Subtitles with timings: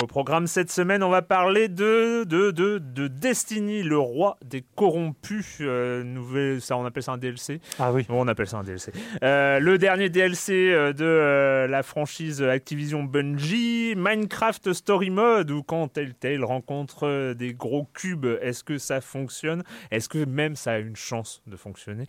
[0.00, 4.64] Au programme cette semaine, on va parler de, de, de, de Destiny, le roi des
[4.76, 5.58] corrompus.
[5.60, 7.60] Euh, nouvelle, ça, on appelle ça un DLC.
[7.80, 8.06] Ah oui.
[8.08, 8.92] Bon, on appelle ça un DLC.
[9.24, 15.64] Euh, le dernier DLC euh, de euh, la franchise Activision Bungie, Minecraft Story Mode, où
[15.64, 19.64] quand Telltale rencontre des gros cubes, est-ce que ça fonctionne?
[19.90, 22.06] Est-ce que même ça a une chance de fonctionner?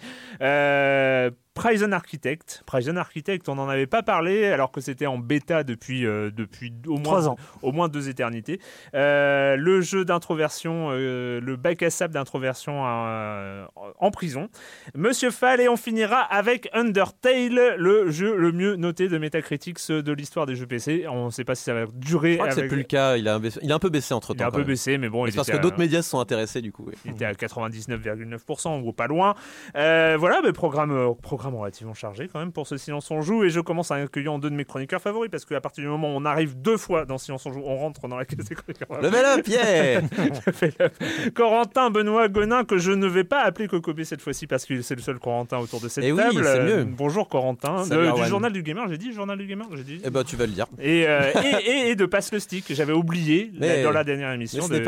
[1.56, 2.64] Prison Architect.
[2.66, 6.72] Prison Architect, on n'en avait pas parlé alors que c'était en bêta depuis, euh, depuis
[6.88, 7.36] au, moins, Trois ans.
[7.62, 8.62] au moins deux éternités.
[8.94, 13.66] Euh, le jeu d'introversion, euh, le bac à sable d'introversion euh,
[14.00, 14.48] en prison.
[14.96, 20.14] Monsieur Fall, et on finira avec Undertale, le jeu le mieux noté de Metacritic de
[20.14, 21.08] l'histoire des jeux PC.
[21.10, 22.34] On ne sait pas si ça va durer.
[22.34, 23.18] Je crois que c'est avec- plus le cas.
[23.18, 24.46] Il a, baissé- il a un peu baissé entre Il temps.
[24.46, 26.20] est un peu baissé, mais bon, il C'est parce que à- d'autres médias se sont
[26.20, 26.86] intéressés du coup.
[26.88, 26.94] oui.
[27.06, 29.36] il était à 99,9% ou pas loin.
[29.76, 31.12] Euh, voilà, mais programme, euh,
[31.50, 33.44] programme relativement chargé quand même pour ce Silence on joue.
[33.44, 36.14] Et je commence en accueillant deux de mes chroniqueurs favoris parce qu'à partir du moment
[36.14, 38.56] où on arrive deux fois dans Silence on joue, on rentre dans la case des
[38.56, 39.02] chroniqueurs.
[39.02, 40.02] Level up, yeah
[40.62, 44.82] le- Corentin Benoît Gonin, que je ne vais pas appeler Cocobé cette fois-ci parce que
[44.82, 46.44] c'est le seul Corentin autour de cette Eh oui, table.
[46.46, 46.84] Euh, mieux.
[46.86, 48.88] bonjour Corentin, de- du journal du gamer.
[48.90, 50.02] J'ai dit journal du gamer, j'ai dit.
[50.04, 50.66] Eh ben tu vas le dire.
[50.80, 52.66] Et, euh, et, et- et de passe le stick.
[52.74, 54.80] J'avais oublié Mais- dans la dernière émission de-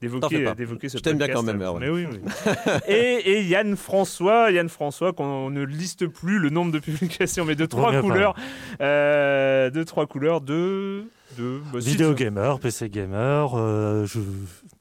[0.00, 1.58] d'évoquer d'évoquer ce Je t'aime bien quand même.
[1.80, 2.18] Mais oui, oui.
[2.88, 5.64] et, et Yann François, Yann François, qu'on ne
[5.94, 8.34] liste plus le nombre de publications, mais de trois couleurs,
[8.80, 11.04] euh, de trois couleurs de
[11.38, 14.20] de bah, si, Vidéo tu- gamer, PC gamer, euh, je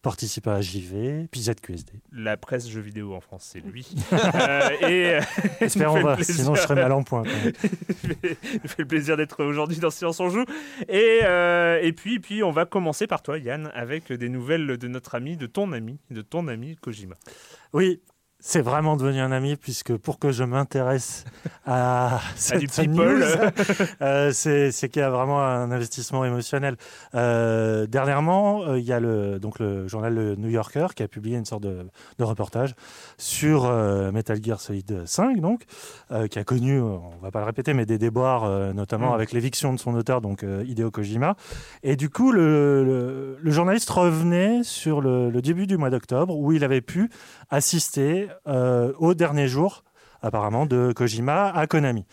[0.03, 1.93] participe à JV, puis ZQSD.
[2.11, 3.87] La presse jeux vidéo en France, c'est lui.
[4.35, 5.21] Euh, et euh,
[5.61, 6.35] Espérons plaisir.
[6.35, 7.23] sinon je serais mal en point.
[8.03, 10.45] Il fait le plaisir d'être aujourd'hui dans Silence on joue.
[10.89, 14.87] Et, euh, et puis, puis, on va commencer par toi, Yann, avec des nouvelles de
[14.87, 17.15] notre ami, de ton ami, de ton ami Kojima.
[17.73, 18.01] Oui,
[18.45, 21.23] c'est vraiment devenu un ami, puisque pour que je m'intéresse
[21.65, 23.19] à cette people.
[23.19, 23.23] news,
[24.01, 26.75] euh, c'est qu'il y a vraiment un investissement émotionnel.
[27.15, 31.07] Euh, dernièrement, euh, il y a le, donc le journal Le New Yorker qui a
[31.07, 31.87] publié une sorte de,
[32.19, 32.75] de reportage
[33.17, 33.71] sur
[34.11, 35.63] Metal Gear Solid 5, donc,
[36.29, 39.15] qui a connu, on va pas le répéter, mais des déboires, notamment Mm.
[39.15, 41.35] avec l'éviction de son auteur, donc Hideo Kojima.
[41.83, 46.35] Et du coup, le, le- le journaliste revenait sur le, le début du mois d'octobre,
[46.37, 47.09] où il avait pu
[47.49, 49.83] assister euh, au dernier jour,
[50.21, 52.05] apparemment, de Kojima à Konami.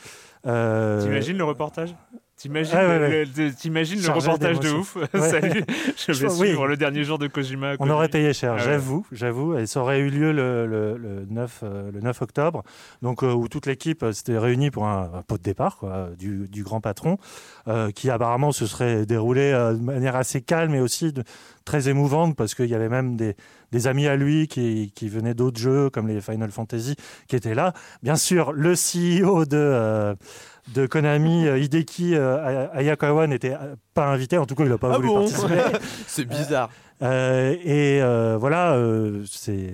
[0.46, 1.94] Euh, T'imagines le reportage?
[2.40, 3.24] T'imagines Ah ouais, le, ouais.
[3.36, 5.28] le- t'imagines le reportage de ouf Ouais.
[5.30, 5.62] Salut,
[6.08, 6.36] je vais oui.
[6.46, 7.74] suivre le dernier jour de Kojima.
[7.80, 9.58] On aurait payé cher, Ah j'avoue, j'avoue.
[9.58, 12.62] Et ça aurait eu lieu le, le- le 9, euh, le 9 octobre,
[13.02, 16.08] donc euh, où toute l'équipe euh, s'était réunie pour un, un pot de départ quoi,
[16.18, 17.18] du, du grand patron,
[17.68, 21.24] euh, qui apparemment se serait déroulé euh, de manière assez calme et aussi de-
[21.66, 23.36] très émouvante parce qu'il y avait même des,
[23.70, 26.96] des amis à lui qui, qui venaient d'autres jeux comme les Final Fantasy
[27.28, 27.74] qui étaient là.
[28.02, 30.16] Bien sûr, le CEO de,
[30.74, 33.56] de Konami, euh, Hideki euh, Ayakawa, n'était
[33.94, 34.38] pas invité.
[34.38, 35.60] En tout cas, il n'a pas Ah voulu bon participer.
[36.06, 36.70] C'est bizarre.
[37.02, 39.70] Euh, et euh, voilà, euh, c'est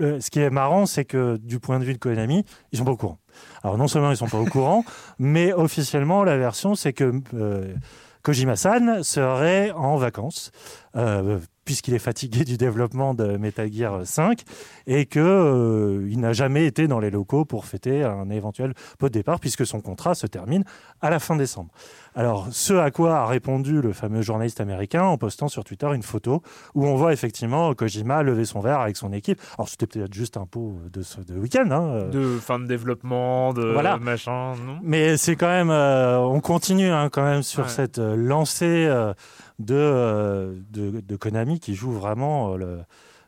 [0.00, 2.84] euh, ce qui est marrant, c'est que du point de vue de Konami, ils sont
[2.84, 3.18] pas au courant.
[3.64, 4.84] Alors non seulement ils sont pas au courant,
[5.18, 7.74] mais officiellement la version, c'est que euh,
[8.22, 10.52] Kojima-san serait en vacances.
[10.96, 14.42] euh, puisqu'il est fatigué du développement de Metal Gear 5
[14.86, 19.08] et que euh, il n'a jamais été dans les locaux pour fêter un éventuel pot
[19.08, 20.64] de départ puisque son contrat se termine
[21.00, 21.70] à la fin décembre.
[22.14, 26.02] Alors, ce à quoi a répondu le fameux journaliste américain en postant sur Twitter une
[26.02, 26.42] photo
[26.74, 29.40] où on voit effectivement Kojima lever son verre avec son équipe.
[29.56, 31.70] Alors, c'était peut-être juste un pot de, ce- de week-end.
[31.70, 33.96] hein, De fin de développement, de Voilà.
[33.96, 34.78] machin, non?
[34.82, 37.68] Mais c'est quand même, euh, on continue hein, quand même sur Ouais.
[37.70, 39.14] cette euh, lancée euh,
[39.58, 42.80] de, de, de Konami qui joue vraiment le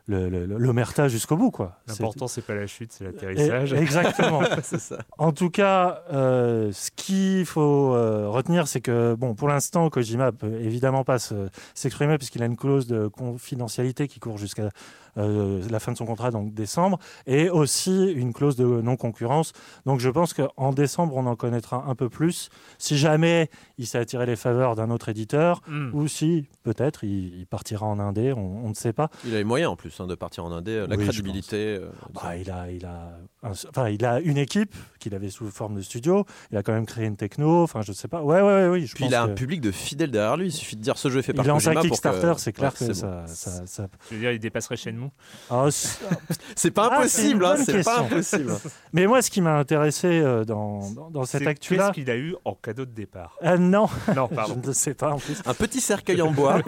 [0.07, 1.49] le- le- le- l'omerta jusqu'au bout.
[1.51, 1.77] quoi.
[1.87, 3.73] L'important, c'est pas la chute, c'est l'atterrissage.
[3.73, 4.41] Exactement.
[4.63, 4.99] c'est ça.
[5.17, 10.31] En tout cas, euh, ce qu'il faut euh, retenir, c'est que, bon, pour l'instant, Kojima
[10.31, 14.69] peut évidemment pas se- s'exprimer puisqu'il a une clause de confidentialité qui court jusqu'à
[15.15, 19.53] la fin de son contrat, donc décembre, et aussi une clause de non-concurrence.
[19.85, 22.49] Donc je pense qu'en décembre, on en connaîtra un peu plus.
[22.77, 25.91] Si jamais il s'est attiré les faveurs d'un autre éditeur, Hmm.
[25.93, 29.09] ou si peut-être il, il partira en Indé, on, on ne sait pas.
[29.25, 31.77] Il a les moyens en plus hein, de partir en Indé, la Oui, je crédibilité.
[31.79, 33.17] euh, Bah, il, a, il, a
[33.51, 36.25] enfin, il a une équipe qu'il avait sous forme de studio.
[36.51, 37.63] Il a quand même créé une techno.
[37.63, 38.21] Enfin, je sais pas.
[38.21, 38.85] Ouais, ouais, ouais, oui.
[38.87, 40.47] Je Puis pense il a un que- public de fidèles derrière lui.
[40.47, 42.33] Il suffit de dire ce jeu est fait par il lance un Kojima pour Kickstarter,
[42.35, 42.99] que- c'est clair Ouais, que bon.
[42.99, 45.09] ça, ça, ça- Je veux dire, il dépasserait Shenmue.
[45.49, 45.99] Ah, c'est-
[46.55, 48.53] C'est pas Ah, c'est impossible, hein, pas impossible.
[48.93, 52.09] Mais moi, ce qui m'a intéressé euh, dans, dans, dans cette C'est actu-là, Qu'est-ce qu'il
[52.09, 53.35] a eu en cadeau de départ?
[53.43, 54.61] Euh, non, Non, je pardon.
[54.65, 55.41] ne sais pas en plus.
[55.45, 56.61] Un petit cercueil en bois.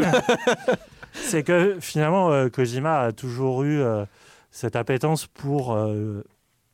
[1.13, 4.06] C'est que finalement, euh, Kojima a toujours eu euh,
[4.51, 6.24] cette appétence pour euh,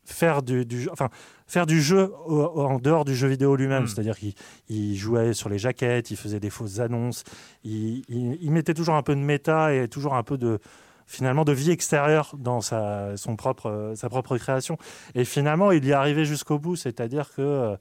[0.06, 1.10] faire du, du jeu- enfin,
[1.48, 3.84] faire du jeu au- en dehors du jeu vidéo lui-même.
[3.84, 3.88] Mm.
[3.88, 4.34] C'est-à-dire qu'il
[4.70, 7.24] il jouait sur les jaquettes, il faisait des fausses annonces,
[7.64, 10.60] il, il- il mettait toujours un peu de méta et toujours un peu de
[11.06, 14.78] finalement de vie extérieure dans sa, son propre, sa propre création.
[15.16, 17.76] Et finalement, il y est arrivé jusqu'au bout, c'est-à-dire que euh,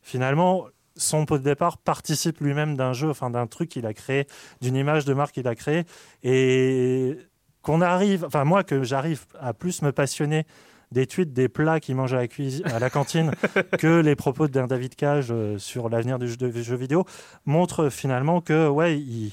[0.00, 0.66] finalement,
[0.96, 4.26] son pot de départ participe lui-même d'un jeu, enfin d'un truc qu'il a créé,
[4.60, 5.84] d'une image de marque qu'il a créée,
[6.22, 7.16] et
[7.62, 10.44] qu'on arrive, enfin moi que j'arrive à plus me passionner
[10.92, 13.32] des tweets, des plats qu'il mange à la, cuisine, à la cantine
[13.78, 17.04] que les propos d'un David Cage euh, sur l'avenir du jeu, vidéo
[17.44, 19.32] montre finalement que ouais il,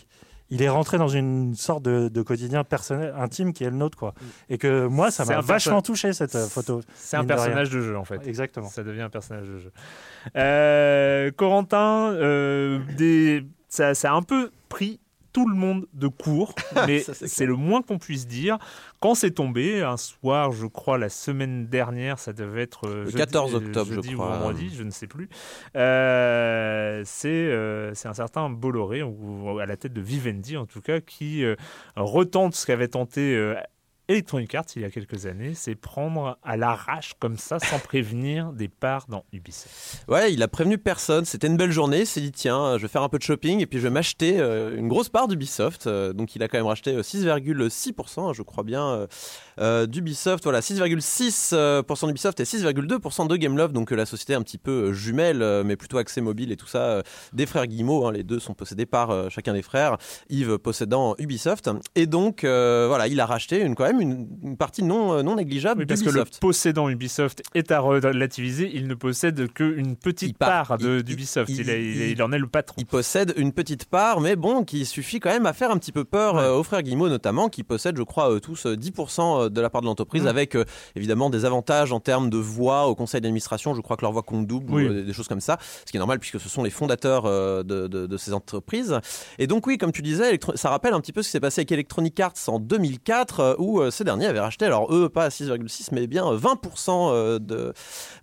[0.49, 3.97] il est rentré dans une sorte de, de quotidien personnel intime qui est le nôtre
[3.97, 4.13] quoi
[4.49, 7.81] et que moi ça m'a vachement touché cette euh, photo C'est un de personnage de
[7.81, 8.25] jeu, en fait.
[8.27, 9.71] exactement Ça devient un personnage de jeu.
[10.35, 13.45] Euh, Corentin, euh, des...
[13.67, 14.99] ça, ça a un peu pris
[15.31, 16.53] tout le monde de court,
[16.87, 18.57] mais Ça, c'est le moins qu'on puisse dire.
[18.99, 23.09] Quand c'est tombé, un soir, je crois, la semaine dernière, ça devait être euh, Le
[23.11, 24.37] jeudi- 14 octobre, je jeudi ou crois.
[24.37, 25.29] vendredi, je ne sais plus.
[25.75, 30.81] Euh, c'est euh, c'est un certain Bolloré, ou à la tête de Vivendi en tout
[30.81, 31.55] cas, qui euh,
[31.95, 33.35] retente ce qu'avait tenté
[34.09, 38.51] Electronic Arts il y a quelques années, c'est prendre à l'arrache comme ça, sans prévenir,
[38.53, 40.03] des parts dans Ubisoft.
[40.07, 41.25] Ouais, il a prévenu personne.
[41.25, 41.99] C'était une belle journée.
[41.99, 43.91] Il s'est dit tiens, je vais faire un peu de shopping et puis je vais
[43.91, 45.85] m'acheter euh, une grosse part d'Ubisoft.
[45.85, 49.07] Euh, donc il a quand même racheté euh, 6,6%, je crois bien,
[49.59, 50.43] euh, d'Ubisoft.
[50.43, 53.73] Voilà, 6,6% euh, d'Ubisoft et 6,2% de Gameloft.
[53.73, 56.67] Donc euh, la société un petit peu euh, jumelle, mais plutôt axée mobile et tout
[56.67, 57.03] ça,
[57.33, 58.07] des frères Guillemot.
[58.07, 59.97] hein, les deux sont possédés par chacun des frères.
[60.29, 61.69] Yves possédant Ubisoft.
[61.95, 65.81] Et donc voilà, il a racheté une, quand même une, une partie non, non négligeable
[65.81, 70.67] Oui, parce que le possédant Ubisoft est à relativiser, il ne possède qu'une petite part-
[70.67, 71.49] part de- il- d'Ubisoft.
[71.49, 72.75] Il, en est le patron.
[72.79, 75.91] Il possède une petite part, mais bon, qui suffit quand même à faire un petit
[75.91, 76.41] peu peur Ouais.
[76.41, 79.69] euh, aux frères Guillemot notamment, qui possèdent, je crois, euh, tous euh, 10% de la
[79.69, 80.27] part de l'entreprise, Mm.
[80.27, 80.65] avec euh,
[80.95, 83.73] évidemment des avantages en termes de voix au conseil d'administration.
[83.73, 84.85] Je crois que leur voix compte double Oui.
[84.85, 87.25] ou euh, des choses comme ça, ce qui est normal puisque ce sont les fondateurs
[87.25, 88.99] euh, de, de- de ces entreprises.
[89.37, 91.61] Et donc oui, comme tu disais, ça rappelle un petit peu ce qui s'est passé
[91.61, 95.29] avec Electronic Arts en 2004, euh, où ces derniers avaient racheté, alors eux pas à
[95.29, 97.73] 6,6, mais bien 20% euh, de,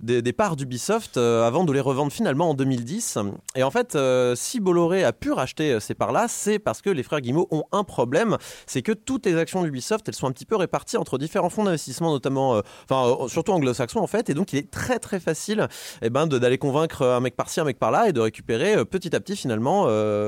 [0.01, 3.19] des, des parts d'Ubisoft avant de les revendre finalement en 2010.
[3.55, 3.97] Et en fait,
[4.35, 7.85] si Bolloré a pu racheter ces parts-là, c'est parce que les frères Guillemot ont un
[7.85, 11.51] problème, c'est que toutes les actions d'Ubisoft, elles sont un petit peu réparties entre différents
[11.51, 14.99] fonds d'investissement, notamment, euh, enfin euh, surtout anglo-saxons en fait, et donc il est très
[14.99, 15.69] très facile
[16.03, 19.15] eh ben, d'aller convaincre un mec par-ci, un mec par-là, et de récupérer euh, petit
[19.15, 19.85] à petit finalement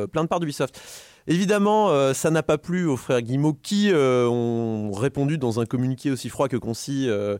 [0.06, 0.80] plein de parts d'Ubisoft.
[1.30, 5.66] Évidemment, euh, ça n'a pas plu aux frères Guimau qui euh, ont répondu dans un
[5.66, 7.06] communiqué aussi froid que concis.
[7.08, 7.36] euh,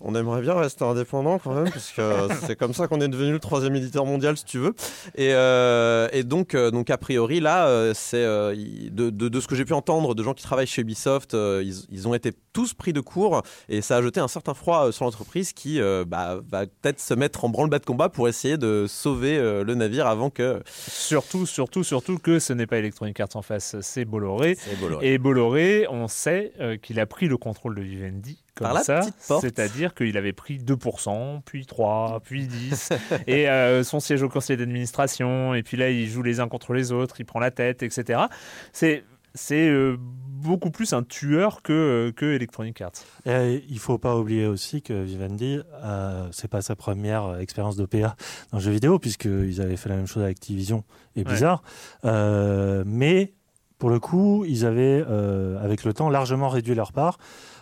[0.00, 2.02] on aimerait bien rester indépendant quand même, parce que
[2.46, 4.74] c'est comme ça qu'on est devenu le troisième éditeur mondial, si tu veux.
[5.16, 5.30] Et,
[6.16, 10.14] et donc, donc, a priori, là, c'est de, de- de ce que j'ai pu entendre
[10.14, 13.80] de gens qui travaillent chez Ubisoft, ils, ils ont été tous pris de court et
[13.80, 17.48] ça a jeté un certain froid sur l'entreprise qui bah, va peut-être se mettre en
[17.48, 20.62] branle-bas de combat pour essayer de sauver le navire avant que.
[20.88, 24.56] Surtout, surtout, surtout que ce n'est pas Electronic Arts en face, c'est Bolloré.
[25.02, 28.82] Et Bolloré, on sait euh, qu'il a pris le contrôle de Vivendi comme Par la
[28.84, 29.00] ça,
[29.40, 32.90] c'est-à-dire qu'il avait pris 2%, puis 3, puis 10,
[33.26, 36.72] et euh, son siège au conseil d'administration, et puis là il joue les uns contre
[36.72, 38.20] les autres, il prend la tête, etc.
[38.72, 39.02] C'est
[39.34, 39.96] c'est euh,
[40.44, 42.92] beaucoup plus un tueur que, euh, que Electronic Arts.
[43.26, 48.14] Et il faut pas oublier aussi que Vivendi, euh, c'est pas sa première expérience d'OPA
[48.52, 50.84] dans le jeu vidéo, puisqu'ils avaient fait la même chose avec Activision
[51.16, 51.62] et Blizzard.
[52.04, 53.32] Euh, mais
[53.78, 57.18] pour le coup, ils avaient, euh, avec le temps, largement réduit leur part.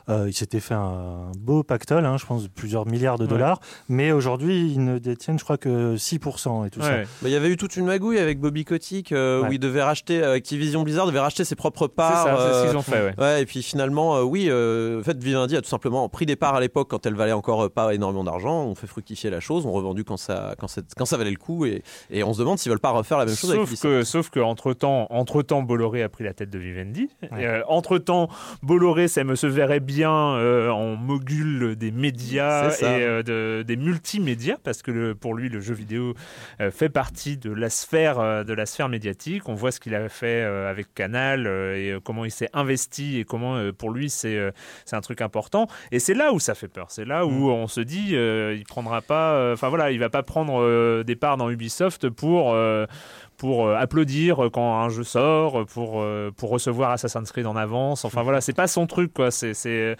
[0.08, 3.28] Euh, ils s'étaient fait un beau pactole, hein, je pense, de plusieurs milliards de Ouais.
[3.30, 3.60] dollars.
[3.88, 6.88] Mais aujourd'hui, ils ne détiennent, je crois, que 6% et tout ça.
[6.88, 7.02] Ouais.
[7.22, 9.48] Bah, Il y avait eu toute une magouille avec Bobby Kotick euh, Ouais.
[9.48, 12.24] où il devait racheter euh, Activision Blizzard devait racheter ses propres C'est parts.
[12.24, 13.14] ça, c'est ce euh, qu'ils ont fait, ouais.
[13.18, 16.36] Ouais, et puis finalement, euh, oui, euh, en fait, Vivendi a tout simplement pris des
[16.36, 18.64] parts à l'époque quand elle valait encore euh, pas énormément d'argent.
[18.64, 21.36] On fait fructifier la chose, on revendu quand ça, quand, c'est- quand ça valait le
[21.36, 23.68] coup, et, et on se demande s'ils veulent pas refaire la même chose avec Sauf
[23.70, 23.82] Ubisoft.
[24.00, 27.08] que, sauf que entre temps, entre temps, Bolloré a pris la tête de Vivendi.
[27.68, 28.28] entre temps,
[28.62, 33.76] Bolloré, ça me se verrait bien euh, en mogul des médias et euh, de- des
[33.76, 36.14] multimédias, parce que le- pour lui, le jeu vidéo
[36.60, 39.48] euh, fait partie de la sphère, euh, de la sphère médiatique.
[39.48, 42.48] On voit ce qu'il a fait euh, avec Canal euh, et euh, comment il s'est
[42.52, 44.50] investi et comment, euh, pour lui, c'est euh,
[44.84, 45.66] c'est un truc important.
[45.90, 46.86] Et c'est là où ça fait peur.
[46.90, 47.50] C'est là où Mm.
[47.50, 51.02] on se dit, euh, il prendra pas, euh, enfin voilà, il va pas prendre euh,
[51.04, 52.86] des parts dans Ubisoft pour euh,
[53.42, 58.04] pour euh, applaudir quand un jeu sort, pour, euh, pour recevoir Assassin's Creed en avance.
[58.04, 59.32] Enfin voilà, c'est pas son truc quoi.
[59.32, 59.96] C'est.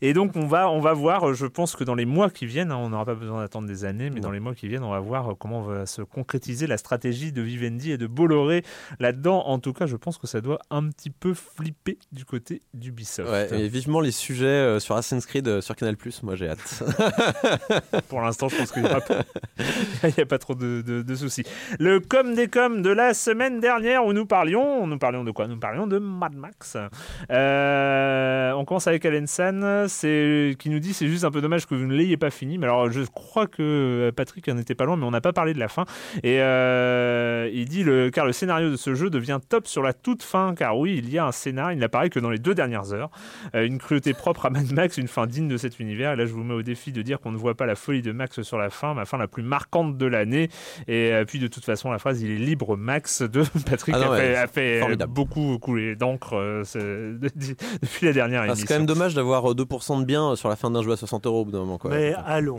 [0.00, 2.70] Et donc on va, on va voir, je pense que dans les mois qui viennent,
[2.70, 4.92] hein, on n'aura pas besoin d'attendre des années, mais dans les mois qui viennent, on
[4.92, 8.62] va voir comment va se concrétiser la stratégie de Vivendi et de Bolloré
[9.00, 9.42] là-dedans.
[9.44, 13.28] En tout cas, je pense que ça doit un petit peu flipper du côté d'Ubisoft.
[13.28, 16.84] Ouais, et vivement les sujets euh, sur Assassin's Creed euh, sur Canal+, moi j'ai hâte.
[18.08, 19.00] Pour l'instant, je pense qu'il n'y a,
[20.22, 21.42] a pas trop de, de- de soucis.
[21.80, 25.46] Le com des coms de la semaine dernière où nous parlions, nous parlions de quoi?
[25.46, 26.76] Nous parlions de Mad Max.
[27.30, 31.64] Euh, on commence avec Alan San, c'est qui nous dit c'est juste un peu dommage
[31.64, 32.58] que vous ne l'ayez pas fini.
[32.58, 35.32] Mais alors, je crois que euh, Patrick en était pas loin, mais on n'a pas
[35.32, 35.86] parlé de la fin.
[36.22, 40.22] Et euh, il dit car le scénario de ce jeu devient top sur la toute
[40.22, 41.72] fin, car oui, il y a un scénar.
[41.72, 43.10] Il n'apparaît que dans les deux dernières heures.
[43.54, 46.12] Une cruauté propre à Mad Max, une fin digne de cet univers.
[46.12, 48.02] Et là, je vous mets au défi de dire qu'on ne voit pas la folie
[48.02, 50.50] de Max sur la fin, ma fin la plus marquante de l'année.
[50.86, 54.12] Et puis, de toute façon, la phrase il est libre Max de Patrick Ah non,
[54.12, 55.12] a, fait, ouais, a fait, euh, formidable.
[55.12, 56.62] beaucoup couler d'encre euh,
[57.20, 58.62] depuis la dernière Ah, émission.
[58.66, 60.96] c'est quand même dommage d'avoir euh, 2% de bien sur la fin d'un jeu à
[60.96, 61.78] 60 euros au bout d'un moment.
[61.78, 61.90] Quoi.
[61.90, 62.56] Mais allons,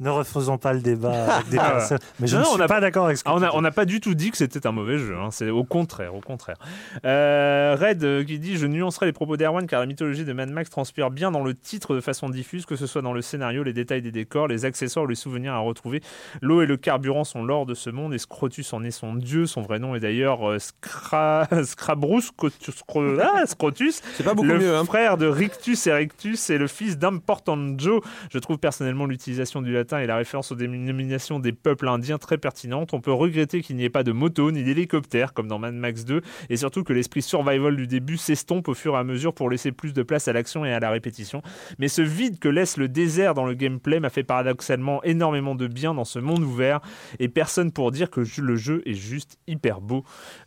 [0.00, 1.98] ne refaisons pas le débat avec des Ah, personnes.
[2.20, 4.00] Mais je Non, ne on a- pas d'accord avec ce que on n'a pas du
[4.00, 5.16] tout dit que c'était un mauvais jeu.
[5.16, 5.28] hein.
[5.30, 6.56] C'est au contraire, au contraire.
[7.04, 10.50] Euh, Red euh, qui dit je nuancerai les propos d'Erwan car la mythologie de Mad
[10.50, 13.62] Max transpire bien dans le titre de façon diffuse, que ce soit dans le scénario,
[13.62, 16.02] les détails des décors, les accessoires ou les souvenirs à retrouver.
[16.42, 19.46] L'eau et le carburant sont l'or de ce monde et Scrotus en est son dieu.
[19.46, 21.46] Son vrai nom est d'ailleurs euh, Scra...
[21.64, 24.02] Scrabrus Scotus- Scro- ah, Scrotus.
[24.14, 24.76] C'est pas beaucoup le mieux.
[24.76, 24.84] Hein.
[24.84, 28.00] frère de Rictus Erectus et le fils d'Important Joe.
[28.30, 32.38] Je trouve personnellement l'utilisation du latin et la référence aux dénominations des peuples indiens très
[32.38, 32.92] pertinente.
[32.92, 36.04] On peut regretter qu'il n'y ait pas de moto ni d'hélicoptère comme dans Mad Max
[36.04, 39.48] 2 et surtout que l'esprit survival du début s'estompe au fur et à mesure pour
[39.48, 41.42] laisser plus de place à l'action et à la répétition.
[41.78, 45.66] Mais ce vide que laisse le désert dans le gameplay m'a fait paradoxalement énormément de
[45.66, 46.80] bien dans ce monde ouvert
[47.18, 50.04] et personne pour dire que le jeu est juste hyper beau.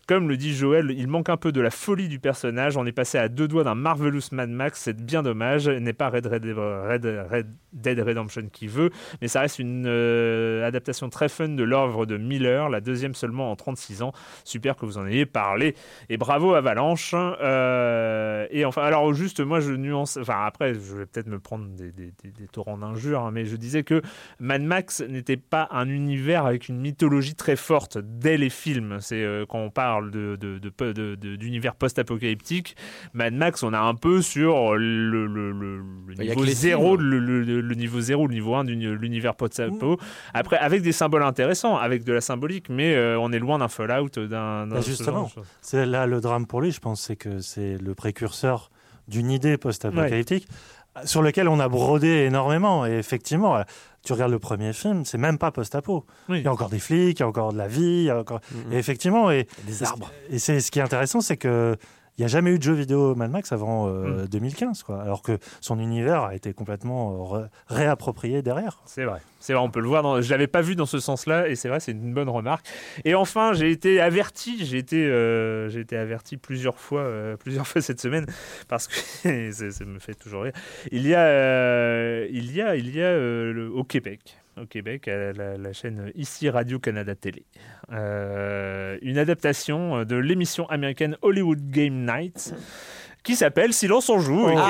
[0.07, 2.75] Comme le dit Joël, il manque un peu de la folie du personnage.
[2.77, 5.69] On est passé à deux doigts d'un Marvelous Mad Max, c'est bien dommage.
[5.69, 8.89] N'est pas Red, Red, Red, Red Dead Redemption qui veut,
[9.21, 13.51] mais ça reste une euh, adaptation très fun de l'œuvre de Miller, la deuxième seulement
[13.51, 14.11] en 36 ans.
[14.43, 15.75] Super que vous en ayez parlé.
[16.09, 17.13] Et bravo Avalanche.
[17.15, 21.65] Euh, et enfin, alors juste, moi je nuance, enfin après, je vais peut-être me prendre
[21.75, 21.91] des,
[22.51, 24.01] torrents d'injures, hein, mais je disais que
[24.39, 28.97] Mad Max n'était pas un univers avec une mythologie très forte dès les films.
[28.99, 32.75] C'est euh, quand on parle de, de- de- de- de- d'univers post-apocalyptique,
[33.13, 35.27] Mad Max, on a un peu sur le,
[36.17, 39.97] niveau zéro, le, niveau zéro, le niveau 1 de l'univers post-apo.
[40.33, 43.67] Après, avec des symboles intéressants, avec de la symbolique, mais euh, on est loin d'un
[43.67, 44.67] Fallout, d'un.
[44.67, 45.29] Bah, justement.
[45.61, 48.69] C'est là le drame pour lui, je pense, c'est que c'est le précurseur
[49.07, 50.47] d'une idée post-apocalyptique.
[51.05, 52.85] Sur lequel on a brodé énormément.
[52.85, 53.63] Et effectivement,
[54.03, 56.05] tu regardes le premier film, c'est même pas post-apo.
[56.29, 56.39] Oui.
[56.39, 58.09] Il y a encore des flics, il y a encore de la vie, il y
[58.09, 58.41] a encore...
[58.51, 58.73] Mhm.
[58.73, 60.11] Et effectivement, et, Des arbres.
[60.29, 61.77] et c'est ce qui est intéressant, c'est que
[62.21, 63.89] n'y a jamais eu de jeu vidéo Mad Max avant Mm.
[64.21, 65.01] euh, 2015, quoi.
[65.01, 68.79] Alors que son univers a été complètement euh, réapproprié derrière.
[68.85, 70.03] C'est vrai, c'est vrai, on peut le voir.
[70.03, 70.21] Dans...
[70.21, 72.65] Je l'avais pas vu dans ce sens-là, et c'est vrai, c'est une bonne remarque.
[73.05, 77.05] Et enfin, j'ai été averti, j'ai été, euh, j'ai été averti plusieurs fois,
[77.39, 78.25] plusieurs fois cette semaine,
[78.67, 80.53] parce que ça me fait toujours rire.
[80.91, 84.37] Il y a, il y a, il y a le- au Québec.
[84.57, 87.45] Au Québec, à la, la chaîne ici Radio Canada Télé,
[87.93, 92.53] euh, une adaptation de l'émission américaine Hollywood Game Night
[93.23, 94.63] qui s'appelle Silence on joue et qui a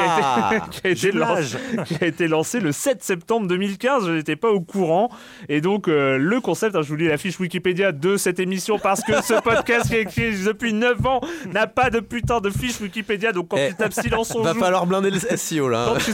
[0.50, 0.52] Ah.
[0.56, 4.06] été- qui a été lancé qui a été lancé le 7 septembre 2015.
[4.08, 5.10] Je n'étais pas au courant.
[5.50, 8.78] Et donc, euh, le concept, hein, je vous lis la fiche Wikipédia de cette émission
[8.78, 11.22] parce que ce podcast qui est écrit depuis 9 ans
[11.54, 13.32] n'a pas de putain de fiche Wikipédia.
[13.32, 14.60] Donc, quand Eh, tu tapes silence on Va joue.
[14.60, 15.94] falloir blinder le SEO là.
[15.94, 16.12] Quand tu,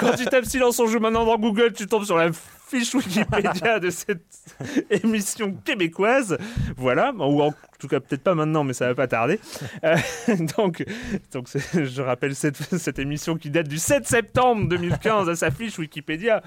[0.00, 2.30] quand tu tapes silence on joue maintenant dans Google, tu tombes sur la
[2.74, 4.24] fiche Wikipédia de cette
[4.90, 6.36] émission québécoise.
[6.76, 9.38] Voilà, ou en tout cas peut-être pas maintenant, mais ça va pas tarder.
[9.84, 9.96] Euh,
[10.56, 10.84] donc,
[11.32, 15.78] donc je rappelle cette, cette émission qui date du 7 septembre 2015 à sa fiche
[15.78, 16.42] Wikipédia,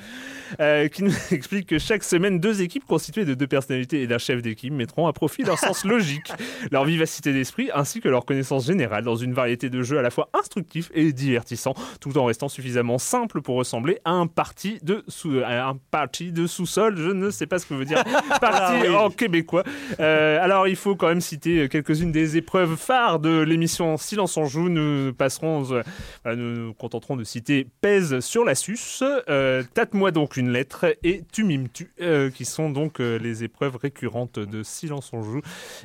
[0.60, 4.17] euh, qui nous explique que chaque semaine, deux équipes constituées de deux personnalités et d'un
[4.17, 6.31] chef d'équipe mettront à profit leur sens logique,
[6.72, 10.10] leur vivacité d'esprit ainsi que leur connaissance générale dans une variété de jeux à la
[10.10, 15.03] fois instructifs et divertissants, tout en restant suffisamment simple pour ressembler à un parti de
[15.07, 15.77] sous, à un
[16.25, 16.95] de sous-sol.
[16.97, 18.03] Je ne sais pas ce que veut dire
[18.41, 18.95] parti Ah oui.
[18.95, 19.63] en québécois.
[20.00, 24.45] Euh, alors, il faut quand même citer quelques-unes des épreuves phares de l'émission Silence en
[24.45, 24.69] joue.
[24.69, 25.83] Nous passerons, euh,
[26.24, 30.86] voilà, nous nous contenterons de citer Pèse sur la suce, euh, Tâte-moi donc une lettre
[31.03, 35.21] et Tu mimes tu, euh, qui sont donc euh, les épreuves récurrentes de Silence en
[35.21, 35.41] joue,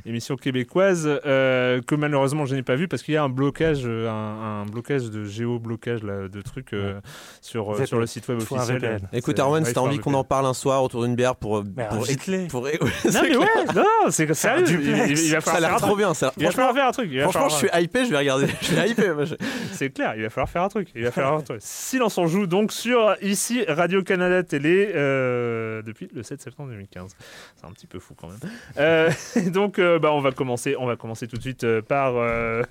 [0.07, 3.87] émission québécoise euh, que malheureusement je n'ai pas vue parce qu'il y a un blocage,
[3.87, 7.01] un, un blocage de géoblocage là, de trucs euh,
[7.41, 9.01] sur, sur le site web officiel.
[9.13, 10.21] Écoute, Arwen, si t'as envie qu'on VPN.
[10.21, 11.65] en parle un soir autour d'une bière pour.
[11.77, 11.99] Mais pour-
[12.63, 13.41] ouais, Non mais clair.
[13.41, 14.65] ouais, non, c'est sérieux.
[14.69, 15.11] Il, duplex.
[15.21, 16.15] il- il va Ça a l'air trop bien.
[16.15, 16.33] ça.
[16.37, 17.21] Il va Franchement, falloir faire un truc.
[17.31, 18.47] franchement, je suis hypé, je vais regarder.
[18.61, 19.13] Je suis hypé.
[19.73, 20.89] C'est clair, il va falloir faire un truc.
[20.95, 21.59] Il va falloir un truc.
[21.61, 27.17] Silence on joue donc sur ici Radio Canada Télé euh, depuis le 7 septembre 2015.
[27.57, 28.39] C'est un petit peu fou quand même.
[28.79, 29.11] Euh,
[29.53, 32.63] donc euh, bah, on va commencer, on va commencer tout de suite euh, par euh,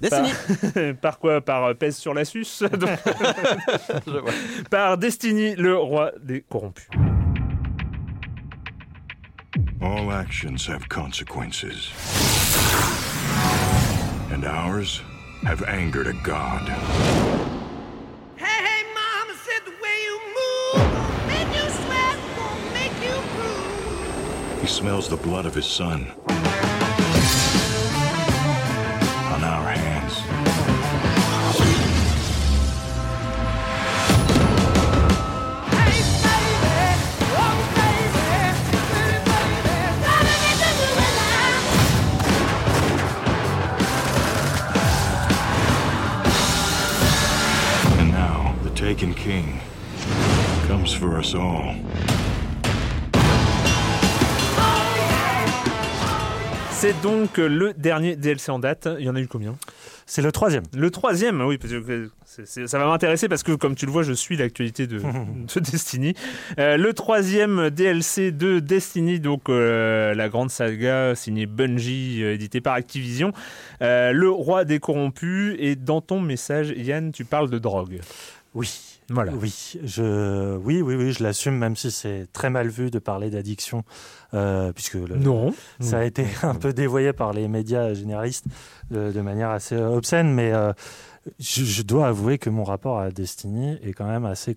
[0.00, 0.94] Destiny.
[1.00, 2.62] par quoi Par euh, pèse sur la suce.
[2.78, 2.90] Donc,
[4.06, 4.32] Je vois.
[4.70, 6.86] par Destiny, le roi des corrompus.
[9.80, 11.90] All actions have consequences.
[14.32, 15.02] And ours
[15.44, 16.62] have angered a god.
[18.36, 20.82] Hey, hey, mama said the way you move
[21.28, 22.18] make you sweat,
[22.74, 24.60] make you.
[24.60, 26.10] He smells the blood of his son.
[48.86, 49.60] Now, the Taken King
[50.68, 51.74] comes for us all.
[56.70, 58.86] C'est donc le dernier DLC en date.
[58.98, 59.56] Il y en a eu combien?
[60.08, 60.62] C'est le troisième.
[60.76, 63.92] Le troisième, oui, parce que c'est- c'est- ça va m'intéresser parce que, comme tu le
[63.92, 64.98] vois, je suis l'actualité de,
[65.54, 66.14] de Destiny.
[66.60, 72.60] Euh, le troisième DLC de Destiny, donc euh, la grande saga signée Bungie, euh, éditée
[72.60, 73.32] par Activision.
[73.82, 75.56] Euh, le roi des corrompus.
[75.58, 77.98] Et dans ton message, Yann, tu parles de drogue.
[78.56, 78.98] Oui.
[79.08, 79.32] Voilà.
[79.34, 83.30] Oui, je, oui, oui, oui, je l'assume, même si c'est très mal vu de parler
[83.30, 83.84] d'addiction,
[84.34, 85.54] euh, puisque le- Non.
[85.78, 88.46] ça a été un peu dévoyé par les médias généralistes
[88.90, 90.72] de, de manière assez euh, obscène, mais euh,
[91.38, 94.56] je, je dois avouer que mon rapport à Destiny est quand même assez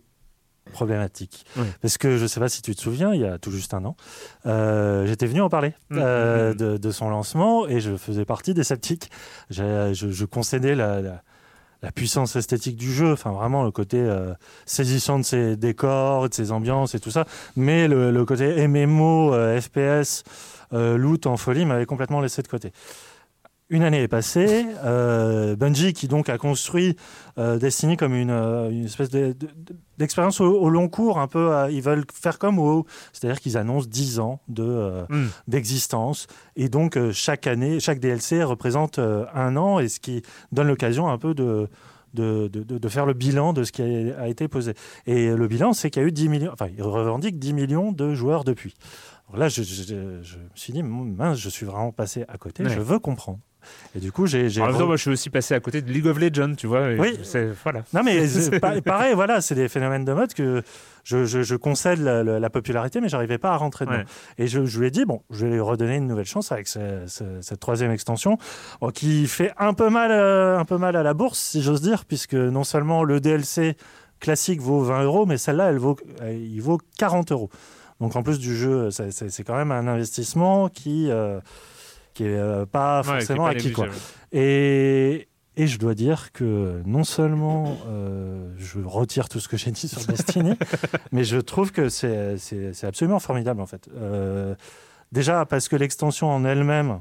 [0.71, 1.45] problématique.
[1.57, 1.65] Oui.
[1.81, 3.73] Parce que je ne sais pas si tu te souviens, il y a tout juste
[3.73, 3.95] un an,
[4.45, 6.57] euh, j'étais venu en parler euh, mhm.
[6.57, 9.09] de, de son lancement et je faisais partie des sceptiques.
[9.51, 11.21] Je, je concédais la, la-
[11.81, 14.33] la puissance esthétique du jeu, enfin vraiment le côté euh,
[14.65, 19.33] saisissant de ses décors, de ses ambiances et tout ça, mais le, le côté MMO,
[19.33, 20.23] euh, FPS,
[20.73, 22.71] euh, loot en folie m'avait complètement laissé de côté.
[23.71, 26.95] Une année est passée, euh, Bungie qui donc a construit
[27.37, 31.19] euh, Destiny comme une, euh, une espèce de- de- de- d'expérience au, au long cours,
[31.19, 35.27] un peu, ils veulent faire comme WoW, c'est-à-dire qu'ils annoncent 10 ans de, euh, Hmm.
[35.47, 41.07] d'existence, et donc chaque année, chaque DLC représente un an, et ce qui donne l'occasion
[41.07, 41.67] un peu de,
[42.15, 44.73] de, de, de- de faire le bilan de ce qui a, a été posé.
[45.05, 47.91] Et le bilan, c'est qu'il y a eu 10 millions, enfin, ils revendiquent 10 millions
[47.91, 48.73] de joueurs depuis.
[49.27, 49.83] Alors là, je, je-
[50.23, 52.69] je me suis dit, mince, je suis vraiment passé à côté, Ouais.
[52.69, 53.37] je veux comprendre.
[53.95, 54.49] Et du coup, j'ai.
[54.61, 56.67] En même temps, moi, je suis aussi passé à côté de League of Legends, tu
[56.67, 56.89] vois.
[56.97, 57.19] Oui.
[57.63, 57.83] Voilà.
[57.93, 58.19] Non, mais
[58.81, 60.61] pareil, voilà, c'est des phénomènes de mode que
[61.03, 63.97] je, je, je concède la, la- la popularité, mais j'arrivais pas à rentrer dedans.
[63.97, 64.05] Ouais.
[64.37, 66.67] Et je, je lui ai dit, bon, je vais lui redonner une nouvelle chance avec
[66.67, 68.37] ce- ce- cette troisième extension,
[68.81, 71.81] bon, qui fait un peu, mal, euh, un peu mal à la bourse, si j'ose
[71.81, 73.75] dire, puisque non seulement le DLC
[74.19, 77.49] classique vaut 20 euros, mais celle-là, elle vaut, euh, il vaut 40 euros.
[78.01, 81.39] Donc en plus du jeu, c'est- quand même un investissement qui, euh,
[82.19, 83.71] qui est euh, pas Ouais, qui est forcément pas acquis.
[83.71, 83.87] Quoi.
[84.33, 89.71] Et, et je dois dire que non seulement euh, je retire tout ce que j'ai
[89.71, 90.53] dit sur Destiny,
[91.11, 92.37] mais je trouve que c'est
[92.83, 93.87] absolument formidable en fait.
[93.95, 94.55] Euh,
[95.11, 96.99] déjà parce que l'extension en elle-même,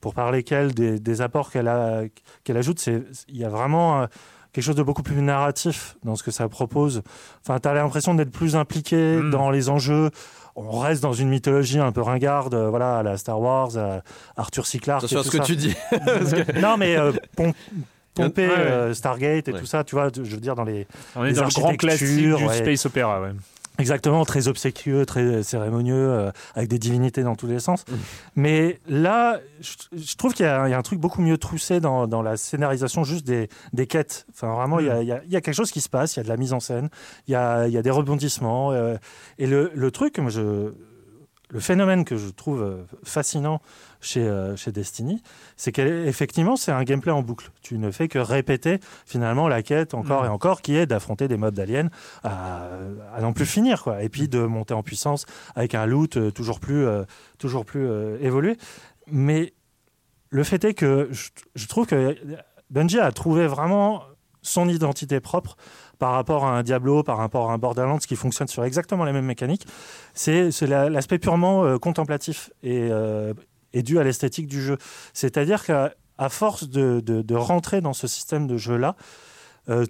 [0.00, 2.02] pour parler qu'elle, des, des apports qu'elle a-
[2.44, 4.06] qu'elle ajoute, c'est- il y a vraiment euh,
[4.52, 7.02] quelque chose de beaucoup plus narratif dans ce que ça propose.
[7.42, 9.30] Enfin, tu as l'impression d'être plus impliqué Mm.
[9.30, 10.10] dans les enjeux.
[10.60, 14.02] On reste dans une mythologie un peu ringarde, euh, voilà, à la Star Wars, à
[14.36, 14.78] Arthur C.
[14.78, 15.04] Clarke.
[15.04, 15.44] Attention à ce que ça.
[15.44, 15.74] tu dis.
[16.60, 17.52] non, mais euh, pom-
[18.14, 18.58] pomper Ouais, ouais.
[18.58, 19.60] euh, Stargate et Ouais.
[19.60, 20.86] tout ça, tu vois, je veux dire, dans les.
[21.14, 22.56] On est Les dans le grand classique du ouais.
[22.56, 23.20] space opéra.
[23.78, 27.84] Exactement, très obséquieux, très cérémonieux, euh, avec des divinités dans tous les sens.
[27.88, 27.94] Mm.
[28.34, 31.38] Mais là, je, je trouve qu'il y, a il y a un truc beaucoup mieux
[31.38, 34.26] troussé dans, dans la scénarisation juste des, des quêtes.
[34.32, 35.88] Enfin, vraiment, il y, a, il y a- il y a quelque chose qui se
[35.88, 36.88] passe, il y a de la mise en scène,
[37.28, 38.72] il y a, il y a des rebondissements.
[38.72, 38.96] euh,
[39.38, 40.72] et le, le truc, moi, je,
[41.50, 43.60] le phénomène que je trouve euh, fascinant
[44.00, 45.22] chez, euh, chez Destiny,
[45.56, 47.50] c'est qu'effectivement, c'est un gameplay en boucle.
[47.62, 50.26] Tu ne fais que répéter finalement la quête encore Mm.
[50.26, 51.88] et encore, qui est d'affronter des mobs d'aliens
[52.22, 52.68] à,
[53.14, 54.02] à n'en plus finir, quoi.
[54.02, 57.04] Et puis de monter en puissance avec un loot euh, toujours plus, euh,
[57.38, 58.56] toujours plus euh, évolué.
[59.10, 59.54] Mais
[60.30, 62.16] le fait est que je, je trouve que
[62.70, 64.02] Bungie a trouvé vraiment
[64.42, 65.56] son identité propre
[65.98, 69.12] par rapport à un Diablo, par rapport à un Borderlands qui fonctionne sur exactement les
[69.12, 69.66] mêmes mécaniques.
[70.14, 73.34] C'est la- l'aspect purement euh, contemplatif et, euh,
[73.72, 74.78] et dû à l'esthétique du jeu.
[75.12, 78.96] C'est-à-dire qu'à à force de, de- de rentrer dans ce système de jeu-là,
[79.68, 79.86] euh,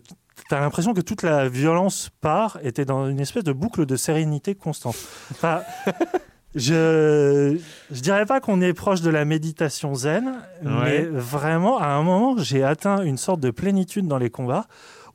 [0.49, 3.87] tu as l'impression que toute la violence part et tu dans une espèce de boucle
[3.87, 4.97] de sérénité constante.
[5.33, 5.63] Enfin,
[6.55, 7.59] je
[7.91, 12.37] je dirais pas qu'on est proche de la méditation zen, mais vraiment, à un moment,
[12.39, 14.67] j'ai atteint une sorte de plénitude dans les combats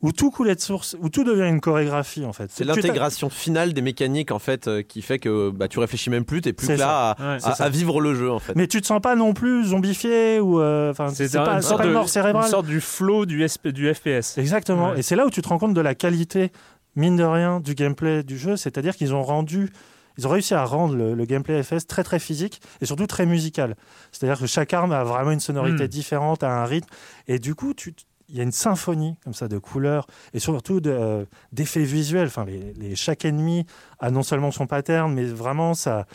[0.03, 2.51] où tout coulait de source, où tout devient une chorégraphie en fait.
[2.51, 6.25] C'est l'intégration finale des mécaniques en fait euh, qui fait que bah, tu réfléchis même
[6.25, 7.63] plus, t'es plus que là à, Ouais, à- c'est ça.
[7.63, 8.53] à vivre le jeu en fait.
[8.55, 11.67] Mais tu te sens pas non plus zombifié ou euh, enfin c'est un- pas, une
[11.77, 12.43] pas de une mort cérébrale.
[12.45, 14.37] Une sorte du flow du, SP du FPS.
[14.37, 14.91] Exactement.
[14.91, 14.99] Ouais.
[14.99, 16.51] Et c'est là où tu te rends compte de la qualité,
[16.95, 18.57] mine de rien, du gameplay du jeu.
[18.57, 19.71] C'est-à-dire qu'ils ont rendu,
[20.17, 23.25] ils ont réussi à rendre le, le gameplay FS très très physique et surtout très
[23.25, 23.75] musical.
[24.11, 25.87] C'est-à-dire que chaque arme a vraiment une sonorité Mm.
[25.87, 26.89] différente, a un rythme.
[27.29, 27.93] Et du coup, tu
[28.37, 32.27] y a une symphonie comme ça de couleurs et surtout de, euh, d'effets visuels.
[32.27, 33.65] Enfin, les, les- chaque ennemi
[33.99, 36.05] a non seulement son pattern, mais vraiment sa,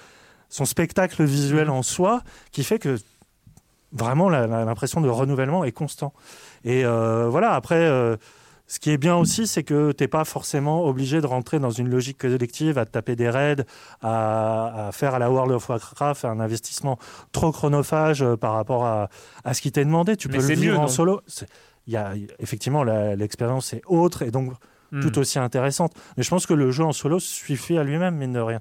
[0.48, 2.98] son spectacle visuel en soi, qui fait que
[3.92, 6.12] vraiment l'impression de renouvellement est constant.
[6.64, 8.16] Et euh, voilà, après, euh,
[8.66, 11.70] ce qui est bien aussi, c'est que tu n'es pas forcément obligé de rentrer dans
[11.70, 13.64] une logique collective, à te taper des raids,
[14.02, 16.98] à, à faire à la World of Warcraft un investissement
[17.32, 19.08] trop chronophage par rapport à,
[19.44, 20.18] à ce qui t'est demandé.
[20.18, 21.22] Tu Mais peux le vivre mieux, en solo.
[21.88, 24.52] Il y a, effectivement, l'expérience est autre et donc
[24.90, 25.00] Hmm.
[25.00, 25.92] tout aussi intéressante.
[26.16, 28.60] Mais je pense que le jeu en solo suffit à lui-même, mine de rien.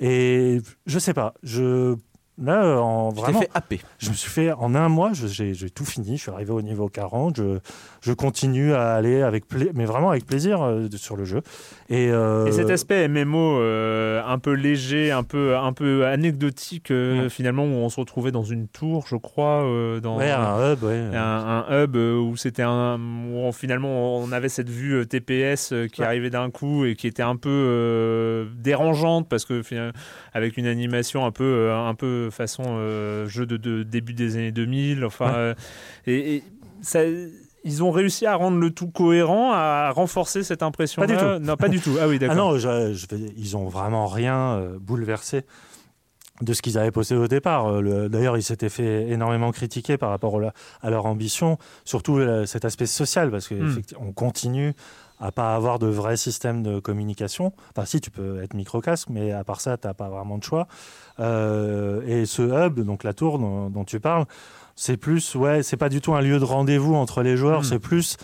[0.00, 1.94] Et je sais pas, je
[2.42, 3.80] là euh, en vraiment, fait happer.
[3.98, 6.16] je me suis fait en un mois, j'ai tout fini.
[6.16, 7.36] Je suis arrivé au niveau 40.
[7.36, 7.58] Je,
[8.00, 11.42] je continue à aller avec pla- mais vraiment avec plaisir euh, sur le jeu.
[11.88, 16.90] Et, euh, Et cet aspect MMO euh, un peu léger, un peu, un peu anecdotique,
[16.90, 17.28] euh, Ouais.
[17.28, 20.82] finalement, où on se retrouvait dans une tour, je crois, euh, dans ouais, un hub,
[20.84, 21.10] ouais.
[21.14, 25.72] un, un hub où c'était un où on- finalement on avait cette vue euh, TPS
[25.72, 26.06] euh, qui Ouais.
[26.06, 29.62] arrivait d'un coup et qui était un peu euh, dérangeante parce que
[30.32, 34.36] avec une animation un peu euh, un peu façon euh, jeu de, de début des
[34.36, 35.32] années 2000 enfin Ouais.
[35.36, 35.54] euh,
[36.06, 36.42] et, et
[36.82, 37.00] ça
[37.64, 41.02] ils ont réussi à rendre le tout cohérent, à renforcer cette impression.
[41.02, 41.38] Pas du tout.
[41.44, 41.96] Non, pas du tout.
[42.00, 42.36] Ah oui, Ah d'accord.
[42.36, 45.42] non, je- je ils ont vraiment rien euh, bouleversé
[46.40, 47.82] de ce qu'ils avaient posé au départ.
[47.82, 50.40] Le- D'ailleurs, ils s'étaient fait énormément critiquer par rapport
[50.82, 53.80] à leur ambition, surtout euh, cet aspect social, parce Hmm.
[53.96, 54.72] qu'on continue
[55.20, 57.52] à pas avoir de vrai système de communication.
[57.70, 60.44] Enfin, si, tu peux être microcasque, mais à part ça, tu n'as pas vraiment de
[60.44, 60.68] choix.
[61.20, 64.26] Euh, et ce hub, donc la tour dont, dont tu parles,
[64.76, 67.64] c'est plus, ouais, c'est pas du tout un lieu de rendez-vous entre les joueurs, Hmm.
[67.64, 68.16] c'est plus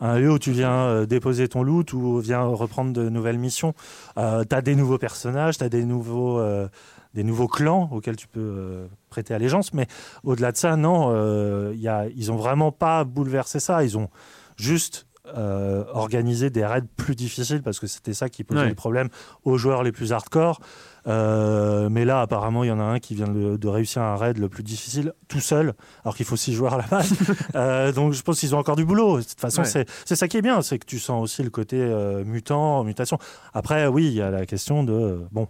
[0.00, 3.72] un lieu où tu viens euh, déposer ton loot ou viens reprendre de nouvelles missions.
[4.18, 6.68] Euh, tu as des nouveaux personnages, tu as des nouveaux, euh,
[7.14, 9.72] des nouveaux clans auxquels tu peux euh, prêter allégeance.
[9.72, 9.86] Mais
[10.24, 13.84] au-delà de ça, non, y a, ils ont vraiment pas bouleversé ça.
[13.84, 14.08] Ils ont
[14.56, 15.06] juste
[15.36, 18.68] euh, organiser des raids plus difficiles parce que c'était ça qui posait Ouais.
[18.68, 19.08] le problème
[19.44, 20.60] aux joueurs les plus hardcore.
[21.06, 24.16] Euh, mais là, apparemment, il y en a un qui vient de, de réussir un
[24.16, 27.12] raid le plus difficile tout seul, alors qu'il faut six joueurs à la base.
[27.54, 29.18] Euh, donc, je pense qu'ils ont encore du boulot.
[29.18, 29.84] De toute façon, Ouais.
[30.04, 31.76] c'est ça qui est bien, c'est que tu sens aussi le côté
[32.24, 33.18] mutant, mutation.
[33.52, 35.48] Après, oui, il y a la question de bon.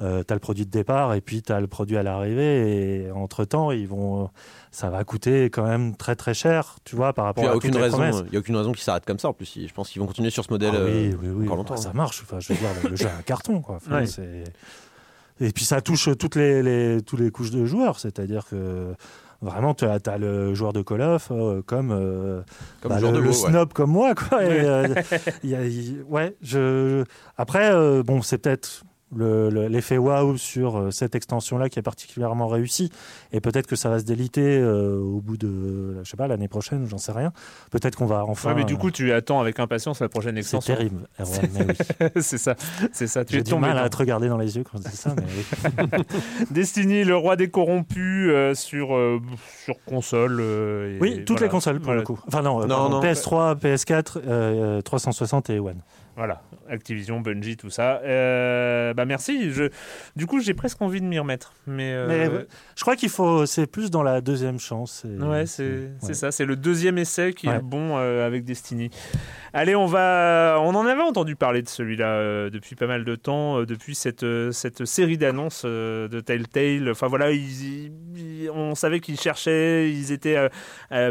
[0.00, 3.44] Euh, t'as le produit de départ et puis t'as le produit à l'arrivée et entre
[3.44, 4.30] temps ils vont
[4.70, 7.50] ça va coûter quand même très très cher tu vois par rapport Il n'y à
[7.50, 8.22] a toutes aucune les raison, promesses.
[8.28, 9.28] il y a aucune raison qu'ils s'arrêtent comme ça.
[9.30, 11.44] En plus, je pense qu'ils vont continuer sur ce modèle Ah oui, euh, oui, oui.
[11.46, 11.74] encore longtemps.
[11.74, 12.22] Enfin, ça marche.
[12.22, 13.60] Enfin, je veux dire, le, jeu est un carton.
[13.60, 13.74] Quoi.
[13.76, 14.06] Enfin, Ouais.
[14.06, 14.44] c'est-
[15.40, 17.98] Et puis ça touche toutes les, les, toutes les couches de joueurs.
[17.98, 18.94] C'est-à-dire que
[19.42, 22.42] vraiment, tu as, le joueur de Call of euh, comme, euh,
[22.82, 23.50] Comme bah, le, de le WoW, ouais.
[23.50, 24.14] snob comme moi.
[24.14, 24.44] Quoi.
[24.44, 24.64] Et, Ouais.
[24.64, 24.94] euh,
[25.42, 27.04] il y a- il- ouais, je...
[27.36, 28.82] Après, euh, bon, c'est peut-être
[29.16, 32.90] le- le- l'effet waouh sur euh, cette extension-là qui est particulièrement réussi.
[33.32, 36.48] Et peut-être que ça va se déliter euh, au bout de, je sais pas, l'année
[36.48, 37.32] prochaine, j'en sais rien.
[37.70, 38.50] Peut-être qu'on va enfin.
[38.50, 40.74] Ouais, mais du euh, coup, tu attends avec impatience la prochaine c'est extension.
[40.74, 41.24] terrible, mais
[41.68, 42.10] oui.
[42.20, 42.54] c'est ça,
[42.92, 43.24] c'est ça.
[43.24, 44.88] Tu J'ai es du tombé mal dans- à te regarder dans les yeux quand je
[44.88, 46.04] dis ça, mais oui.
[46.50, 49.20] Destiny, le roi des corrompus euh, sur sur,
[49.64, 50.38] sur console.
[50.40, 51.46] euh, et Oui, toutes voilà.
[51.46, 52.00] les consoles pour Voilà.
[52.00, 52.18] le coup.
[52.26, 53.02] Enfin non, euh, Non, pardon, non.
[53.02, 55.80] PS3, PS4, euh, 360 et One.
[56.18, 58.00] Voilà, Activision, Bungie, tout ça.
[58.02, 59.52] Euh, bah merci.
[59.52, 59.70] Je,
[60.16, 61.52] du coup, j'ai presque envie de m'y remettre.
[61.68, 65.04] Mais, euh, Mais je crois qu'il faut, c'est plus dans la deuxième chance.
[65.04, 66.14] et- ouais, c'est ouais.
[66.14, 66.32] ça.
[66.32, 67.60] C'est le deuxième essai qui est Ouais.
[67.62, 68.90] bon euh, avec Destiny.
[69.52, 70.58] Allez, on va.
[70.60, 74.86] On en avait entendu parler de celui-là depuis pas mal de temps, depuis cette cette
[74.86, 76.90] série d'annonces de Telltale.
[76.90, 80.48] Enfin voilà, ils- ils- on savait qu'ils cherchaient, ils étaient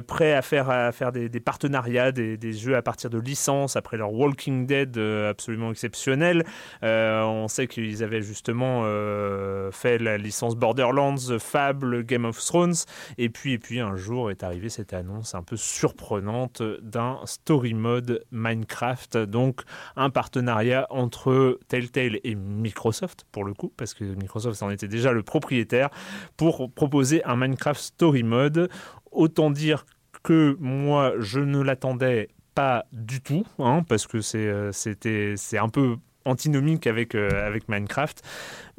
[0.06, 3.76] prêts à faire à faire des, des partenariats, des, des jeux à partir de licences
[3.78, 6.46] après leur Walking Dead absolument exceptionnel.
[6.84, 12.76] Euh, on sait qu'ils avaient justement euh, fait la licence Borderlands, Fable, Game of Thrones,
[13.18, 17.74] et puis et puis un jour est arrivée cette annonce un peu surprenante d'un story
[17.74, 19.62] mode Minecraft, donc
[19.96, 25.12] un partenariat entre Telltale et Microsoft pour le coup, parce que Microsoft en était déjà
[25.12, 25.90] le propriétaire
[26.36, 28.70] pour proposer un Minecraft story mode.
[29.12, 29.86] Autant dire
[30.24, 35.60] que moi je ne l'attendais pas du tout, hein, parce que c'est euh, c'était c'est
[35.60, 38.24] un peu antinomique avec euh, avec Minecraft.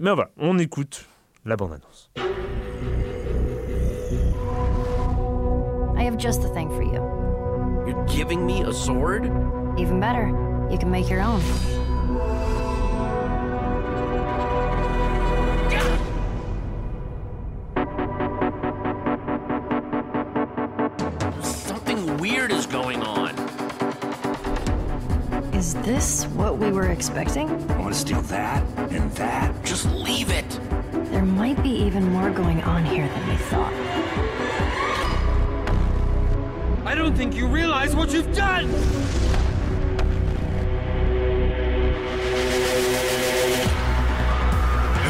[0.00, 1.06] Mais voilà, on écoute
[1.44, 2.10] la bande annonce.
[5.96, 7.00] I have just the thing for you.
[7.86, 9.30] You're giving me a sword?
[9.78, 10.26] Even better,
[10.72, 11.40] you can make your own.
[25.88, 27.48] This what we were expecting?
[27.70, 29.64] I want to steal that and that.
[29.64, 30.60] Just leave it.
[31.10, 33.72] There might be even more going on here than we thought.
[36.84, 38.66] I don't think you realize what you've done!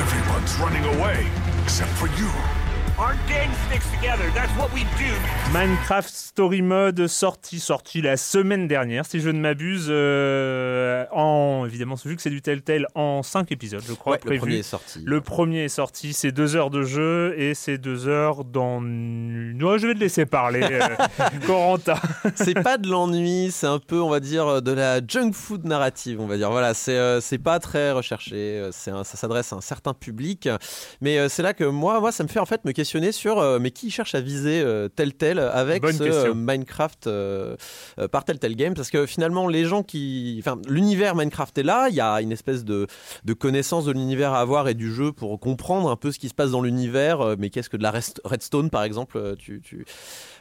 [0.05, 1.27] Everyone's running away,
[1.65, 2.58] except for you.
[2.99, 4.29] Our gang sticks together.
[4.35, 5.13] That's what we do.
[5.53, 11.95] Minecraft Story Mode sorti sorti la semaine dernière si je ne m'abuse euh, en évidemment
[12.05, 15.01] vu que c'est du Telltale en 5 épisodes je crois Ouais, le premier est sorti.
[15.05, 18.83] Le premier est sorti, c'est deux heures de jeu et c'est deux heures dans.
[18.83, 20.81] Ouais, je vais te laisser parler, euh,
[21.47, 21.95] Corentin.
[22.35, 26.21] c'est pas de l'ennui, c'est un peu, on va dire, de la junk food narrative,
[26.21, 26.51] on va dire.
[26.51, 30.49] Voilà, c'est euh, c'est pas très recherché, euh, c'est ça s'adresse à un certain public,
[31.01, 33.39] mais euh, c'est là que moi, moi, ça me fait en fait me questionner sur,
[33.39, 37.09] euh, mais qui cherche à viser euh, tel tel avec ce euh, Minecraft
[38.11, 41.89] par tel tel game, parce que finalement, les gens qui, enfin, l'univers Minecraft est là,
[41.91, 42.87] il y a une espèce de
[43.25, 46.29] de connaissance de l'univers à avoir et du jeu pour comprendre un peu ce qui
[46.29, 47.37] se passe dans l'univers.
[47.39, 47.93] mais qu'est-ce que de la
[48.25, 49.85] redstone, par exemple tu, tu,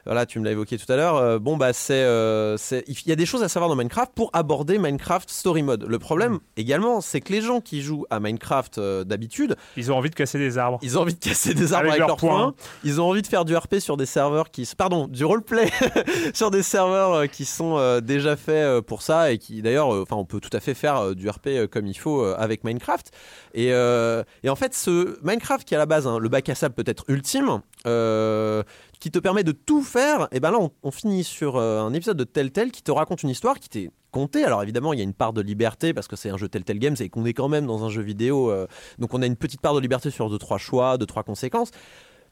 [0.07, 1.17] voilà, tu me l'as évoqué tout à l'heure.
[1.17, 4.29] Euh, bon, bah, c'est, euh, il y a des choses à savoir dans Minecraft pour
[4.33, 5.85] aborder Minecraft Story Mode.
[5.87, 9.97] Le problème également, c'est que les gens qui jouent à Minecraft euh, d'habitude, Ils ont
[9.97, 10.79] envie de casser des arbres.
[10.81, 12.53] ils ont envie de casser des arbres Avec avec, leurs poings.
[12.53, 12.53] poings.
[12.83, 15.69] Ils ont envie de faire du RP sur des serveurs qui, pardon, du roleplay
[16.33, 20.39] sur des serveurs qui sont déjà faits pour ça et qui d'ailleurs, enfin, on peut
[20.39, 23.11] tout à fait faire du RP comme il faut avec Minecraft.
[23.57, 26.47] Et, euh, et en fait, ce Minecraft qui est à la base hein, le bac
[26.47, 27.61] à sable peut-être ultime.
[27.88, 28.63] Euh,
[29.00, 32.17] qui te permet de tout faire, et ben là on, finit sur euh, un épisode
[32.17, 34.43] de Telltale qui te raconte une histoire qui t'est contée.
[34.43, 36.80] Alors évidemment il y a une part de liberté parce que c'est un jeu Telltale
[36.80, 38.67] Games et qu'on est quand même dans un jeu vidéo, euh,
[39.00, 41.71] donc on a une petite part de liberté sur deux trois choix, deux trois conséquences.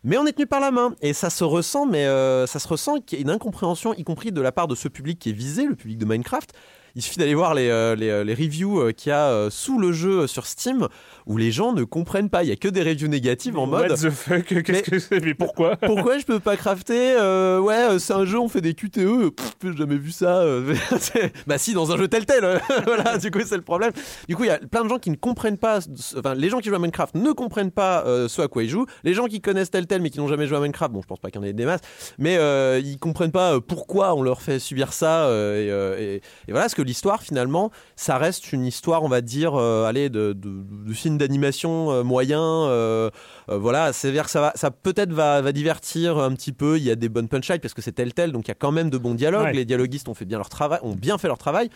[0.03, 2.05] Mais on est tenu par la main et ça se ressent, mais
[2.45, 4.87] ça se ressent qu'il y a une incompréhension, y compris de la part de ce
[4.87, 6.51] public qui est visé, le public de Minecraft.
[6.95, 9.77] Il suffit d'aller voir les, euh, les, euh, les reviews euh, qu'il y a sous
[9.79, 10.87] le jeu sur Steam
[11.25, 12.43] où les gens ne comprennent pas.
[12.43, 14.45] Il y a que des reviews négatives en mode What the fuck?
[14.45, 15.19] Qu'est-ce Mais- que c'est?
[15.23, 15.75] Mais pourquoi?
[15.85, 19.29] pourquoi je peux pas crafter Euh, Ouais, c'est un jeu, on fait des QTE.
[19.35, 20.43] Pff, j'ai jamais vu ça.
[21.47, 22.61] bah si, dans un jeu tel tel.
[22.85, 23.91] voilà, du coup c'est le problème.
[24.27, 25.79] Du coup, il y a plein de gens qui ne comprennent pas.
[26.17, 28.69] Enfin, les gens qui jouent à Minecraft ne comprennent pas euh, ce à quoi ils
[28.69, 28.85] jouent.
[29.03, 31.07] Les gens qui connaissent tel tel mais qui n'ont jamais joué à Minecraft, bon, je
[31.07, 31.81] pense pas qu'il y en ait des masses,
[32.19, 35.29] mais euh, ils comprennent pas pourquoi on leur fait subir ça.
[35.31, 35.65] et,
[35.99, 39.85] et- et voilà, parce que l'histoire finalement, ça reste une histoire, on va dire, euh,
[39.85, 42.41] allez, de, de, de film d'animation euh, moyen.
[42.41, 43.09] euh,
[43.47, 46.77] voilà, c'est-à-dire que ça va, ça peut-être va, va divertir un petit peu.
[46.77, 48.55] Il y a des bonnes punchlines parce que c'est tel tel, donc il y a
[48.55, 49.45] quand même de bons dialogues.
[49.45, 49.53] Ouais.
[49.53, 51.69] Les dialoguistes ont fait bien leur travail, ont bien fait leur travail.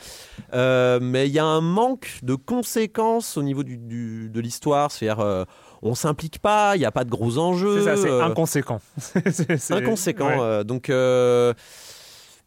[0.53, 4.91] Mais il y a un manque de conséquences au niveau du, du- de l'histoire.
[4.91, 5.45] C'est-à-dire,
[5.81, 7.79] on s'implique pas, il n'y a pas de gros enjeux.
[7.79, 8.81] C'est ça, c'est euh, inconséquent.
[8.97, 10.27] C'est- c'est- inconséquent.
[10.27, 10.37] ouais.
[10.39, 11.53] euh, donc euh,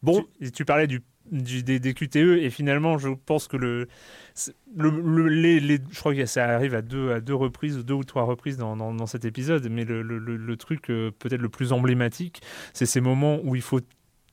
[0.01, 1.01] bon, Tu, tu parlais du,
[1.33, 3.87] des, QTE et finalement, je pense que le,
[4.75, 8.03] le, le- les, je crois que ça arrive à deux, à deux reprises, deux ou
[8.03, 11.49] trois reprises dans, dans, cet épisode, mais le, le- le- le truc euh, peut-être le
[11.49, 12.41] plus emblématique,
[12.73, 13.81] c'est ces moments où il faut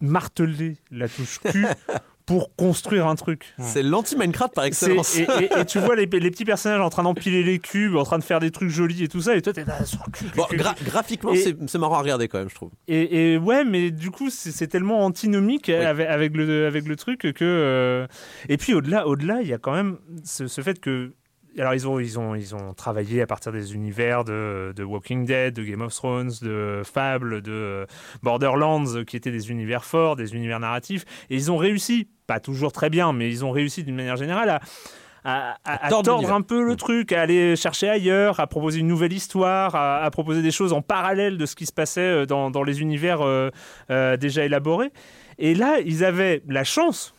[0.01, 1.67] marteler la touche Q
[2.31, 3.53] pour construire un truc.
[3.59, 5.19] c'est l'anti-Minecraft par excellence.
[5.19, 8.05] Et, et- et tu vois les, les petits personnages en train d'empiler les cubes, en
[8.05, 10.13] train de faire des trucs jolis et tout ça, et toi t'es là sur le
[10.13, 12.71] cul, Bon, gra- graphiquement, c'est marrant à regarder quand même, je trouve.
[12.87, 17.21] Et, et ouais, mais du coup, c'est tellement antinomique avec, avec le, avec le truc
[17.21, 17.35] que.
[17.45, 18.07] euh,
[18.49, 21.11] Et puis au-delà, au-delà, il y a quand même ce, ce fait que.
[21.59, 25.27] Alors, ils ont, ils, ont, ils ont travaillé à partir des univers de, de Walking
[25.27, 27.87] Dead, de Game of Thrones, de Fable, de
[28.23, 31.05] Borderlands, qui étaient des univers forts, des univers narratifs.
[31.29, 34.49] Et ils ont réussi, pas toujours très bien, mais ils ont réussi d'une manière générale
[34.51, 34.61] à,
[35.25, 36.77] à, à- à tordre un peu le Mm.
[36.77, 40.73] truc, à aller chercher ailleurs, à proposer une nouvelle histoire, à, à proposer des choses
[40.73, 43.51] en parallèle de ce qui se passait euh, dans, dans les univers euh,
[43.91, 44.93] euh, déjà élaborés.
[45.39, 47.13] Et là, ils avaient la chance,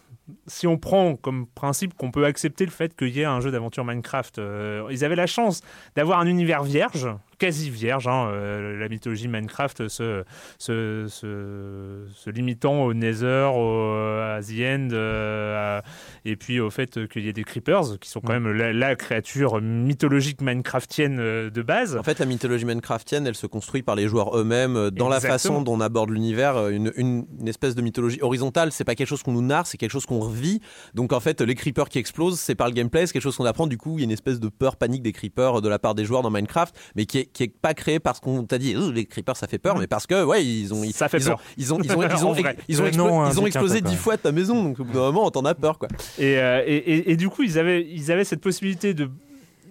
[0.47, 3.51] si on prend comme principe qu'on peut accepter le fait qu'il y ait un jeu
[3.51, 5.61] d'aventure Minecraft, euh, ils avaient la chance
[5.95, 7.07] d'avoir un univers vierge,
[7.41, 10.23] quasi vierge, hein, euh, la mythologie Minecraft se,
[10.59, 15.83] se, se, se limitant au Nether, au, à The End, euh, à-
[16.23, 18.95] et puis au fait qu'il y ait des Creepers, qui sont quand même la, la
[18.95, 21.97] créature mythologique Minecraftienne euh, de base.
[21.97, 25.19] En fait, la mythologie Minecraftienne, elle se construit par les joueurs eux-mêmes euh, dans la
[25.19, 26.57] façon dont on aborde l'univers.
[26.57, 29.65] euh, Une, une- une espèce de mythologie horizontale, c'est pas quelque chose qu'on nous narre,
[29.65, 30.61] c'est quelque chose qu'on revit.
[30.93, 33.45] Donc en fait, les creepers qui explosent, c'est par le gameplay, c'est quelque chose qu'on
[33.45, 33.65] apprend.
[33.67, 35.79] Du coup, il y a une espèce de peur, panique des creepers euh, de la
[35.79, 38.57] part des joueurs dans Minecraft, mais qui est, qui est pas créée parce qu'on t'a
[38.57, 41.07] dit Euh, les creepers ça fait peur, mais parce que ouais, ils ont ils, Ça
[41.09, 41.41] fait ils ont- peur.
[41.57, 42.57] ils ont ils ont ils ont En vrai.
[42.67, 44.63] ils ont, Le explo- nom ils ont indique un explosé dix fois ta maison.
[44.63, 45.87] Donc au bout d'un moment, t'en as peur quoi.
[46.19, 49.09] Et, euh, et, et- et du coup, ils avaient, ils avaient cette possibilité de,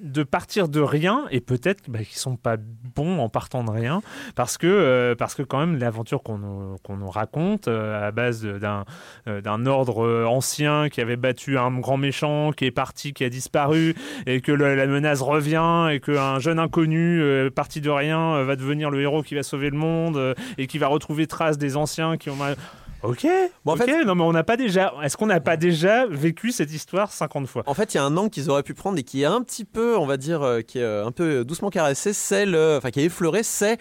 [0.00, 2.56] de partir de rien, et peut-être bah, qu'ils sont pas
[2.94, 4.00] bons en partant de rien,
[4.34, 8.42] parce que, euh, parce que quand même, l'aventure qu'on nous, nous raconte, euh, à base
[8.44, 8.84] d'un
[9.28, 13.28] euh, d'un ordre ancien qui avait battu un grand méchant, qui est parti, qui a
[13.28, 13.94] disparu,
[14.26, 17.22] et que la menace revient, et qu'un jeune inconnu,
[17.54, 20.88] parti de rien, va devenir le héros qui va sauver le monde, et qui va
[20.88, 22.36] retrouver trace des anciens qui ont...
[22.36, 22.56] mal-
[23.02, 23.26] Ok,
[23.64, 24.92] Bon, en fait- non mais on n'a pas déjà.
[25.02, 27.62] Est-ce qu'on n'a pas déjà vécu cette histoire 50 fois?
[27.66, 29.40] En fait, il y a un angle qu'ils auraient pu prendre et qui est un
[29.42, 32.76] petit peu, on va dire, euh, qui est euh, un peu doucement caressé, c'est le,
[32.76, 33.78] enfin, qui est effleuré, c'est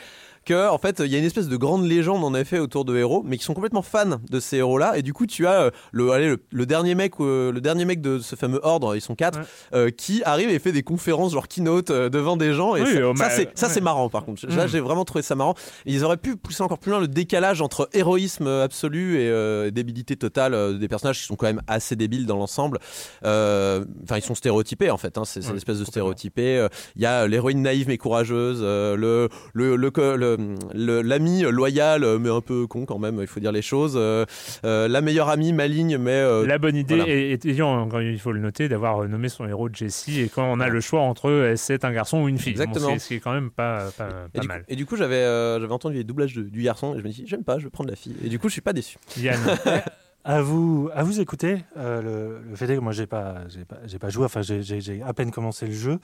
[0.49, 2.97] que en fait, il y a une espèce de grande légende en effet autour de
[2.97, 4.97] héros, mais qui sont complètement fans de ces héros-là.
[4.97, 7.85] Et du coup, tu as euh, le, allez, le, le dernier mec, euh, le dernier
[7.85, 9.45] mec de ce fameux ordre, ils sont quatre, Ouais.
[9.73, 12.75] euh, qui arrive et fait des conférences genre keynote devant des gens.
[12.75, 13.73] Et Oui, ça, ça, bah, c'est ça, ouais.
[13.73, 14.09] c'est marrant.
[14.09, 14.67] Par contre, là, Mm.
[14.67, 15.53] j'ai vraiment trouvé ça marrant.
[15.85, 20.15] Et ils auraient pu pousser encore plus loin le décalage entre héroïsme absolu et débilité
[20.15, 22.79] totale des personnages qui sont quand même assez débiles dans l'ensemble.
[23.23, 25.17] Enfin, ils sont stéréotypés en fait.
[25.17, 26.67] hein, c'est Ouais, une espèce de stéréotypé.
[26.95, 30.38] Il y a l'héroïne naïve mais courageuse, le le le co- le- le-
[30.73, 33.17] l'ami loyal euh, mais un peu con quand même.
[33.21, 33.93] Il faut dire les choses.
[33.95, 34.25] euh,
[34.65, 37.13] euh, la meilleure amie maligne mais euh, La bonne idée voilà.
[37.13, 40.07] est, ayant, il faut le noter, d'avoir nommé son héros Jesse.
[40.09, 42.89] Et quand on a le choix entre c'est un garçon ou une fille, Exactement.
[42.93, 44.59] c'est- ce qui est quand même pas, pas, et, pas du mal.
[44.59, 47.03] coup, et du coup, j'avais euh, j'avais entendu les doublages de- du garçon et je
[47.03, 48.15] me dis j'aime pas, je vais prendre la fille.
[48.23, 48.97] Et du coup, je suis pas déçu.
[49.17, 49.37] Yann,
[50.25, 52.01] À vous, à vous écouter, euh,
[52.41, 55.01] le, le fait est que moi j'ai pas, j'ai pas, j'ai pas joué, enfin j'ai
[55.01, 55.97] à peine commencé le jeu,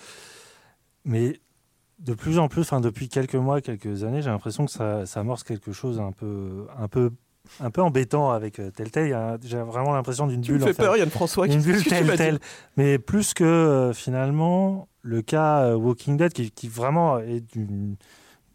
[1.04, 1.40] mais
[2.00, 5.22] de plus en plus, enfin depuis quelques mois, quelques années, j'ai l'impression que ça, ça
[5.22, 7.12] amorce quelque chose un peu, un peu,
[7.60, 9.40] un peu embêtant avec euh, Telltale.
[9.44, 10.64] J'ai vraiment l'impression d'une Tu me bulle.
[10.68, 10.84] fais en fait.
[10.84, 11.48] peur, Yann François.
[11.48, 12.40] une bulle Telltale.
[12.78, 17.96] Mais plus que euh, finalement le cas euh, Walking Dead, qui, qui vraiment est d'une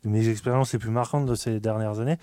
[0.02, 2.16] de mes expériences les plus marquantes de ces dernières années,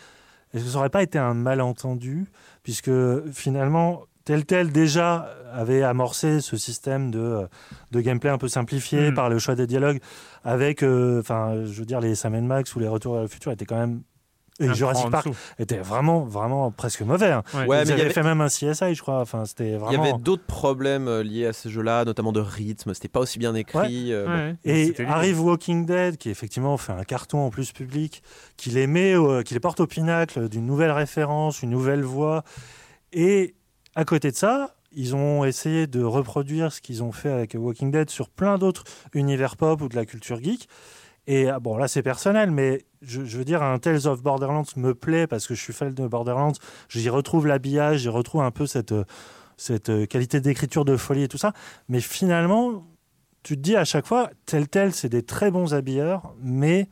[0.53, 2.25] est-ce que ça n'aurait pas été un malentendu
[2.63, 2.91] Puisque
[3.31, 7.47] finalement, Telltale déjà avait amorcé ce système de, euh,
[7.91, 9.13] de gameplay un peu simplifié Mm.
[9.13, 9.99] par le choix des dialogues,
[10.43, 13.53] avec, euh, enfin, je veux dire, les Sam Max ou les Retours vers le futur
[13.53, 14.01] étaient quand même
[14.59, 15.27] Et Jurassic Park
[15.59, 17.31] était vraiment, vraiment presque mauvais.
[17.31, 17.43] hein.
[17.53, 17.67] Ouais.
[17.67, 19.21] Ouais, Ils mais il y avait- fait même un CSI, je crois.
[19.21, 20.03] Enfin, c'était Il y vraiment.
[20.03, 22.93] avait d'autres problèmes euh, liés à ces jeux-là, notamment de rythme.
[22.95, 24.11] C'était pas aussi bien écrit.
[24.11, 24.57] euh, bon.
[24.65, 28.23] Et arrive Walking Dead, qui effectivement fait un carton en plus public,
[28.57, 32.43] qui les met, au- qui les porte au pinacle d'une nouvelle référence, une nouvelle voix.
[33.13, 33.53] Et
[33.97, 37.89] à côté de ça, ils ont essayé de reproduire ce qu'ils ont fait avec Walking
[37.89, 38.83] Dead sur plein d'autres
[39.15, 40.69] univers pop ou de la culture geek.
[41.25, 44.93] Et ah, bon, là, c'est personnel, mais je, veux dire, un Tales of Borderlands me
[44.93, 46.53] plaît parce que je suis fan de Borderlands.
[46.89, 48.93] J'y retrouve l'habillage, j'y retrouve un peu cette,
[49.57, 51.53] cette qualité d'écriture de folie et tout ça.
[51.89, 52.85] Mais finalement,
[53.41, 56.87] tu te dis à chaque fois, tel tel, c'est des très bons habilleurs, mais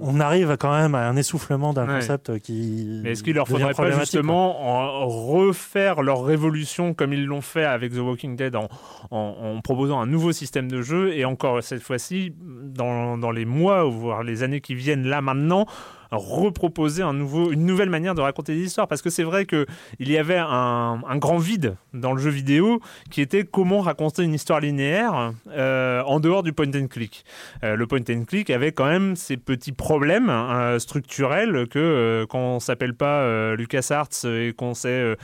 [0.00, 1.94] on arrive quand même à un essoufflement d'un Ouais.
[1.96, 3.00] concept qui.
[3.02, 4.62] Mais est-ce qu'il leur faudrait pas justement
[5.02, 8.68] en- refaire leur révolution comme ils l'ont fait avec The Walking Dead en,
[9.10, 13.44] en- en proposant un nouveau système de jeu et encore cette fois-ci dans, dans les
[13.44, 15.66] mois ou voire les années qui viennent là maintenant
[16.10, 19.66] reproposer une nouvelle manière de raconter des histoires parce que c'est vrai que
[19.98, 22.80] il y avait un, grand vide dans le jeu vidéo
[23.10, 27.24] qui était comment raconter une histoire linéaire euh, en dehors du point and click.
[27.64, 32.38] Euh, le point and click avait quand même ses petits problèmes euh, structurels que quand
[32.38, 35.16] on s'appelle pas LucasArts et qu'on sait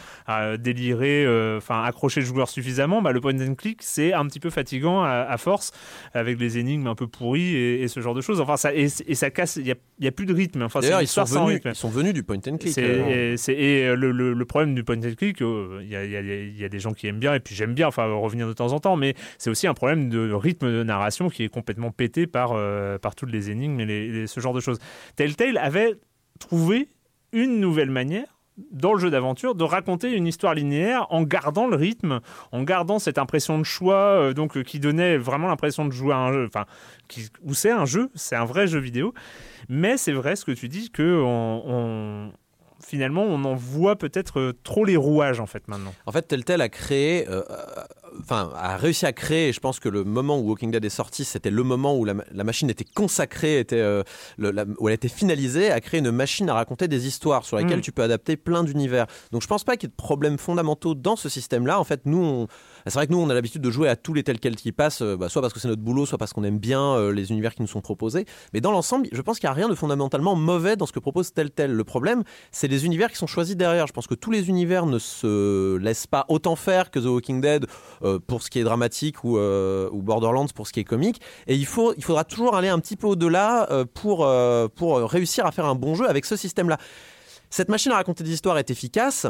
[0.58, 1.26] délirer,
[1.56, 5.02] enfin accrocher le joueur suffisamment, bah, le point and click c'est un petit peu fatigant
[5.02, 5.72] à, force
[6.12, 8.40] avec les énigmes un peu pourries et, ce genre de choses.
[8.40, 10.62] Enfin ça et, ça casse, il y a, il y a plus de rythme.
[10.74, 12.72] Enfin, D'ailleurs, ils sont, venus, ils sont venus du point and click.
[12.82, 16.04] Euh, et, euh, le, le- le problème du point and click, euh, il y, a,
[16.04, 18.72] y y des gens qui aiment bien, et puis j'aime bien, enfin revenir de temps
[18.72, 22.26] en temps, mais c'est aussi un problème de rythme de narration qui est complètement pété
[22.26, 24.78] par, euh, par toutes les énigmes et les- les- ce genre de choses.
[25.16, 25.92] Telltale avait
[26.40, 26.88] trouvé
[27.32, 28.33] une nouvelle manière
[28.70, 32.20] dans le jeu d'aventure de raconter une histoire linéaire en gardant le rythme,
[32.52, 36.14] en gardant cette impression de choix euh, donc euh, qui donnait vraiment l'impression de jouer
[36.14, 36.66] à un jeu, enfin
[37.42, 39.12] où c'est un jeu, c'est un vrai jeu vidéo.
[39.68, 41.22] Mais c'est vrai ce que tu dis que
[42.84, 45.94] finalement on en voit peut-être euh, trop les rouages en fait maintenant.
[46.06, 47.26] En fait, Telltale a créé,
[48.20, 49.48] enfin, a réussi à créer.
[49.48, 52.04] Et je pense que le moment où Walking Dead est sorti, c'était le moment où
[52.04, 54.02] la, ma- la machine était consacrée, était, euh,
[54.38, 57.56] le- la- où elle était finalisée, a créé une machine à raconter des histoires sur
[57.56, 57.82] lesquelles Mm.
[57.82, 59.06] tu peux adapter plein d'univers.
[59.32, 61.78] Donc, je pense pas qu'il y ait de problèmes fondamentaux dans ce système-là.
[61.80, 62.46] En fait, nous, on-
[62.90, 65.00] c'est vrai que nous, on a l'habitude de jouer à tous les Telltale qui passent,
[65.00, 67.30] euh, bah, soit parce que c'est notre boulot, soit parce qu'on aime bien euh, les
[67.30, 68.26] univers qui nous sont proposés.
[68.52, 70.98] Mais dans l'ensemble, je pense qu'il n'y a rien de fondamentalement mauvais dans ce que
[70.98, 71.72] propose Telltale.
[71.72, 73.86] Le problème, c'est les univers qui sont choisis derrière.
[73.86, 77.40] Je pense que tous les univers ne se laissent pas autant faire que The Walking
[77.40, 77.66] Dead
[78.02, 79.38] euh, pour ce qui est dramatique ou,
[80.02, 81.22] Borderlands pour ce qui est comique.
[81.46, 84.30] Et il, faut, il faudra toujours aller un petit peu au-delà pour,
[84.74, 86.78] pour réussir à faire un bon jeu avec ce système-là.
[87.48, 89.26] Cette machine à raconter des histoires est efficace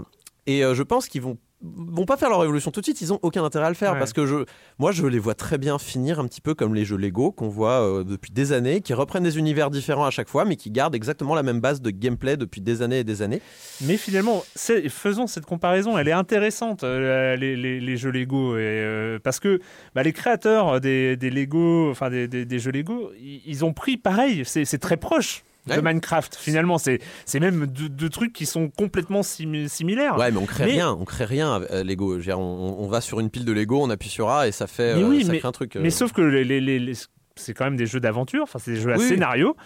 [0.46, 3.18] et je pense qu'ils vont vont pas faire leur révolution tout de suite, ils ont
[3.22, 3.98] aucun intérêt à le faire Ouais.
[3.98, 4.44] parce que je,
[4.78, 7.48] moi je les vois très bien finir un petit peu comme les jeux Lego qu'on
[7.48, 10.70] voit euh, depuis des années, qui reprennent des univers différents à chaque fois, mais qui
[10.70, 13.40] gardent exactement la même base de gameplay depuis des années et des années.
[13.80, 18.60] Mais finalement, faisons cette comparaison, elle est intéressante, euh, les, les- les jeux Lego, et,
[18.60, 19.60] euh, parce que
[19.94, 23.10] bah, les créateurs des, des Lego, enfin des, des- des jeux Lego,
[23.46, 25.44] ils, ont pris pareil, c'est très proche.
[25.66, 25.80] De Ouais.
[25.82, 30.18] Minecraft, finalement, c'est c'est même deux, deux trucs qui sont complètement simi- similaires.
[30.18, 32.12] Ouais, mais on crée Mais- rien, on crée rien avec euh, Lego.
[32.12, 34.46] Je veux dire, on, on va sur une pile de Lego, on appuie sur A
[34.46, 35.76] et ça fait, Mais euh, oui, ça mais- crée un truc.
[35.76, 35.80] euh.
[35.82, 36.92] Mais sauf que les, les- les- les-
[37.36, 39.08] c'est quand même des jeux d'aventure, enfin c'est des jeux à Oui.
[39.08, 39.56] scénario,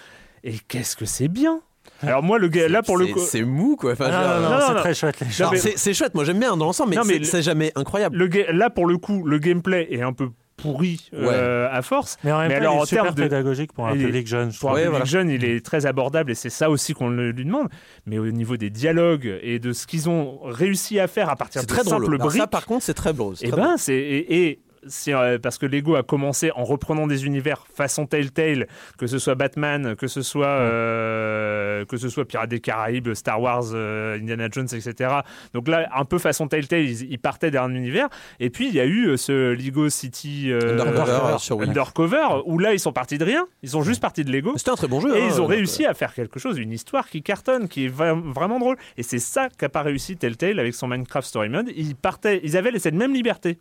[0.44, 1.60] et qu'est-ce que c'est bien
[2.02, 3.92] Alors moi, le gars, là pour le C'est- coup, c'est mou quoi.
[3.94, 6.66] Enfin, Non, non, non, non, c'est très chouette les c'est chouette, moi j'aime bien dans
[6.66, 8.16] l'ensemble, mais, mais c'est- jamais incroyable.
[8.16, 10.28] le là pour le coup, le gameplay est un peu
[10.58, 12.18] pourri euh, à force.
[12.24, 14.02] Mais en même Mais temps, alors, il est en super de- pédagogique pour un Il
[14.02, 14.50] est- public jeune.
[14.52, 14.76] je Pour un trouve.
[14.80, 15.04] Ouais, public voilà.
[15.06, 17.68] jeune, il est très abordable et c'est ça aussi qu'on lui demande.
[18.06, 21.62] Mais au niveau des dialogues et de ce qu'ils ont réussi à faire à partir
[21.62, 22.02] de très drôle.
[22.02, 23.34] simples Alors briques, ça, par contre, c'est très drôle.
[23.34, 23.60] et très drôle.
[23.62, 27.66] ben c'est et, et c'est euh, parce que Lego a commencé en reprenant des univers
[27.66, 28.66] façon Telltale,
[28.96, 33.40] que ce soit Batman, que ce soit euh, que ce soit Pirates des Caraïbes, Star
[33.40, 35.10] Wars, euh, Indiana Jones, etc.
[35.54, 38.08] Donc là, un peu façon Telltale, ils, ils partaient d'un univers.
[38.40, 42.80] Et puis il y a eu ce Lego City euh, Undercover, Undercover, où là ils
[42.80, 44.54] sont partis de rien, ils sont juste partis de Lego.
[44.56, 45.16] C'était un très bon jeu.
[45.16, 47.88] Et hein, ils ont réussi à faire quelque chose, une histoire qui cartonne, qui est
[47.88, 48.76] vraiment drôle.
[48.96, 51.70] Et c'est ça qu'a pas réussi Telltale avec son Minecraft Story Mode.
[51.76, 53.58] Ils partaient, ils avaient cette même liberté.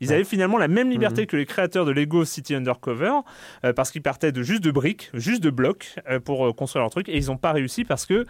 [0.00, 3.12] Ils avaient finalement la même liberté que les créateurs de Lego City Undercover,
[3.64, 6.82] euh, parce qu'ils partaient de juste de briques, juste de blocs euh, pour euh, construire
[6.82, 7.08] leur truc.
[7.08, 8.24] Et ils n'ont pas réussi parce que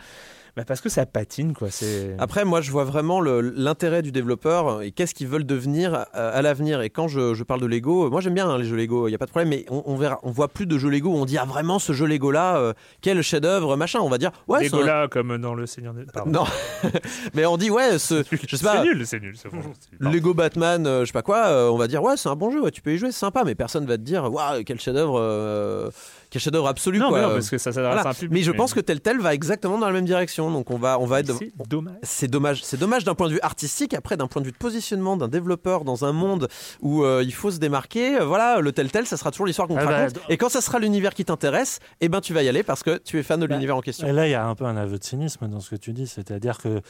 [0.57, 1.69] Bah, parce que ça patine, quoi.
[1.71, 2.17] C'est.
[2.19, 6.39] Après, moi, je vois vraiment le- l'intérêt du développeur et qu'est-ce qu'ils veulent devenir euh,
[6.39, 6.81] à l'avenir.
[6.81, 9.13] Et quand je, je parle de Lego, moi j'aime bien hein, les jeux Lego, il
[9.13, 9.49] y a pas de problème.
[9.49, 11.79] Mais on, on verra, on voit plus de jeux Lego où on dit ah vraiment
[11.79, 14.01] ce jeu Lego là, euh, quel chef-d'œuvre, machin.
[14.03, 14.59] On va dire ouais.
[14.59, 16.05] un- Legolas, comme dans le Seigneur des.
[16.05, 16.31] Pardon.
[16.31, 16.45] Non,
[17.35, 18.83] mais on dit ouais, ce, je sais pas.
[18.83, 19.35] C'est nul, c'est nul.
[19.37, 20.09] c'est c'est.
[20.11, 22.51] Lego Batman, euh, je sais pas quoi, euh, on va dire ouais c'est un bon
[22.51, 24.81] jeu, ouais, tu peux y jouer, c'est sympa, mais personne va te dire waouh quel
[24.81, 25.91] chef-d'œuvre,
[26.31, 27.19] quel chef-d'œuvre absolu Non, quoi.
[27.21, 28.09] mais non, parce que ça s'adresse Voilà.
[28.09, 28.33] à un public.
[28.33, 30.99] Mais je pense que tel tel va exactement dans la même direction, donc on va
[31.01, 31.97] on va être C'est dommage.
[32.03, 32.65] c'est dommage.
[32.65, 33.95] C'est dommage d'un point de vue artistique.
[33.95, 36.49] Après, d'un point de vue de positionnement d'un développeur dans un monde
[36.81, 39.67] où euh, il faut se démarquer, euh, voilà, le tel tel, ça sera toujours l'histoire
[39.69, 40.21] qu'on te Ah bah, raconte.
[40.29, 42.99] Et quand ça sera l'univers qui t'intéresse, eh ben tu vas y aller parce que
[42.99, 44.07] tu es fan de Bah, l'univers en question.
[44.07, 45.93] Et là, il y a un peu un aveu de cynisme dans ce que tu
[45.93, 46.07] dis.
[46.07, 46.81] C'est-à-dire que,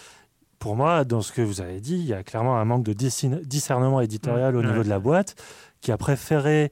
[0.59, 2.93] pour moi, dans ce que vous avez dit, il y a clairement un manque de
[2.93, 4.67] discernement éditorial au Ouais.
[4.67, 5.35] niveau de la boîte
[5.81, 6.71] qui a préféré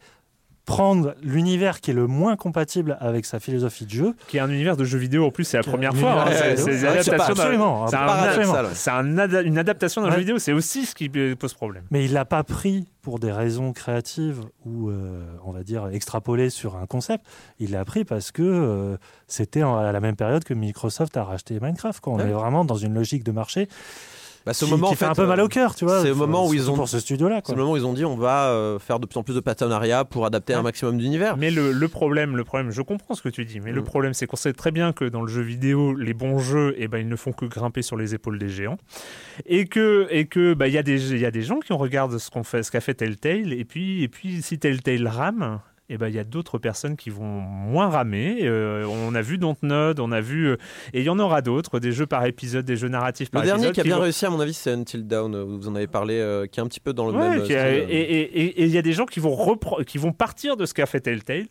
[0.68, 4.14] prendre l'univers qui est le moins compatible avec sa philosophie de jeu.
[4.28, 6.24] Qui est un univers de jeux vidéo en plus, c'est la première fois.
[6.28, 6.58] hein, c'est-
[8.90, 10.12] un- une adaptation d'un Ouais.
[10.14, 11.84] jeu vidéo, c'est aussi ce qui pose problème.
[11.90, 16.50] Mais il l'a pas pris pour des raisons créatives ou, euh, on va dire, extrapolé
[16.50, 17.24] sur un concept.
[17.58, 18.96] Il l'a pris parce que euh,
[19.26, 22.00] c'était à la même période que Microsoft a racheté Minecraft.
[22.00, 22.12] Quoi.
[22.12, 22.24] On Ouais.
[22.28, 23.68] est vraiment dans une logique de marché
[24.46, 26.00] Bah, ce qui, moment, qui en fait, un peu mal euh, au cœur, tu vois.
[26.02, 27.40] c'est au moment où ils ont- pour ce studio-là.
[27.44, 29.34] C'est le moment où ils ont dit on va euh, faire de plus en plus
[29.34, 31.36] de partenariats pour adapter un maximum d'univers.
[31.36, 33.84] Mais le, le problème, le problème, je comprends ce que tu dis, mais le Mm.
[33.84, 36.88] problème, c'est qu'on sait très bien que dans le jeu vidéo, les bons jeux, eh
[36.88, 38.78] ben, ils ne font que grimper sur les épaules des géants,
[39.46, 41.72] et que, et que, bah, il y a des, il y a des gens qui
[41.72, 45.60] regardent ce qu'on fait, ce qu'a fait Telltale, et puis, et puis, si Telltale rame.
[45.90, 48.40] Eh ben, il y a d'autres personnes qui vont moins ramer.
[48.42, 50.48] Euh, on a vu Dontnod, on a vu.
[50.48, 50.56] euh,
[50.92, 53.46] et il y en aura d'autres, des jeux par épisode, des jeux narratifs par Le
[53.46, 53.74] dernier épisode.
[53.74, 55.34] qui a bien vont- réussi, à mon avis, c'est Until Dawn.
[55.34, 57.40] euh, Vous en avez parlé, euh, qui est un petit peu dans le Ouais, même.
[57.40, 59.96] a- style, et et- et- et il y a des gens qui vont, repro- qui
[59.98, 61.46] vont partir de ce qu'a fait Telltale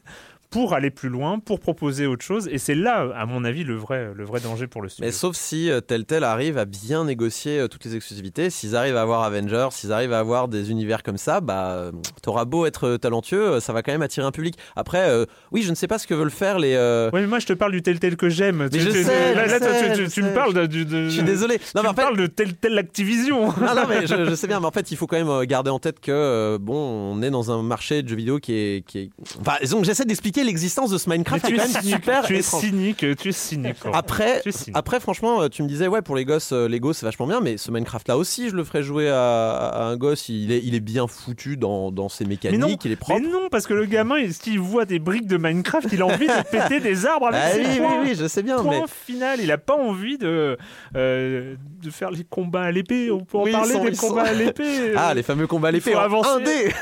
[0.49, 2.47] pour aller plus loin, pour proposer autre chose.
[2.51, 5.05] Et c'est là, à mon avis, le vrai, le vrai danger pour le studio.
[5.05, 8.95] Mais sauf si euh, Telltale arrive à bien négocier euh, toutes les exclusivités, s'ils arrivent
[8.95, 11.91] à avoir Avengers, s'ils arrivent à avoir des univers comme ça, bah euh,
[12.21, 14.55] t'auras beau être euh, talentueux, ça va quand même attirer un public.
[14.77, 16.77] Après, euh, oui, je ne sais pas ce que veulent faire les.
[17.13, 18.69] Oui, mais moi je te parle du Telltale que j'aime.
[18.71, 20.21] Tu- je tu- sais, là, je là, toi, sais, tu, sais.
[20.21, 21.55] me parles de, Je suis désolé.
[21.55, 23.47] Non, tu mais me en fait, parles de Telltale Activision.
[23.61, 25.69] non, non, mais je, je sais bien, mais en fait, il faut quand même garder
[25.71, 28.99] en tête que bon, on est dans un marché de jeux vidéo qui est, qui
[28.99, 29.09] est...
[29.41, 31.95] enfin, donc j'essaie d'expliquer l'existence de ce Mais Minecraft, tu est es quand même cynique,
[31.95, 32.61] super tu es étrange.
[32.61, 33.75] cynique, tu es cynique.
[33.93, 34.75] Après, Tu es cynique.
[34.77, 37.39] après, franchement, euh, tu me disais, ouais, pour les gosses, euh, Lego, c'est vachement bien,
[37.41, 40.29] mais ce Minecraft-là aussi, je le ferais jouer à, à un gosse.
[40.29, 43.21] Il est, il est bien foutu dans, dans ses mécaniques, non, il est Mais propre.
[43.21, 46.27] non, parce que le gamin, il- s'il voit des briques de Minecraft, il a envie
[46.27, 48.85] de péter des arbres avec Ah ses oui, oui, oui, je sais bien, Point mais
[49.05, 50.57] final, il a pas envie de,
[50.95, 53.11] euh, de faire les combats à l'épée.
[53.11, 54.93] On peut en Oui, parler sont- des sont- combats à l'épée.
[54.95, 56.29] ah, les fameux combats à l'épée en avancer.
[56.29, 56.73] 1D.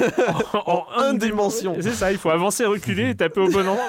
[0.65, 1.75] en, en dimension.
[1.81, 3.85] C'est ça, il faut avancer, reculer taper au bon endroit.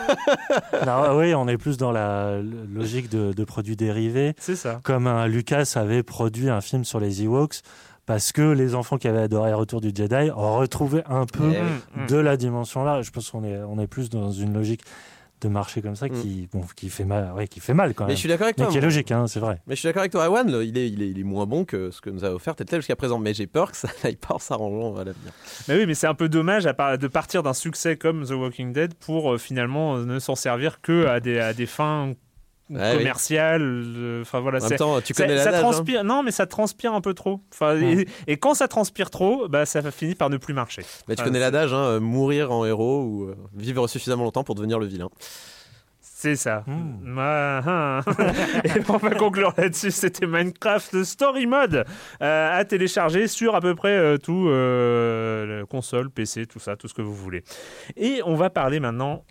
[0.86, 2.38] Non, oui, on est plus dans la
[2.72, 4.34] logique de, de produits dérivés.
[4.38, 4.80] C'est ça.
[4.82, 7.60] Comme un Lucas avait produit un film sur les Ewoks,
[8.06, 12.08] parce que les enfants qui avaient adoré Retour du Jedi ont retrouvé un peu Eh
[12.08, 13.02] de la dimension là.
[13.02, 14.82] Je pense qu'on est, on est plus dans une logique
[15.42, 18.06] de marché comme ça qui, bon, qui, fait, mal, ouais, qui fait mal quand Mm.
[18.06, 18.16] Mais même.
[18.16, 18.72] je suis d'accord avec Mais toi.
[18.72, 19.60] qui est logique, hein, c'est vrai.
[19.66, 21.64] Mais je suis d'accord avec toi, Awan, il est, il, est, il est moins bon
[21.64, 23.18] que ce que nous a offert Telltale jusqu'à présent.
[23.18, 25.32] Mais j'ai peur que ça n'aille pas en s'arrangeant à l'avenir.
[25.68, 28.30] Mais oui, mais c'est un peu dommage à part- de partir d'un succès comme The
[28.30, 32.14] Walking Dead pour euh, finalement euh, ne s'en servir que à des, à des fins
[32.68, 32.98] Ouais, oui.
[32.98, 33.62] commerciales.
[33.62, 35.54] euh, Enfin voilà, En même c'est- temps, tu connais ça l'adage.
[35.60, 35.70] hein.
[35.70, 36.02] transpire.
[36.04, 37.40] Non, mais ça transpire un peu trop.
[37.52, 40.82] Enfin, et, et quand ça transpire trop, bah ça finit par ne plus marcher.
[41.08, 44.54] Mais tu connais l'adage, hein, euh, mourir en héros ou euh, vivre suffisamment longtemps pour
[44.56, 45.08] devenir le vilain.
[46.00, 46.64] C'est ça.
[46.66, 47.18] Hmm.
[47.18, 48.00] Ah, ah.
[48.64, 49.90] Et on va conclure là-dessus.
[49.90, 51.84] C'était Minecraft Story Mode
[52.22, 56.74] euh, à télécharger sur à peu près euh, tout, euh, le console, PC, tout ça,
[56.74, 57.44] tout ce que vous voulez.
[57.96, 59.24] Et on va parler maintenant.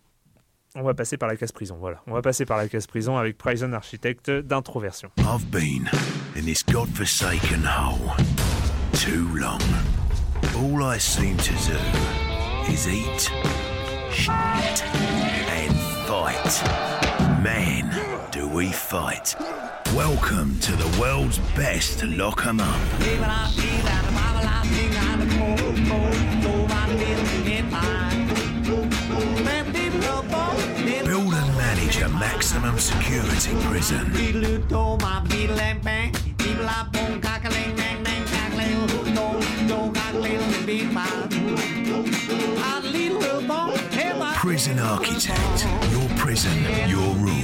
[0.77, 1.77] On va passer par la case prison.
[1.79, 2.01] Voilà.
[2.05, 5.09] On va passer par la case prison avec Prison Architect d'introversion.
[5.19, 5.89] I've been
[6.35, 8.13] in this godforsaken hole
[8.91, 9.61] too long.
[10.57, 13.31] All I seem to do is eat,
[14.11, 14.83] shit,
[15.49, 15.73] and
[16.07, 16.61] fight.
[17.41, 17.89] Man,
[18.33, 19.37] do we fight.
[19.95, 23.85] Welcome to the world's best lock 'em up.
[32.25, 34.05] Maximum security prison.
[44.41, 45.65] Prison Architect.
[45.91, 46.49] Your prison,
[46.87, 47.35] your rules.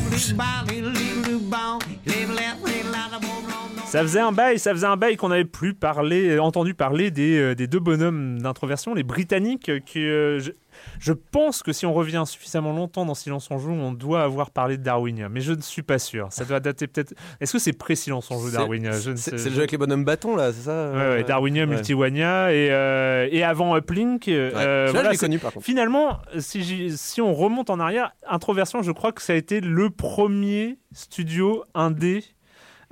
[3.92, 7.38] Ça faisait un bail, ça faisait un bail qu'on n'avait plus parlé, entendu parler des,
[7.38, 10.40] euh, des deux bonhommes d'introversion, les Britanniques, euh, qui, euh,
[11.00, 14.52] je- pense que si on revient suffisamment longtemps dans Silence on joue, on doit avoir
[14.52, 16.28] parlé de Darwinia, mais je ne suis pas sûr.
[16.32, 17.14] Ça doit dater peut-être.
[17.40, 20.52] Est-ce que c'est pré-Silence on joue ne C'est le jeu avec les bonhommes bâtons là,
[20.52, 21.68] c'est ça Ouais, ouais, Darwinia, Ouais.
[21.76, 24.28] Multiwania et, euh, et avant Uplink.
[24.28, 25.66] Euh, Celui-là, voilà, je connu par contre.
[25.66, 29.90] Finalement, si, si on remonte en arrière, Introversion, je crois que ça a été le
[29.90, 32.24] premier studio indé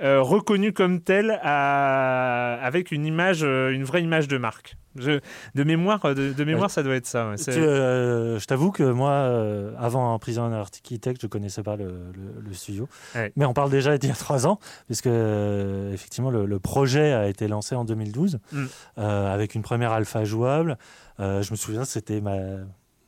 [0.02, 4.76] euh, reconnu comme tel à- avec une image, euh, une vraie image de marque.
[4.96, 5.20] Je-
[5.54, 7.30] de mémoire, de, de mémoire, ça doit être ça.
[7.30, 7.36] ouais.
[7.48, 12.52] Euh, je t'avoue que moi, euh, avant Prison Architect, je connaissais pas le, le- le
[12.54, 12.88] studio.
[13.14, 13.32] Ouais.
[13.36, 17.28] Mais on parle déjà d'il y a trois ans, puisque effectivement le, le projet a
[17.28, 18.64] été lancé en 2012 Mm.
[18.98, 20.76] avec une première alpha jouable.
[21.18, 22.36] Je me souviens, c'était ma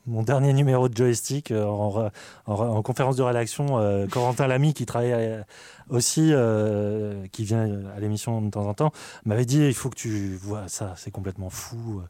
[0.07, 2.11] mon dernier numéro de joystick euh, en, re-
[2.47, 5.43] en re- en conférence de rédaction, euh, Corentin Lamy, qui travaille euh,
[5.89, 8.93] aussi, euh, qui vient à l'émission de temps en temps,
[9.25, 12.03] m'avait dit il faut que tu vois ça, c'est complètement fou.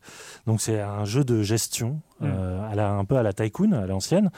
[0.46, 3.86] Donc c'est un jeu de gestion, euh, à la- un peu à la Tycoon, à
[3.86, 4.30] l'ancienne,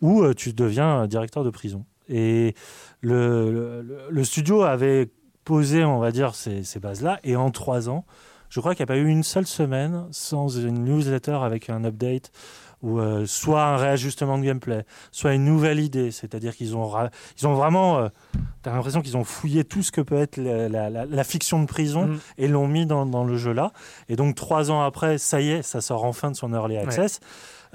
[0.00, 1.84] où tu deviens directeur de prison.
[2.08, 2.54] Et
[3.00, 5.10] le, le- le studio avait
[5.44, 8.04] posé, on va dire, ces, ces bases-là, et en trois ans,
[8.48, 11.84] je crois qu'il n'y a pas eu une seule semaine sans une newsletter avec un
[11.84, 12.30] update
[12.82, 16.10] ou euh, soit un réajustement de gameplay, soit une nouvelle idée.
[16.10, 16.90] C'est-à-dire qu'ils ont,
[17.40, 18.08] ils ont vraiment, euh,
[18.62, 21.60] t'as l'impression qu'ils ont fouillé tout ce que peut être la, la- la- la fiction
[21.60, 22.18] de prison Mm.
[22.38, 23.72] et l'ont mis dans, dans le jeu là.
[24.08, 27.20] Et donc trois ans après, ça y est, ça sort enfin de son early access.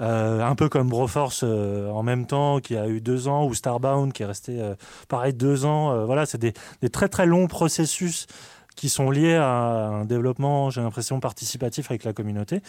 [0.00, 3.54] Euh, un peu comme Broforce euh, en même temps, qui a eu deux ans, ou
[3.54, 4.74] Starbound qui est resté euh,
[5.08, 6.04] pareil deux ans.
[6.06, 6.52] Voilà, c'est des,
[6.82, 8.26] des très très longs processus
[8.76, 9.48] qui sont liés à
[9.88, 12.62] un développement, j'ai l'impression, participatif avec la communauté.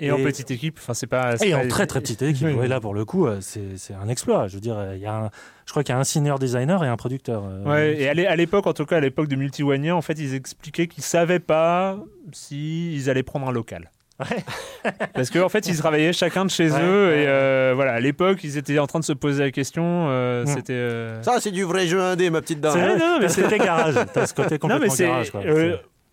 [0.00, 1.34] Et, en et- petite équipe, enfin c'est pas.
[1.44, 2.46] Et pas- en très très petite équipe.
[2.46, 2.52] Oui.
[2.54, 4.46] Ouais, là, pour le coup, euh, c'est c'est un exploit.
[4.48, 5.30] Je veux dire, il y a un-
[5.66, 7.44] je crois qu'il y a un senior designer et un producteur.
[7.46, 10.02] euh, Ouais, et à l'é- à l'époque, en tout cas à l'époque de Multiwania, en
[10.02, 11.98] fait, ils expliquaient qu'ils savaient pas
[12.32, 13.90] si ils allaient prendre un local.
[15.14, 18.00] Parce qu'en fait, ils travaillaient chacun de chez Ouais, eux ouais, et euh, voilà, à
[18.00, 20.06] l'époque, ils étaient en train de se poser la question.
[20.08, 20.46] euh, Mm.
[20.48, 20.72] C'était.
[20.72, 22.72] euh, Ça, c'est du vrai jeu indé, ma petite dame.
[22.72, 23.94] C'est vrai, non, mais côté garage.
[24.12, 25.06] T'as ce côté Non, complètement mais c'est.
[25.06, 25.30] garage.
[25.30, 25.42] Quoi.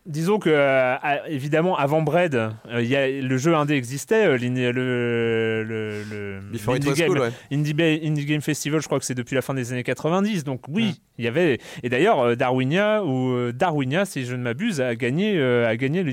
[0.05, 0.95] Disons que, euh,
[1.27, 6.75] évidemment, avant Bread, euh, y a, le jeu indé existait, euh, le, le, le, Before
[6.75, 7.31] it l'Indie was Game- cool, ouais.
[7.51, 10.43] Indie, Game Festival, je crois que c'est depuis la fin des années 90.
[10.43, 11.59] Donc oui, il y avait.
[11.83, 16.03] Et d'ailleurs, euh, Darwinia ou Darwinia, si je ne m'abuse, a gagné, a gagné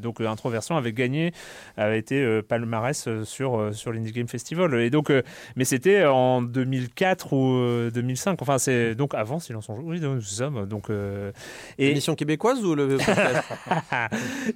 [0.00, 1.32] donc Introversion avait gagné,
[1.76, 4.74] avait été palmarès sur sur l'Indie Game Festival.
[4.80, 5.10] Et donc,
[5.56, 8.40] mais c'était en 2004 ou euh, 2005.
[8.42, 9.82] Enfin, c'est donc avant Silence on joue.
[9.86, 10.50] Oui, donc, ça.
[10.68, 10.88] Donc
[11.78, 13.44] et Émission québécoise ou le podcast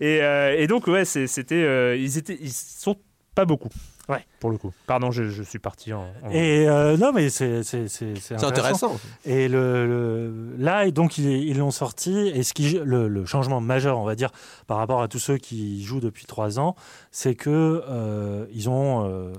[0.01, 2.97] et, euh, et donc ouais, c'était euh, ils étaient ils sont
[3.35, 3.69] pas beaucoup.
[4.09, 4.27] Ouais.
[4.41, 4.73] Pour le coup.
[4.89, 6.03] Pardon, je, je suis parti en.
[6.25, 8.99] en- Et euh, non, mais c'est c'est- c'est- c'est C'est intéressant.
[9.25, 12.27] Et le, le- là, et donc ils ils l'ont sorti.
[12.35, 14.31] Et ce qui, le, le changement majeur, on va dire,
[14.67, 16.75] par rapport à tous ceux qui jouent depuis trois ans,
[17.13, 19.33] c'est que euh, ils ont euh,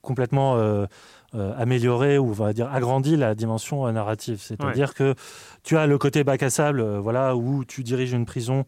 [0.00, 0.56] complètement
[1.34, 4.38] euh, amélioré ou on va dire agrandi la dimension euh, narrative.
[4.40, 5.14] C'est-à-dire que
[5.62, 8.64] tu as le côté bac à sable, euh, voilà, où tu diriges une prison.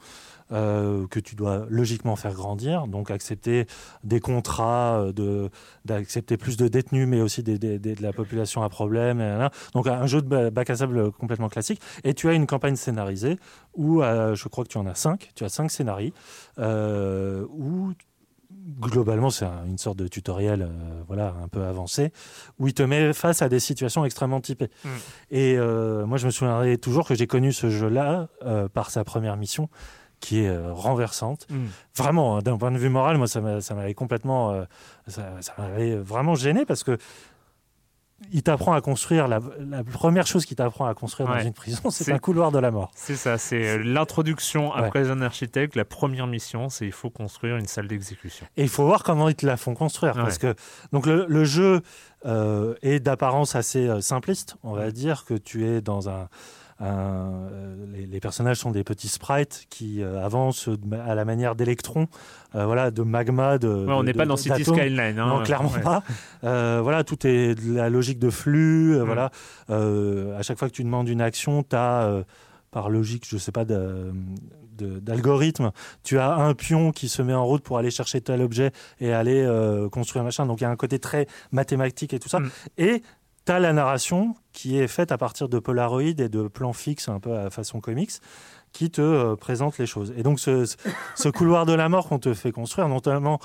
[0.52, 3.66] euh, que tu dois logiquement faire grandir, donc accepter
[4.04, 5.48] des contrats, de,
[5.86, 9.22] d'accepter plus de détenus, mais aussi des, des- des- de la population à problème.
[9.22, 9.50] et là.
[9.72, 11.80] Donc un jeu de ba- bac à sable complètement classique.
[12.04, 13.38] Et tu as une campagne scénarisée
[13.74, 15.30] où euh, je crois que tu en as cinq.
[15.34, 16.12] Tu as cinq scénarios
[16.58, 17.92] euh, où
[18.80, 22.12] globalement c'est un- une sorte de tutoriel, euh, voilà, un peu avancé,
[22.58, 24.70] où il te met face à des situations extrêmement typées.
[24.84, 24.88] Mm.
[25.30, 29.04] Et euh, moi je me souviendrai toujours que j'ai connu ce jeu-là euh, par sa
[29.04, 29.68] première mission
[30.20, 31.64] qui est renversante Mm.
[31.96, 34.64] vraiment, hein, d'un point de vue moral, moi, ça m'a- ça m'avait complètement,
[35.06, 36.96] ça, ça m'avait vraiment gêné parce que
[38.32, 41.90] il t'apprend à construire la, la première chose qu'il t'apprend à construire dans une prison,
[41.90, 42.90] c'est un couloir de la mort.
[42.94, 44.88] C'est ça, c'est euh, l'introduction à Ouais.
[44.90, 45.76] Prison Architect.
[45.76, 48.46] La première mission, c'est il faut construire une salle d'exécution.
[48.56, 50.14] Et il faut voir comment ils te la font construire.
[50.14, 50.54] Parce que
[50.92, 51.80] donc le, le jeu
[52.26, 54.56] euh, est d'apparence assez euh, simpliste.
[54.62, 56.28] On va dire que tu es dans un.
[56.80, 60.68] Euh, les, les personnages sont des petits sprites qui euh, avancent
[61.06, 62.08] à la manière d'électrons,
[62.54, 63.58] euh, voilà, de magma.
[63.58, 64.64] De, Ouais, on n'est pas dans City.
[64.64, 65.18] Skyline.
[65.18, 65.26] hein.
[65.26, 65.80] non, clairement Ouais.
[65.80, 66.02] pas.
[66.42, 68.98] Voilà, tout est de la logique de flux.
[68.98, 69.02] Mm.
[69.02, 69.30] Voilà,
[69.68, 72.24] à chaque fois que tu demandes une action, tu as,
[72.70, 73.64] par logique, je sais pas,
[74.76, 75.70] d'algorithme,
[76.02, 79.12] tu as un pion qui se met en route pour aller chercher tel objet et
[79.12, 80.46] aller euh, construire un machin.
[80.46, 82.40] Donc il y a un côté très mathématique et tout ça.
[82.40, 82.50] Mm.
[82.78, 83.02] Et
[83.46, 87.08] tu as la narration qui est faite à partir de Polaroid et de plans fixes,
[87.08, 88.12] un peu à façon comics
[88.72, 90.12] qui te euh, présente les choses.
[90.16, 93.38] Et donc ce, couloir de la mort qu'on te fait construire, notamment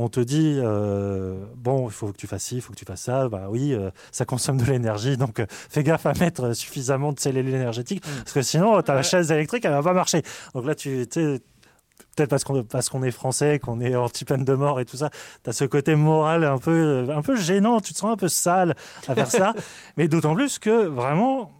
[0.00, 2.84] on te dit euh, bon, il faut que tu fasses ci, il faut que tu
[2.84, 3.28] fasses ça.
[3.28, 7.18] Bah oui, euh, ça consomme de l'énergie, donc euh, fais gaffe à mettre suffisamment de
[7.18, 10.22] cellules énergétiques, parce que sinon ta chaise électrique elle va pas marcher.
[10.54, 11.08] Donc là tu
[12.18, 14.96] peut-être parce qu'on parce qu'on est français, qu'on est anti peine de mort et tout
[14.96, 15.10] ça.
[15.42, 17.80] T'as ce côté moral un peu un peu gênant.
[17.80, 18.74] Tu te sens un peu sale
[19.06, 19.54] à faire ça.
[19.96, 21.52] Mais d'autant plus que vraiment,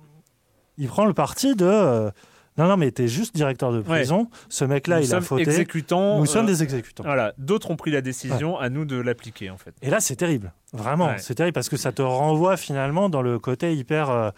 [0.76, 1.64] il prend le parti de.
[1.66, 2.10] euh,
[2.56, 4.28] non, non, mais t'es juste directeur de prison.
[4.48, 5.42] Ce mec-là, il a fauté.
[5.42, 6.18] exécutants.
[6.18, 7.04] Nous sommes euh, des exécutants.
[7.04, 9.72] Voilà, d'autres ont pris la décision, à nous de l'appliquer en fait.
[9.80, 10.52] Et là, c'est terrible.
[10.72, 11.18] Vraiment, Ouais.
[11.18, 14.30] c'est terrible parce que ça te renvoie finalement dans le côté hyper euh,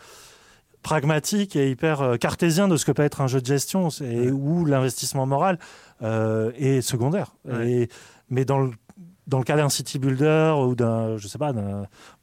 [0.82, 3.88] pragmatique et hyper euh, cartésien de ce que peut être un jeu de gestion
[4.32, 5.58] où l'investissement moral
[6.02, 7.34] euh, est secondaire.
[7.44, 7.70] Ouais.
[7.70, 7.88] Et,
[8.30, 8.70] mais dans le,
[9.26, 11.52] dans le cas d'un city builder ou d'un, je sais pas,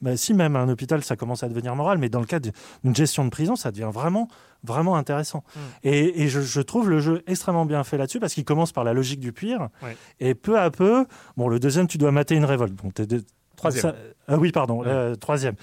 [0.01, 2.95] bah, si même un hôpital, ça commence à devenir moral, mais dans le cas d'une
[2.95, 4.27] gestion de prison, ça devient vraiment,
[4.63, 5.43] vraiment intéressant.
[5.55, 5.59] Mm.
[5.83, 8.83] Et, et je, je trouve le jeu extrêmement bien fait là-dessus parce qu'il commence par
[8.83, 9.95] la logique du pire Ouais.
[10.19, 11.05] et peu à peu,
[11.37, 12.73] bon, le deuxième, tu dois mater une révolte.
[12.73, 13.23] Bon, de-
[13.55, 13.81] Troisième.
[13.81, 13.95] ça-
[14.27, 14.87] ah oui, pardon, Ouais.
[14.87, 15.55] euh, troisième.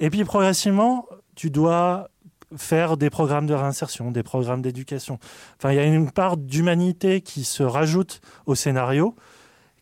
[0.00, 2.08] Et puis progressivement, tu dois
[2.56, 5.18] faire des programmes de réinsertion, des programmes d'éducation.
[5.58, 9.14] Enfin, il y a une part d'humanité qui se rajoute au scénario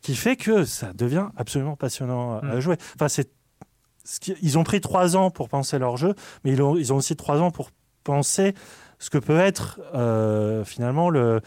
[0.03, 2.61] qui fait que ça devient absolument passionnant à- à Mm.
[2.61, 2.77] jouer.
[2.95, 3.31] Enfin, c'est
[4.41, 7.14] ils ont pris trois ans pour penser leur jeu, mais ils ont, ils ont aussi
[7.16, 7.71] trois ans pour
[8.03, 8.55] penser
[8.99, 11.41] ce que peut être euh, finalement le,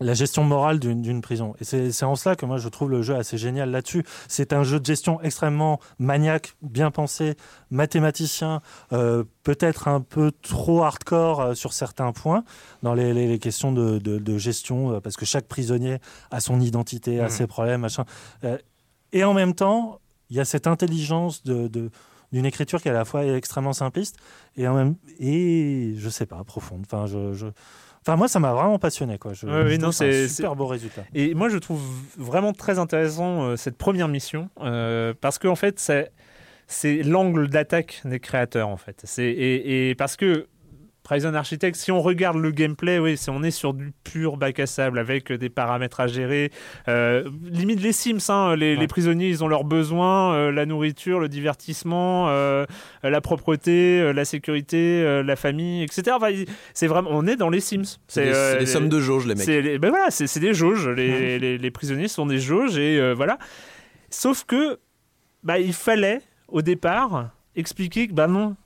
[0.00, 1.54] la gestion morale d'une prison.
[1.60, 4.02] Et c'est en cela que moi je trouve le jeu assez génial là-dessus.
[4.26, 7.36] C'est un jeu de gestion extrêmement maniaque, bien pensé,
[7.70, 8.60] mathématicien,
[8.92, 12.42] euh, peut-être un peu trop hardcore euh, sur certains points
[12.82, 15.98] dans les, les- les questions de, de- de gestion, euh, parce que chaque prisonnier
[16.32, 17.30] a son identité, a Mhm.
[17.30, 18.04] ses problèmes, machin.
[19.12, 21.90] Et en même temps, il y a cette intelligence de, de-
[22.32, 24.16] d'une écriture qui est à la fois extrêmement simpliste
[24.56, 26.82] et en même et je sais pas profonde.
[26.84, 27.46] Enfin, je, je-
[28.06, 29.32] enfin moi ça m'a vraiment passionné quoi.
[29.32, 31.02] Je, oui, je non, trouve ça un c'est- super beau résultat.
[31.14, 31.80] Et moi, je trouve
[32.18, 36.10] vraiment très intéressant euh, cette première mission euh, parce que en fait, c'est
[36.66, 39.00] c'est l'angle d'attaque des créateurs en fait.
[39.04, 40.46] C'est et, et parce que
[41.04, 44.66] Prison Architect, si on regarde le gameplay, oui, on est sur du pur bac à
[44.66, 46.50] sable avec euh, des paramètres à gérer.
[46.88, 48.80] Euh, limite les Sims, hein, les, Ouais.
[48.80, 52.64] les prisonniers, ils ont leurs besoins, euh, la nourriture, le divertissement, euh,
[53.02, 56.12] la propreté, la sécurité, la famille, etc.
[56.16, 56.30] Enfin,
[56.72, 57.98] c'est vraiment, on est dans les Sims.
[58.08, 58.24] C'est
[58.54, 59.44] des, des sommes de jauge, les mecs.
[59.44, 60.88] c'est les- ben voilà, c'est des jauges.
[60.88, 63.36] Les, les- les prisonniers sont des jauges et voilà.
[64.08, 64.78] Sauf que
[65.42, 68.56] bah, il fallait au départ expliquer que bah non,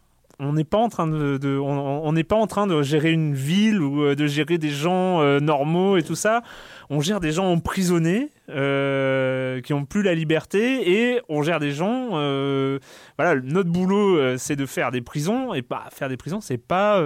[0.40, 3.34] on n'est pas en train de, de- on n'est pas en train de gérer une
[3.34, 6.42] ville ou euh, de gérer des gens euh, normaux et tout ça.
[6.90, 11.72] On gère des gens emprisonnés euh, qui ont plus la liberté et on gère des
[11.72, 12.10] gens.
[12.14, 12.78] euh,
[13.18, 16.56] voilà, notre boulot euh, c'est de faire des prisons et bah faire des prisons c'est
[16.58, 16.96] pas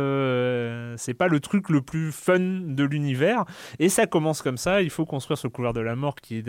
[0.97, 3.45] c'est pas le truc le plus fun de l'univers.
[3.79, 4.83] Et ça commence comme ça.
[4.83, 6.45] Il faut construire ce couloir de la mort qui est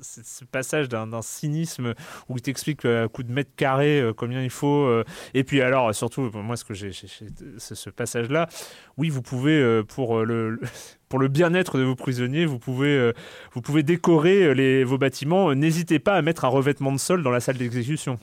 [0.00, 1.94] ce passage d'un cynisme
[2.28, 4.88] où il t'explique à coup de mètre carré combien il faut.
[5.34, 8.48] et puis alors surtout moi ce que j'ai ce, passage là,
[8.96, 10.60] oui vous pouvez pour le, le-
[11.08, 13.12] pour le bien-être de vos prisonniers, vous pouvez,
[13.52, 15.50] vous pouvez décorer euh, les, vos bâtiments.
[15.50, 18.18] Euh, N'hésitez pas à mettre un revêtement de sol dans la salle d'exécution.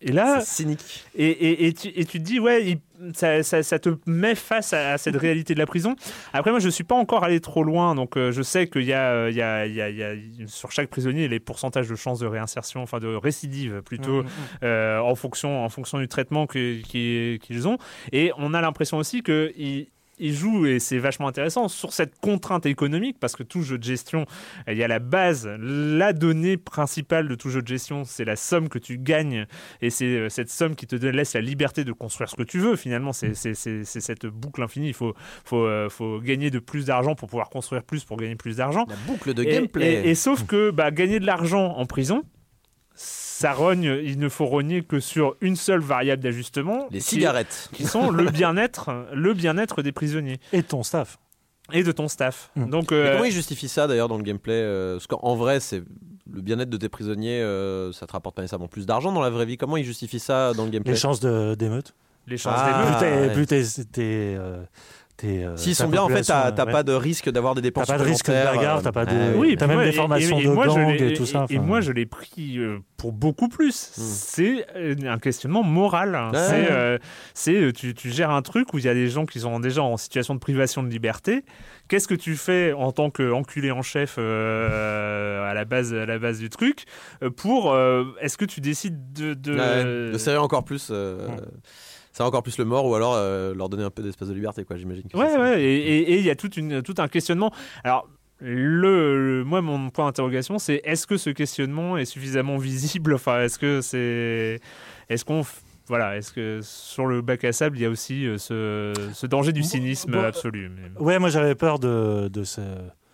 [0.00, 1.04] Et là, C'est cynique.
[1.16, 2.78] et, et, et, tu, et tu te dis, ouais, il-
[3.14, 5.96] ça, ça, ça te met face à, à cette réalité de la prison.
[6.32, 8.82] Après, moi, je ne suis pas encore allé trop loin, donc euh, je sais qu'il
[8.84, 10.14] y, a, euh, y, a, y, a, y a
[10.46, 14.22] sur chaque prisonnier les pourcentages de chances de réinsertion, enfin de récidive plutôt,
[14.62, 17.78] euh, en, fonction, en fonction du traitement que- qui- qu'ils ont.
[18.12, 19.88] Et on a l'impression aussi qu'ils
[20.18, 23.84] ils jouent, et c'est vachement intéressant, sur cette contrainte économique, parce que tout jeu de
[23.84, 24.26] gestion,
[24.66, 28.36] il y a la base, la donnée principale de tout jeu de gestion, c'est la
[28.36, 29.46] somme que tu gagnes,
[29.80, 32.58] et c'est euh, cette somme qui te laisse la liberté de construire ce que tu
[32.58, 35.14] veux, finalement, c'est cette boucle infinie, il faut,
[35.44, 38.84] faut, euh, faut gagner de plus d'argent pour pouvoir construire plus, pour gagner plus d'argent.
[38.88, 40.02] La boucle de gameplay.
[40.04, 42.22] Et, et sauf que bah, gagner de l'argent en prison,
[43.38, 46.88] ça rogne, il ne faut rogner que sur une seule variable d'ajustement.
[46.90, 47.70] les cigarettes.
[47.72, 51.18] Qui sont le bien-être, le bien-être des prisonniers Et ton staff.
[51.72, 52.50] et de ton staff.
[52.56, 52.70] Mm.
[52.70, 55.84] Donc, euh, comment ils justifient ça d'ailleurs dans le gameplay euh, Parce qu'en vrai, c'est
[56.32, 59.30] le bien-être de tes prisonniers, euh, ça te rapporte pas nécessairement plus d'argent dans la
[59.30, 59.56] vraie vie.
[59.56, 60.94] Comment ils justifient ça dans le gameplay?
[60.94, 61.94] Les chances d'émeute.
[62.26, 63.32] les chances Ah, d'émeute.
[63.34, 64.36] plus t'es-
[65.24, 66.72] euh, euh, S'ils sont bien, en fait, t'as t'as ouais.
[66.72, 69.04] pas de risque d'avoir des T'as dépenses pas de risque de bagarre, euh, t'as pas
[69.04, 69.10] de.
[69.12, 71.46] ah Oui, t'as même des formations et- et de moi, gang et tout ça.
[71.50, 73.92] Et, moi, je l'ai pris euh, pour beaucoup plus.
[73.96, 74.00] Hmm.
[74.00, 76.14] C'est euh, un questionnement moral.
[76.14, 76.30] hein.
[76.32, 76.38] Ouais.
[76.38, 76.98] C'est, euh,
[77.34, 79.58] c'est, euh, tu, tu gères un truc où il y a des gens qui sont
[79.60, 81.44] déjà en situation de privation de liberté.
[81.88, 86.18] Qu'est-ce que tu fais en tant qu'enculé en chef euh, à la base, à la
[86.18, 86.84] base du truc
[87.22, 90.88] euh, pour euh, Est-ce que tu décides de, de, Ouais, de serrer encore plus.
[90.90, 91.26] euh,
[92.18, 94.64] Serrer encore plus le mort ou alors euh, leur donner un peu d'espace de liberté,
[94.64, 95.04] quoi, j'imagine.
[95.14, 95.40] Ouais, ça.
[95.40, 97.52] ouais, et il y a toute une, tout un questionnement.
[97.84, 98.08] Alors,
[98.40, 103.14] le, le- moi, mon point d'interrogation, c'est est-ce que ce questionnement est suffisamment visible?
[103.14, 104.60] Enfin, est-ce que c'est.
[105.08, 105.40] Est-ce qu'on.
[105.42, 108.92] f- Voilà, est-ce que sur le bac à sable, il y a aussi euh, ce,
[109.14, 110.70] ce danger du cynisme bon, absolu?
[110.70, 112.60] mais- Ouais, moi j'avais peur de, de ce,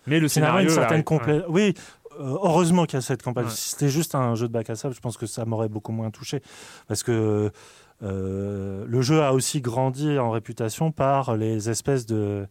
[0.07, 0.67] Mais le scénario.
[0.67, 1.73] une certaine arrive- complé- Oui,
[2.19, 3.45] euh, heureusement qu'il y a cette campagne.
[3.45, 3.51] Ouais.
[3.51, 5.91] Si c'était juste un jeu de bac à sable, je pense que ça m'aurait beaucoup
[5.91, 6.41] moins touché.
[6.87, 7.49] Parce que euh,
[8.01, 12.47] le jeu a aussi grandi en réputation par les espèces de.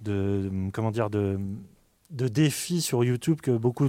[0.00, 1.38] de comment dire de
[2.10, 3.88] de défis sur YouTube que beaucoup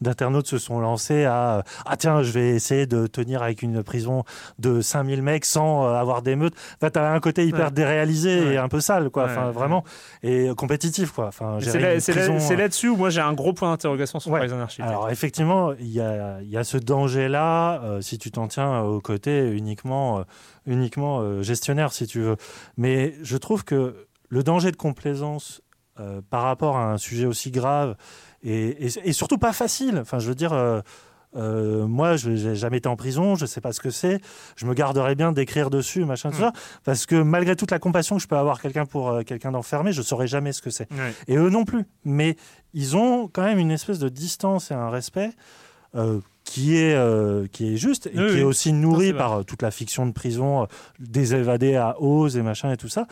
[0.00, 4.24] d'internautes se sont lancés à ah tiens je vais essayer de tenir avec une prison
[4.58, 7.70] de 5000 mecs sans euh, avoir d'émeutes enfin t'as un côté hyper Ouais.
[7.72, 8.54] déréalisé Ouais.
[8.54, 9.82] et un peu sale quoi Ouais, enfin vraiment
[10.22, 12.00] et compétitif quoi enfin C'est là- là-
[12.52, 14.30] euh, là-dessus où moi j'ai un gros point d'interrogation sur.
[14.30, 14.88] Prison Architect.
[14.88, 19.00] alors effectivement, il y a, y a ce danger-là euh, si tu t'en tiens au
[19.00, 20.22] côté uniquement, euh,
[20.66, 22.36] uniquement euh, gestionnaire, si tu veux.
[22.76, 25.60] Mais je trouve que le danger de complaisance
[26.00, 27.96] euh, par rapport à un sujet aussi grave
[28.42, 29.98] et, et- et surtout pas facile.
[30.00, 30.52] Enfin, je veux dire.
[30.52, 30.80] euh,
[31.36, 34.20] euh, moi, je n'ai jamais été en prison, je sais pas ce que c'est.
[34.54, 36.40] Je me garderais bien d'écrire dessus, machin, tout Mm.
[36.40, 36.52] ça,
[36.84, 40.00] parce que malgré toute la compassion que je peux avoir quelqu'un pour quelqu'un d'enfermé, je
[40.00, 40.86] saurais jamais ce que c'est.
[41.26, 41.86] Et eux non plus.
[42.04, 42.36] Mais
[42.72, 45.30] ils ont quand même une espèce de distance et un respect
[46.44, 48.40] qui, est, qui est juste et Oui, qui oui.
[48.40, 50.68] est aussi nourri par toute la fiction de prison,
[51.00, 53.06] des évadés à Oz et machin et tout ça.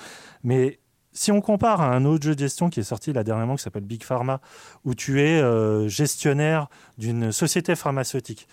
[0.44, 0.78] Mais
[1.12, 3.62] si on compare à un autre jeu de gestion qui est sorti là dernièrement qui
[3.62, 4.40] s'appelle Big Pharma,
[4.84, 8.48] où tu es euh, gestionnaire d'une société pharmaceutique.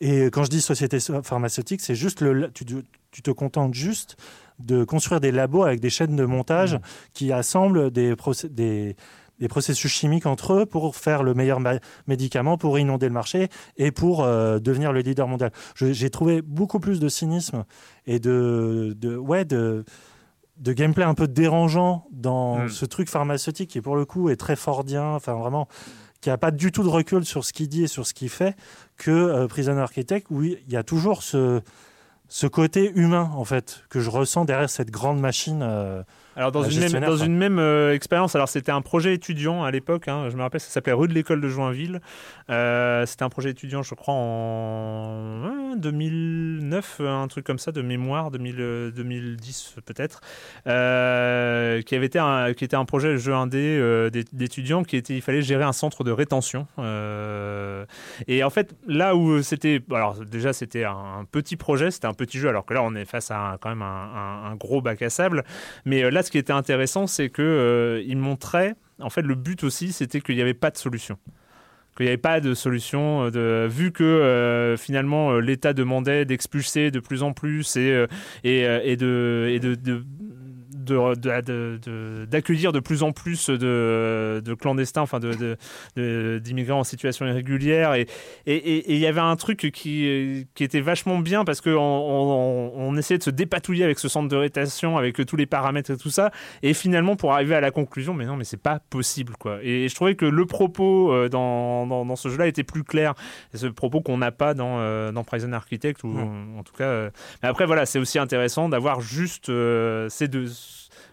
[0.00, 3.74] Et quand je dis société so- pharmaceutique, c'est juste le, tu, te- tu te contentes
[3.74, 4.16] juste
[4.58, 6.80] de construire des labos avec des chaînes de montage Mm.
[7.12, 8.14] qui assemblent des,
[8.50, 8.96] des,
[9.40, 11.58] des processus chimiques entre eux pour faire le meilleur
[12.06, 15.50] médicament, pour inonder le marché et pour euh, devenir le leader mondial.
[15.76, 17.64] J'ai trouvé beaucoup plus de cynisme
[18.06, 19.84] et de, de, ouais, de,
[20.58, 22.68] de gameplay un peu dérangeant dans Mm.
[22.68, 25.68] ce truc pharmaceutique qui, pour le coup, est très fordien, enfin vraiment,
[26.20, 28.30] qui n'a pas du tout de recul sur ce qu'il dit et sur ce qu'il
[28.30, 28.56] fait,
[28.96, 31.60] que euh, Prison Architect, où il y a toujours ce,
[32.28, 35.60] ce côté humain, en fait, que je ressens derrière cette grande machine.
[35.62, 36.02] euh,
[36.36, 39.70] Alors dans une même, dans une même euh, expérience, alors c'était un projet étudiant à
[39.70, 42.00] l'époque, hein, je me rappelle, ça s'appelait rue de l'école de Joinville.
[42.50, 47.82] Euh, c'était un projet étudiant, je crois, en euh, 2009, un truc comme ça, de
[47.82, 50.20] mémoire, 2000, euh, 2010 peut-être,
[50.66, 54.96] euh, qui avait été un, qui était un projet jeu indé euh, d'é- d'étudiants qui
[54.96, 56.66] était, il fallait gérer un centre de rétention.
[56.78, 57.84] euh,
[58.26, 62.38] et en fait, là où c'était, alors déjà c'était un, petit projet, c'était un petit
[62.38, 63.86] jeu, alors que là on est face à un- quand même un,
[64.46, 65.44] un- un gros bac à sable.
[65.84, 69.34] Mais euh, là, ce qui était intéressant, c'est que euh, il montrait, en fait, le
[69.34, 71.16] but aussi, c'était qu'il n'y avait pas de solution.
[71.96, 76.24] Qu'il n'y avait pas de solution, euh, de, vu que euh, finalement euh, l'État demandait
[76.24, 78.06] d'expulser de plus en plus et,
[79.76, 80.04] de-
[80.84, 85.18] de- de- de- de- d'accueillir de, plus en plus de, de clandestins, enfin
[85.96, 87.94] d'immigrants en situation irrégulière.
[87.94, 88.06] Et
[88.46, 91.70] et- et- et il y avait un truc qui, qui était vachement bien parce qu'on
[91.72, 95.90] on, on essayait de se dépatouiller avec ce centre de rétention, avec tous les paramètres
[95.90, 96.30] et tout ça.
[96.62, 99.34] Et finalement, pour arriver à la conclusion, mais non, mais c'est pas possible.
[99.38, 99.58] quoi.
[99.62, 103.14] Et je trouvais que le propos euh, dans, dans, dans ce jeu-là était plus clair.
[103.52, 106.16] C'est ce propos qu'on n'a pas dans, euh, dans Prison Architect, ou
[106.58, 106.84] en tout cas.
[106.84, 107.10] euh,
[107.42, 109.50] Mais après, voilà, c'est aussi intéressant d'avoir juste
[110.08, 110.46] ces deux.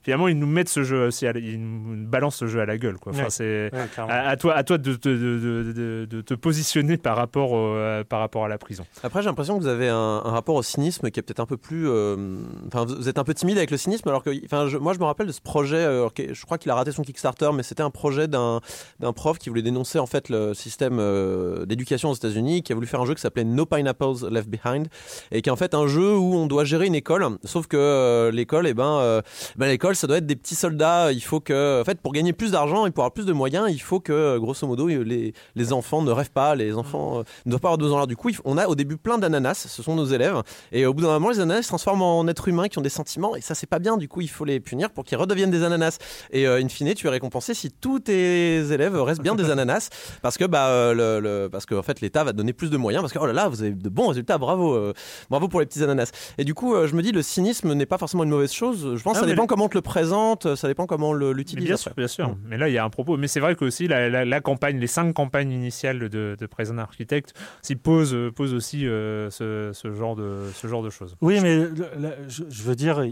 [0.04, 2.66] Finalement, ils nous mettent ce jeu aussi, à la- ils nous balancent ce jeu à
[2.66, 2.98] la gueule.
[2.98, 3.12] Quoi.
[3.14, 3.30] Enfin, Ouais.
[3.30, 3.80] c'est ouais,
[4.10, 7.52] à, à toi, à toi de, te- de, de- de- de te positionner par rapport,
[7.52, 8.86] au- euh, par rapport à la prison.
[9.04, 9.96] Après, j'ai l'impression que vous avez un,
[10.26, 11.88] un rapport au cynisme qui est peut-être un peu plus.
[11.90, 12.38] euh,
[12.68, 14.32] Enfin, vous vous êtes un peu timide avec le cynisme, alors que.
[14.46, 15.78] Enfin, je- moi, je me rappelle de ce projet.
[15.78, 18.60] euh, je crois qu'il a raté son Kickstarter, mais c'était un projet d'un
[19.00, 22.76] d'un prof qui voulait dénoncer en fait le système euh, d'éducation aux États-Unis, qui a
[22.76, 24.88] voulu faire un jeu qui s'appelait No Pineapples Left Behind,
[25.32, 27.26] et qui est en fait un jeu où on doit gérer une école.
[27.44, 29.22] Sauf que euh, l'école, et ben, euh,
[29.58, 31.12] ben, l'école, ça doit être des petits soldats.
[31.12, 33.68] Il faut que, en fait, pour gagner plus d'argent et pour avoir plus de moyens,
[33.70, 37.52] il faut que, grosso modo, les, les enfants ne rêvent pas, les enfants euh, ne
[37.52, 38.08] doivent pas avoir besoin d'heures.
[38.08, 41.02] Du coup, on a au début plein d'ananas, ce sont nos élèves, et au bout
[41.02, 43.56] d'un moment, les ananas se transforment en êtres humains qui ont des sentiments, et ça,
[43.56, 43.98] c'est pas bien.
[43.98, 45.98] Du coup, il faut les punir pour qu'ils redeviennent des ananas.
[46.32, 49.90] Et euh, in fine, tu es récompensé si tous tes élèves restent bien des ananas,
[50.22, 52.70] parce que, bah, euh, le, le- parce que, en fait, l'État va te donner plus
[52.70, 54.94] de moyens, parce que, oh là là, vous avez de bons résultats, bravo, euh,
[55.30, 56.12] bravo pour les petits ananas.
[56.38, 58.96] Et du coup, je me dis, le cynisme n'est pas forcément une mauvaise chose.
[58.96, 61.14] Je pense que Non, ça dépend comment on te le présente, ça dépend comment on
[61.14, 61.66] l'utilise.
[61.66, 61.84] bien après.
[61.84, 62.30] sûr, bien sûr.
[62.30, 62.38] Mm.
[62.46, 63.18] Mais là, il y a un propos.
[63.18, 66.78] Mais c'est vrai qu'aussi, la, la, la campagne, les cinq campagnes initiales de, de Prison
[66.78, 71.16] Architect s'y posent, euh, posent aussi euh, ce, ce genre de, ce genre de choses.
[71.22, 73.04] Oui, mais le- le- je, je veux dire,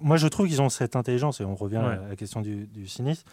[0.00, 1.98] moi je trouve qu'ils ont cette intelligence, et on revient Ouais.
[2.04, 3.24] à la question du, du cynisme,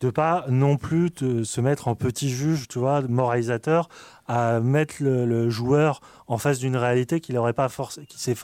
[0.00, 3.88] de pas non plus te- se mettre en petit juge, tu vois, moralisateur,
[4.28, 8.34] à mettre le, le joueur en face d'une réalité qu'il aurait pas forcé, qui s'est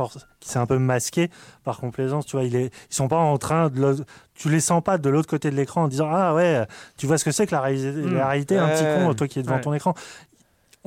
[0.41, 1.31] qui s'est un peu masqué
[1.65, 2.45] par complaisance, tu vois.
[2.45, 4.05] Il est, ils sont pas en train de, le-
[4.35, 6.67] tu les sens pas de l'autre côté de l'écran en disant ah ouais,
[6.97, 8.15] tu vois ce que c'est que la, réalité- Mm.
[8.15, 8.99] la réalité, un petit Ouais.
[9.07, 9.61] con, toi qui es devant Ouais.
[9.61, 9.95] ton écran.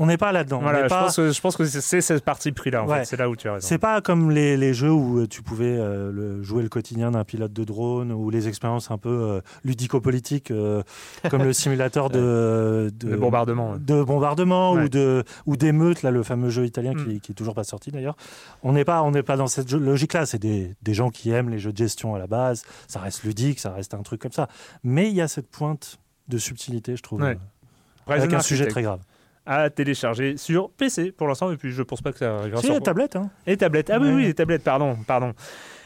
[0.04, 0.60] On n'est pas là-dedans.
[0.62, 3.00] Voilà, je, pas- pense que, je pense que c'est- cette partie en Ouais.
[3.00, 3.06] fait.
[3.06, 3.68] C'est là où tu as raison.
[3.68, 7.12] C'est pas comme les, les jeux où euh, tu pouvais euh, le- jouer le quotidien
[7.12, 10.82] d'un pilote de drone ou les expériences un peu euh, ludico-politiques euh,
[11.30, 13.76] comme le simulateur de, de, bombardement.
[13.78, 14.84] de bombardement Ouais.
[14.86, 17.06] ou de ou d'émeutes là le fameux jeu italien Mm.
[17.06, 18.16] qui, qui est toujours pas sorti d'ailleurs
[18.64, 21.30] on n'est pas on n'est pas dans cette logique là c'est des, des gens qui
[21.32, 24.20] aiment les jeux de gestion à la base ça reste ludique ça reste un truc
[24.22, 24.48] comme ça
[24.84, 27.38] mais il y a cette pointe de subtilité je trouve Ouais.
[28.08, 29.00] avec un sujet très grave
[29.46, 32.74] à télécharger sur PC pour l'instant, et puis je pense pas que ça arrivera sur
[32.74, 33.30] la tablette hein.
[33.48, 33.90] Et tablettes.
[33.90, 34.14] Ah oui, Ouais.
[34.16, 35.34] oui, les tablettes, pardon, pardon.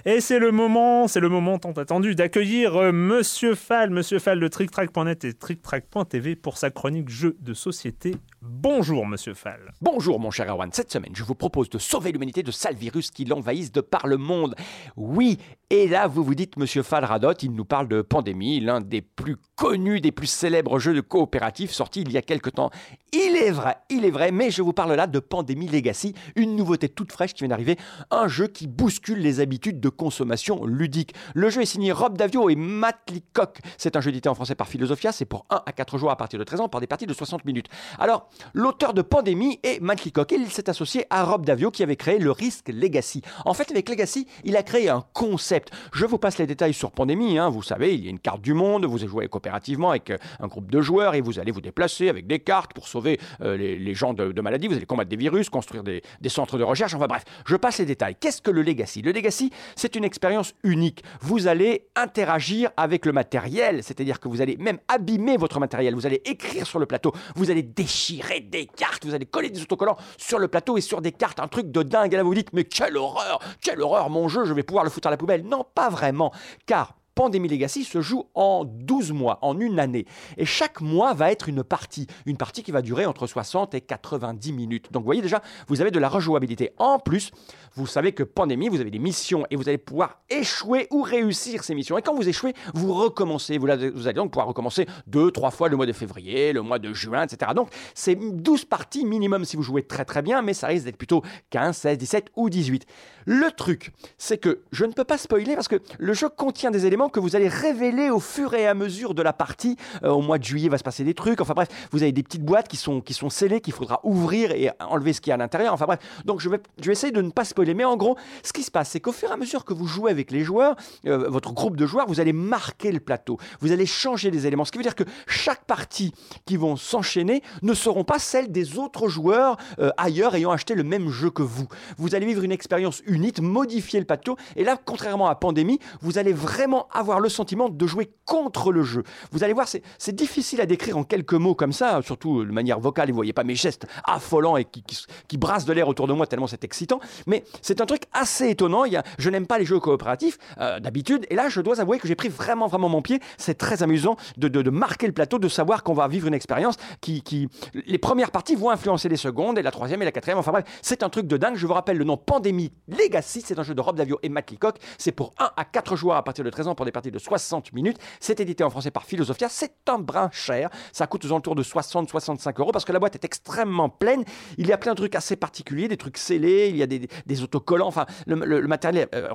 [0.07, 4.39] Et c'est le moment, c'est le moment tant attendu d'accueillir euh, Monsieur Fall, Monsieur Fall
[4.39, 8.11] de TrickTrack.net et TrickTrack.tv pour sa chronique jeux de société.
[8.41, 9.71] Bonjour, Monsieur Fall.
[9.81, 13.09] Bonjour mon cher Erwan, cette semaine je vous propose de sauver l'humanité de sales virus
[13.09, 14.53] qui l'envahissent de par le monde.
[14.95, 15.39] Oui,
[15.69, 19.37] et là vous vous dites Monsieur Falradot, il nous parle de Pandémie, l'un des plus
[19.55, 22.69] connus, des plus célèbres jeux de coopératif sortis il y a quelque temps.
[23.13, 26.55] Il est vrai, il est vrai, mais je vous parle là de Pandémie Legacy, une
[26.55, 27.77] nouveauté toute fraîche qui vient d'arriver,
[28.11, 31.13] un jeu qui bouscule les habitudes de consommation ludique.
[31.33, 33.59] Le jeu est signé Rob Davio et Matt Leacock.
[33.77, 36.17] C'est un jeu édité en français par Philosophia, c'est pour 1 à 4 joueurs à
[36.17, 37.67] partir de 13 ans, par des parties de 60 minutes.
[37.99, 41.83] Alors, L'auteur de Pandémie est Matt Leacock et il s'est associé à Rob Davio qui
[41.83, 43.21] avait créé le Risk Legacy.
[43.45, 45.54] En fait, avec Legacy, il a créé un concept.
[45.93, 47.37] Je vous passe les détails sur Pandémie.
[47.37, 47.49] hein.
[47.49, 50.47] Vous savez, il y a une carte du monde, vous jouez coopérativement avec euh, un
[50.47, 53.93] groupe de joueurs et vous allez vous déplacer avec des cartes pour sauver euh, les,
[53.93, 54.67] gens de, maladies.
[54.67, 56.93] Vous allez combattre des virus, construire des, des centres de recherche.
[56.93, 58.15] Enfin bref, je passe les détails.
[58.19, 59.01] Qu'est-ce que le Legacy?
[59.01, 61.03] Le Legacy, c'est une expérience unique.
[61.21, 65.95] Vous allez interagir avec le matériel, c'est-à-dire que vous allez même abîmer votre matériel.
[65.95, 69.61] Vous allez écrire sur le plateau, vous allez déchirer des cartes, vous allez coller des
[69.61, 72.13] autocollants sur le plateau et sur des cartes, un truc de dingue.
[72.13, 74.89] Et là, vous dites, mais quelle horreur, quelle horreur, mon jeu, je vais pouvoir le
[74.89, 75.43] foutre à la poubelle.
[75.45, 76.33] Non, pas vraiment,
[76.65, 80.05] car Pandémie Legacy se joue en 12 mois, en une année.
[80.37, 82.07] Et chaque mois va être une partie.
[82.25, 84.91] Une partie qui va durer entre 60 et 90 minutes.
[84.91, 86.71] Donc vous voyez déjà, vous avez de la rejouabilité.
[86.77, 87.31] En plus,
[87.75, 91.63] vous savez que Pandémie, vous avez des missions et vous allez pouvoir échouer ou réussir
[91.63, 91.97] ces missions.
[91.97, 93.57] Et quand vous échouez, vous recommencez.
[93.57, 96.93] Vous, allez donc pouvoir recommencer deux, trois fois le mois de février, le mois de
[96.93, 97.51] juin, etc.
[97.55, 100.97] Donc c'est 12 parties minimum si vous jouez très très bien, mais ça risque d'être
[100.97, 102.85] plutôt 15, 16, 17 ou 18.
[103.25, 106.85] Le truc, c'est que je ne peux pas spoiler parce que le jeu contient des
[106.85, 109.77] éléments que vous allez révéler au fur et à mesure de la partie.
[110.03, 111.41] Euh, au mois de juillet, va se passer des trucs.
[111.41, 114.51] Enfin bref, vous avez des petites boîtes qui sont, qui sont scellées, qu'il faudra ouvrir
[114.51, 115.73] et enlever ce qu'il y a à l'intérieur.
[115.73, 117.73] Enfin bref, donc je vais, je vais essayer de ne pas spoiler.
[117.73, 119.87] Mais en gros, ce qui se passe, c'est qu'au fur et à mesure que vous
[119.87, 120.75] jouez avec les joueurs,
[121.05, 123.37] euh, votre groupe de joueurs, vous allez marquer le plateau.
[123.59, 124.65] Vous allez changer les éléments.
[124.65, 126.13] Ce qui veut dire que chaque partie
[126.45, 130.83] qui vont s'enchaîner ne seront pas celles des autres joueurs euh, ailleurs ayant acheté le
[130.83, 131.67] même jeu que vous.
[131.97, 134.37] Vous allez vivre une expérience unique, modifier le plateau.
[134.55, 138.83] Et là, contrairement à Pandémie, vous allez vraiment avoir le sentiment de jouer contre le
[138.83, 139.03] jeu.
[139.31, 142.79] Vous allez voir, c'est difficile à décrire en quelques mots comme ça, surtout de manière
[142.79, 143.09] vocale.
[143.09, 146.27] Et vous voyez pas mes gestes affolants et qui, brassent de l'air autour de moi
[146.27, 146.99] tellement c'est excitant.
[147.27, 148.83] Mais c'est un truc assez étonnant.
[149.17, 151.25] Je n'aime pas les jeux coopératifs euh, d'habitude.
[151.29, 153.19] Et là, je dois avouer que j'ai pris vraiment, vraiment mon pied.
[153.37, 157.21] C'est très amusant de, marquer le plateau, de savoir qu'on va vivre une expérience qui,
[157.21, 157.47] qui.
[157.85, 160.37] Les premières parties vont influencer les secondes et la troisième et la quatrième.
[160.37, 161.55] Enfin bref, c'est un truc de dingue.
[161.55, 163.43] Je vous rappelle le nom Pandémie Legacy.
[163.45, 164.77] C'est un jeu de Rob Davio et Matt Leacock.
[164.97, 167.73] C'est pour 1 à 4 joueurs à partir de 13 ans des parties de 60
[167.73, 167.97] minutes.
[168.19, 169.47] C'est édité en français par Philosophia.
[169.49, 170.69] C'est un brin cher.
[170.91, 174.23] Ça coûte aux alentours de 60-65 euros parce que la boîte est extrêmement pleine.
[174.57, 177.43] Il y a plein de trucs assez particuliers, des trucs scellés, il y a des,
[177.43, 177.87] autocollants.
[177.87, 179.29] Enfin, le, matériel euh,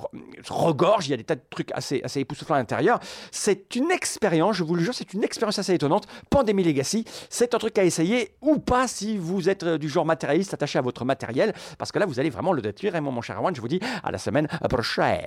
[0.49, 1.09] regorge.
[1.09, 3.01] Il y a des tas de trucs assez, assez époustouflants à l'intérieur.
[3.31, 6.07] C'est une expérience, je vous le jure, c'est une expérience assez étonnante.
[6.31, 10.55] Pandémie Legacy, c'est un truc à essayer ou pas si vous êtes du genre matérialiste
[10.55, 12.95] attaché à votre matériel parce que là, vous allez vraiment le détruire.
[12.97, 15.19] Et mon cher Erwan, je vous dis à la semaine prochaine.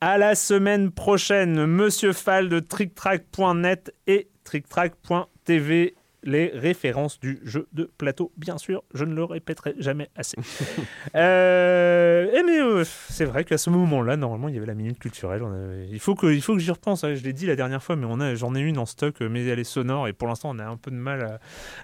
[0.00, 5.94] À la semaine prochaine, Monsieur Fall de TrickTrack.net et TrickTrack.tv.
[6.24, 10.36] Les références du jeu de plateau, bien sûr, je ne le répéterai jamais assez.
[11.14, 14.98] euh, et mais euh, c'est vrai qu'à ce moment-là, normalement, il y avait la minute
[14.98, 15.42] culturelle.
[15.42, 15.88] Avait...
[15.90, 17.04] Il faut que, il faut que j'y repense.
[17.04, 17.14] Hein.
[17.14, 19.44] Je l'ai dit la dernière fois, mais on a, j'en ai une en stock, mais
[19.46, 21.38] elle est sonore et pour l'instant, on a un peu de mal à,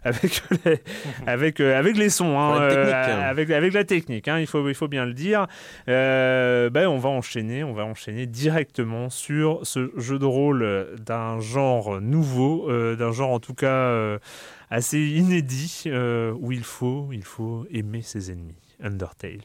[0.08, 0.80] avec les,
[1.26, 4.28] avec, euh, avec les sons, hein, euh, avec, avec la technique.
[4.28, 5.46] Hein, il faut, il faut bien le dire.
[5.86, 12.00] Ben, on va enchaîner, on va enchaîner directement sur ce jeu de rôle d'un genre
[12.00, 14.18] nouveau, euh, d'un genre en tout cas euh,
[14.70, 18.54] assez inédit, euh, où il faut, il faut aimer ses ennemis.
[18.82, 19.40] Undertale.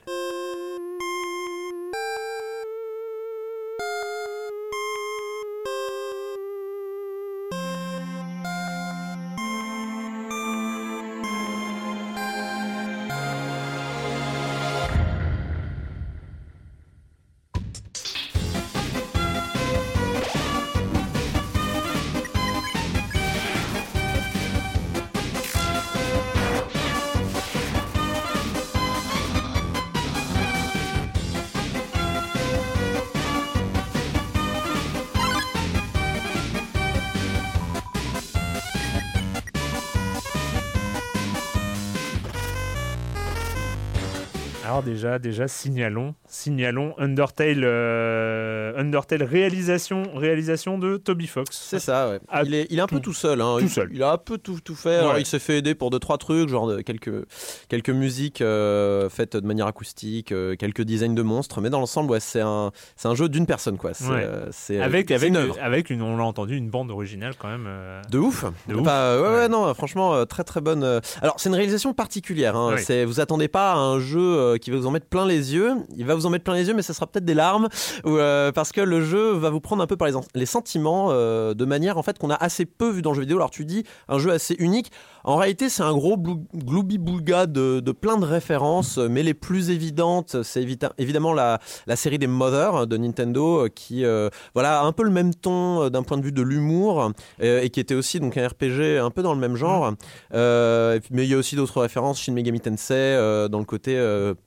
[45.19, 51.49] Déjà, signalons, signalons Undertale, euh, Undertale réalisation, réalisation de Toby Fox.
[51.69, 52.19] C'est ça, ouais.
[52.45, 53.41] Il, est, il est un peu tout- seul.
[53.41, 53.55] hein.
[53.59, 53.89] tout il, seul.
[53.93, 54.95] Il a un peu tout, tout fait.
[54.97, 57.25] Alors, il s'est fait aider pour deux, trois trucs, genre de quelques,
[57.69, 61.61] quelques musiques euh, faites de manière acoustique, euh, quelques designs de monstres.
[61.61, 63.93] Mais dans l'ensemble, ouais, c'est un, c'est un jeu d'une personne, quoi.
[63.93, 64.23] C'est, Ouais.
[64.23, 65.55] euh, c'est, Avec, avec, une œuvre.
[65.61, 67.65] avec une, on l'a entendu, une bande originale quand même.
[67.67, 68.45] euh, De ouf.
[68.67, 68.75] De.
[68.75, 70.83] Bah, euh, ouais, non, franchement, euh, très très bonne.
[70.83, 70.99] euh.
[71.21, 72.55] Alors, c'est une réalisation particulière.
[72.55, 72.73] Hein.
[72.75, 72.81] Oui.
[72.83, 75.53] C'est, vous attendez pas à un jeu euh, qui va vous en mettre plein les
[75.53, 75.73] yeux.
[75.97, 77.67] Il va vous en mettre plein les yeux, mais ça sera peut-être des larmes,
[78.03, 81.53] ou, euh, parce que le jeu va vous prendre un peu par les sentiments euh,
[81.53, 83.37] de manière en fait qu'on a assez peu vu dans le jeu vidéo.
[83.37, 84.91] Alors, tu dis un jeu assez unique.
[85.27, 90.43] En réalité, c'est un gros gloubi-boulga de, de plein de références, mais les plus évidentes,
[90.43, 90.63] c'est
[90.99, 95.01] évidemment la, la série des Mother de Nintendo, euh, qui euh, voilà a un peu
[95.01, 97.11] le même ton euh, d'un point de vue de l'humour,
[97.41, 99.93] euh, et qui était aussi donc un RPG un peu dans le même genre.
[100.35, 103.15] Euh, mais il y a aussi d'autres références, Shin Megami Tensei,
[103.49, 103.95] dans le côté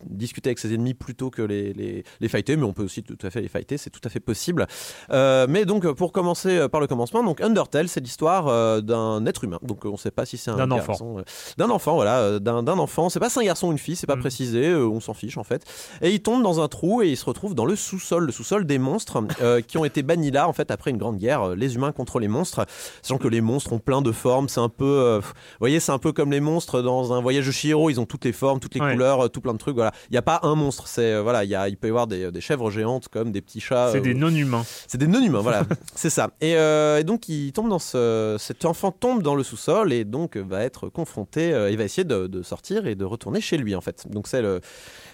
[0.06, 3.18] discuter avec ses ennemis plutôt que les, les, les fighter, mais on peut aussi tout
[3.22, 4.68] à fait les fighter, c'est tout à fait possible.
[5.10, 9.58] Mais donc pour commencer par le commencement, donc Undertale, c'est l'histoire d'un être humain.
[9.62, 10.92] Donc on ne sait pas si c'est un D'un enfant.
[10.92, 11.22] garçon, euh,
[11.56, 13.08] d'un enfant, voilà, euh, d'un d'un enfant.
[13.08, 14.20] C'est pas c'est un garçon ou une fille, c'est pas Mm.
[14.20, 15.62] précisé, euh, on s'en fiche en fait.
[16.02, 18.64] Et il tombe dans un trou et il se retrouve dans le sous-sol, le sous-sol
[18.66, 19.22] des monstres
[19.66, 22.28] qui ont été bannis là en fait après une grande guerre, les humains contre les
[22.28, 22.66] monstres.
[23.02, 25.98] Sachant que les monstres ont plein de formes, c'est un peu, vous voyez, c'est un
[25.98, 28.74] peu comme les monstres dans un voyage de Chihiro, ils ont toutes les formes, toutes
[28.74, 28.92] les Ouais.
[28.92, 29.74] couleurs, tout plein de trucs.
[29.76, 31.90] Voilà, il y a pas un monstre, c'est voilà, il y a, il peut y
[31.90, 33.90] avoir des, des chèvres géantes comme des petits chats.
[33.92, 34.64] C'est euh, des non-humains.
[34.86, 35.62] c'est des non-humains, voilà,
[35.94, 36.30] c'est ça.
[36.40, 40.04] Et, euh, et donc il tombe dans ce, cet enfant tombe dans le sous-sol et
[40.04, 41.52] donc euh, va être confronté.
[41.52, 44.06] euh, il va essayer de, de sortir et de retourner chez lui en fait.
[44.10, 44.60] Donc c'est le,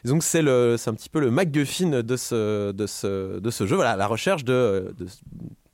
[0.05, 3.66] donc c'est le, c'est un petit peu le MacGuffin de ce, de ce, de ce
[3.66, 3.76] jeu.
[3.76, 5.07] Voilà, la recherche de, de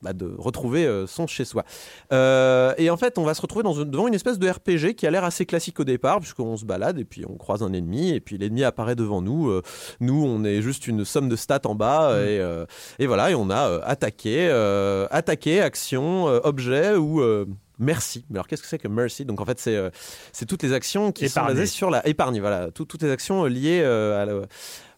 [0.02, 1.62] bah, de retrouver euh, son chez-soi.
[2.10, 4.94] Euh, et en fait, on va se retrouver dans une- devant une espèce de RPG
[4.96, 7.74] qui a l'air assez classique au départ, puisqu'on se balade et puis on croise un
[7.74, 9.50] ennemi, et puis l'ennemi apparaît devant nous.
[9.50, 9.60] Euh,
[10.00, 12.64] nous, on est juste une somme de stats en bas, et, euh,
[12.98, 14.48] et voilà, et on a attaqué,
[15.10, 17.22] attaqué, action, objet ou.
[17.80, 18.24] Merci.
[18.30, 19.24] Mais alors qu'est-ce que c'est que mercy?
[19.24, 19.90] Donc en fait c'est euh,
[20.32, 22.38] c'est toutes les actions qui sont basées sur la épargne.
[22.40, 24.34] Voilà, Tout- toutes les actions euh, liées euh, à la,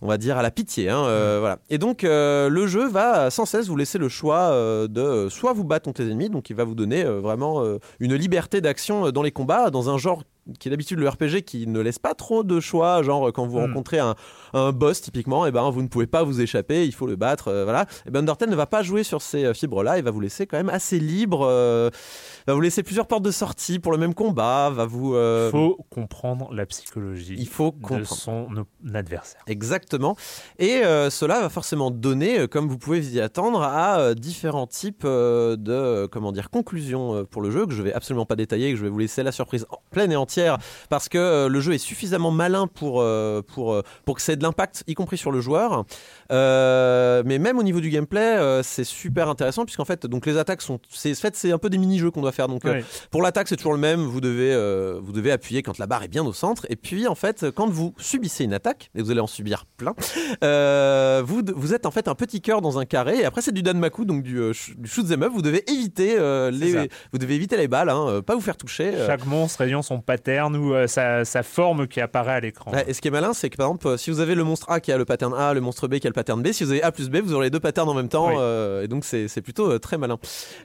[0.02, 0.90] on va dire à la pitié.
[0.90, 1.58] hein, euh, voilà.
[1.70, 5.52] Et donc euh, le jeu va sans cesse vous laisser le choix euh, de soit
[5.52, 7.62] vous battre contre les ennemis, donc il va vous donner vraiment
[8.00, 10.22] une liberté d'action dans les combats, dans un genre
[10.58, 13.60] qui est d'habitude le RPG qui ne laisse pas trop de choix, genre quand vous
[13.60, 13.66] Mm.
[13.68, 14.16] rencontrez un,
[14.54, 17.46] un boss typiquement, et ben vous ne pouvez pas vous échapper, il faut le battre,
[17.46, 17.86] euh, voilà.
[18.06, 20.56] Et ben Undertale ne va pas jouer sur ces fibres-là, il va vous laisser quand
[20.56, 21.90] même assez libre, euh,
[22.48, 25.14] va vous laisser plusieurs portes de sortie pour le même combat, va vous.
[25.14, 28.06] euh, Il faut comprendre la psychologie il faut de comprendre.
[28.06, 29.42] son op- adversaire.
[29.46, 29.91] Exactement.
[30.58, 34.14] Et euh, cela va forcément donner, euh, comme vous pouvez vous y attendre, à euh,
[34.14, 38.36] différents types euh, de comment dire conclusions pour le jeu que je vais absolument pas
[38.36, 41.60] détailler, que je vais vous laisser la surprise en pleine et entière parce que le
[41.60, 43.04] jeu est suffisamment malin pour
[43.46, 45.84] pour pour que ait de l'impact, y compris sur le joueur.
[46.30, 50.80] Mais même au niveau du gameplay, c'est super intéressant puisqu'en fait donc les attaques sont
[50.90, 52.62] c'est fait c'est un peu des mini-jeux qu'on doit faire donc
[53.10, 54.00] pour l'attaque, c'est toujours le même.
[54.00, 54.54] Vous devez,
[55.00, 56.66] vous devez appuyer quand la barre est bien au centre.
[56.68, 59.94] Et puis, en fait, quand vous subissez une attaque, et vous allez en subir plein,
[60.42, 63.18] euh, vous, vous êtes en fait un petit cœur dans un carré.
[63.20, 65.32] Et après, c'est du Danmaku, donc du, euh, sh- du shoot 'em up.
[65.34, 68.56] Vous devez éviter euh, les, vous devez éviter les balles, hein, euh, pas vous faire
[68.56, 68.92] toucher.
[68.94, 69.06] euh.
[69.06, 72.72] Chaque monstre ayant son pattern ou euh, sa, sa forme qui apparaît à l'écran.
[72.72, 74.70] Ouais, et ce qui est malin, c'est que par exemple, si vous avez le monstre
[74.70, 76.64] A qui a le pattern A, le monstre B qui a le pattern B, si
[76.64, 78.28] vous avez A plus B, vous aurez les deux patterns en même temps.
[78.28, 78.34] Oui.
[78.38, 80.18] euh, et donc, c'est c'est plutôt euh, très malin.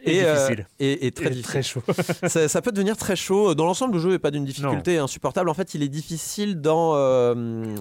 [0.04, 0.68] Et euh, difficile.
[0.80, 1.44] et, et très Et difficile.
[1.44, 1.82] très chaud.
[2.28, 3.56] ça, ça peut devenir très chaud.
[3.56, 5.50] Dans l'ensemble, le jeu n'est pas d'une difficulté insupportable.
[5.50, 7.34] En fait, il est difficile dans, euh,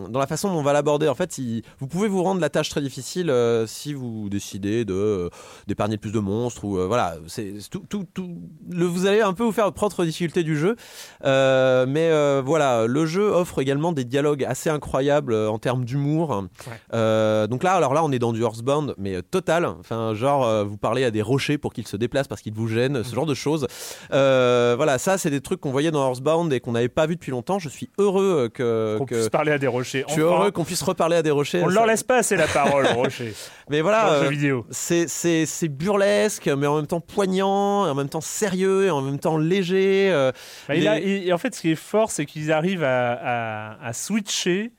[0.08, 1.08] dans la façon dont on va l'aborder.
[1.08, 4.84] En fait, il- vous pouvez vous rendre la tâche très difficile euh, si vous décidez
[4.84, 5.28] de euh,
[5.66, 7.16] d'épargner plus de monstres ou euh, voilà.
[7.26, 8.36] C'est tout, tout, tout-
[8.70, 10.76] le, vous allez un peu vous faire votre propre difficulté du jeu.
[11.24, 12.10] Euh, mais
[12.42, 16.44] voilà, le jeu offre également des dialogues assez incroyables en termes d'humour.
[16.92, 19.66] Donc là, alors là, on est dans du horsebound, mais total.
[19.66, 23.02] Enfin, genre, vous parlez à des rochers pour qu'ils se déplacent parce qu'ils vous gênent,
[23.04, 23.66] ce genre de choses.
[24.10, 27.30] Voilà, ça, c'est des trucs qu'on voyait dans Horsebound et qu'on n'avait pas vu depuis
[27.30, 27.58] longtemps.
[27.58, 30.04] Je suis heureux que, Qu'on puisse parler à des rochers.
[30.08, 31.62] je suis Enfin, heureux qu'on puisse reparler à des rochers.
[31.62, 33.34] on ne leur laisse pas assez la parole aux rochers.
[33.68, 34.30] Mais voilà, euh,
[34.70, 39.18] c'est burlesque, mais en même temps poignant, et en même temps sérieux, et en même
[39.18, 40.10] temps léger.
[40.12, 40.30] euh,
[40.68, 43.12] Bah, il a- les- il- en fait, ce qui est fort, c'est qu'ils arrivent à,
[43.12, 44.72] à- à switcher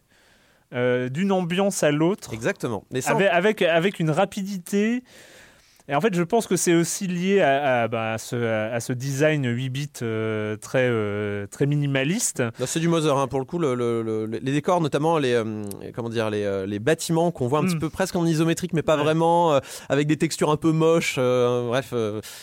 [0.73, 2.83] euh, d'une ambiance à l'autre Exactement.
[2.91, 5.03] Mais ça, avec, avec, avec une rapidité
[5.89, 8.77] Et en fait, je pense que c'est aussi lié à, à, bah, à ce, à
[8.81, 12.41] ce design 8 bits euh, très, euh, très minimaliste.
[12.59, 13.57] Non, C'est du Mother hein, pour le coup.
[13.57, 15.63] le- le- le- les décors, notamment les, euh,
[15.95, 17.67] comment dire, les, les bâtiments qu'on voit un Mm.
[17.67, 19.03] petit peu presque en isométrique, mais pas Ouais.
[19.03, 21.15] vraiment, avec des textures un peu moches.
[21.17, 21.93] bref,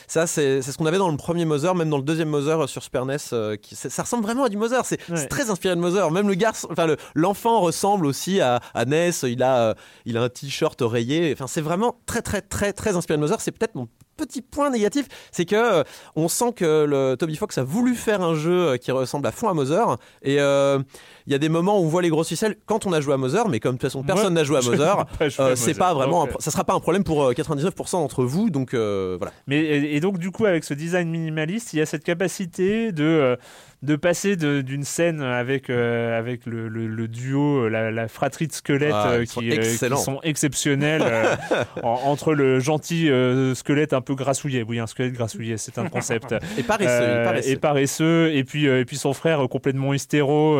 [0.06, 2.82] ça c'est ce qu'on avait dans le premier Mother, même dans le deuxième Mother sur
[2.82, 3.18] Super NES.
[3.60, 4.86] qui, c'est- ça ressemble vraiment à du Mother.
[4.86, 5.26] C'est Ouais.
[5.26, 6.10] très inspiré de Mother.
[6.10, 9.22] Même le garçon, enfin le- l'enfant ressemble aussi à, Ness.
[9.28, 9.74] Il a,
[10.06, 11.30] il a un t-shirt rayé.
[11.34, 13.33] Enfin, c'est vraiment très très très très inspiré de Mother.
[13.40, 15.82] C'est peut-être mon petit point négatif, c'est que euh,
[16.16, 19.32] on sent que le Toby Fox a voulu faire un jeu euh, qui ressemble à
[19.32, 20.78] fond à Mother et euh,
[21.26, 23.14] il y a des moments où on voit les grosses ficelles quand on a joué
[23.14, 25.06] à Mother mais comme de toute façon personne n'a joué à Mother
[25.40, 28.50] euh, c'est pas vraiment un ça sera pas un problème pour euh, 99% d'entre vous
[28.50, 29.32] donc voilà.
[29.46, 32.92] Mais, et, et donc, du coup, avec ce design minimaliste, il y a cette capacité
[32.92, 33.36] de,
[33.84, 38.46] de passer d'une scène avec, euh, avec le, le- le duo, euh, la, la fratrie
[38.46, 41.04] de squelettes Ah, euh, sont qui, qui sont exceptionnels
[41.82, 43.10] en- entre le gentil
[43.54, 44.64] squelette un peu grassouillet.
[44.66, 46.34] Oui, un squelette grassouillet, c'est un concept.
[46.58, 50.58] et paresseux, et paresseux, et puis, et puis son frère complètement hystéro.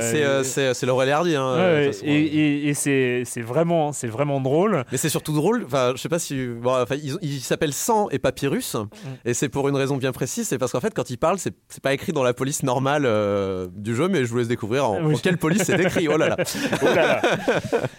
[0.00, 2.04] c'est Laurel et Hardy hein, Ouais, façon.
[2.06, 4.84] et et- c'est vraiment, vraiment drôle.
[4.92, 5.64] Mais c'est surtout drôle.
[5.66, 6.46] Enfin, je sais pas si.
[6.46, 8.86] Bon, enfin, ils, ils s'appellent Sang et Papyrus, Mm.
[9.24, 10.46] et c'est pour une raison bien précise.
[10.48, 13.66] C'est parce qu'en fait, quand ils parlent, c'est pas écrit dans la police normale euh,
[13.74, 15.14] du jeu, mais je vous laisse découvrir en, Oui.
[15.14, 16.08] en quelle police c'est écrit.
[16.08, 16.36] Oh là là.
[16.82, 17.22] Oh là là.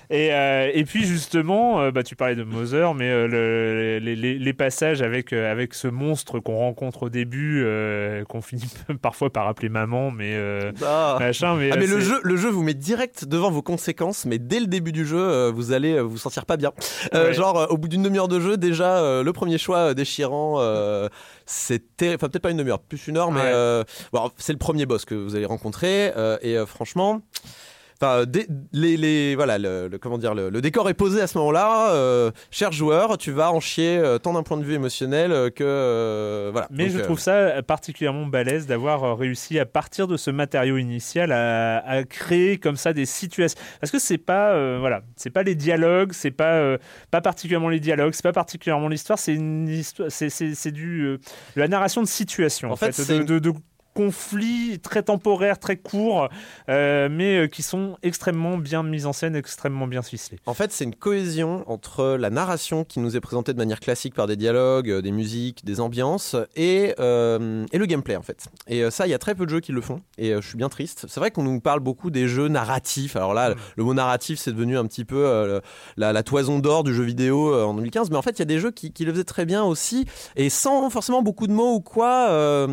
[0.10, 4.38] et, euh, et puis justement, euh, bah, tu parlais de Mother, mais le- les, les-
[4.40, 7.66] les passages avec, avec ce monstre qu'on rencontre au début,
[8.30, 8.70] qu'on finit
[9.02, 10.38] parfois par appeler maman, mais
[10.84, 11.18] Ah.
[11.20, 11.56] machin.
[11.56, 14.60] Mais, Ah, mais le jeu, le jeu vous met direct devant vos conséquences, mais dès
[14.60, 16.72] le début du jeu, vous allez vous sentir pas bien.
[17.14, 17.34] Ouais.
[17.34, 20.60] Genre, au bout d'une demi-heure de jeu, déjà, le premier choix déchirant,
[21.46, 22.16] c'était.
[22.16, 23.52] Enfin, peut-être pas une demi-heure, plus une heure, mais Ouais.
[23.54, 27.22] euh, bon, c'est le premier boss que vous allez rencontrer, euh, et euh, franchement.
[28.02, 28.26] Enfin,
[28.74, 31.92] les, les- voilà, le, le- comment dire, le, le décor est posé à ce moment-là.
[31.94, 35.50] euh, cher joueur, tu vas en chier euh, tant d'un point de vue émotionnel euh,
[35.50, 36.68] que euh, voilà.
[36.72, 41.32] Mais Donc, je trouve ça particulièrement balèze d'avoir réussi à partir de ce matériau initial
[41.32, 43.60] à, à créer comme ça des situations.
[43.80, 46.78] Parce que c'est pas voilà, c'est pas les dialogues, c'est pas
[47.12, 51.20] pas particulièrement les dialogues, c'est pas particulièrement l'histoire, c'est une histoire, c'est du de
[51.62, 53.54] la narration de situation en, En fait, fait, c'est de, une- de- de
[53.96, 56.28] conflits très temporaires, très courts,
[56.70, 60.38] euh, mais euh, qui sont extrêmement bien mis en scène, extrêmement bien ficelés.
[60.46, 64.14] En fait, c'est une cohésion entre la narration qui nous est présentée de manière classique
[64.14, 68.46] par des dialogues, euh, des musiques, des ambiances, et, euh, et le gameplay en fait.
[68.68, 70.58] Et ça, il y a très peu de jeux qui le font, et je suis
[70.58, 71.06] bien triste.
[71.08, 73.16] C'est vrai qu'on nous parle beaucoup des jeux narratifs.
[73.16, 75.62] Alors là, le mot narratif, c'est devenu un petit peu euh,
[75.96, 78.46] la, la toison d'or du jeu vidéo en 2015, mais en fait, il y a
[78.46, 80.06] des jeux qui, qui le faisaient très bien aussi,
[80.36, 82.68] et sans forcément beaucoup de mots ou quoi.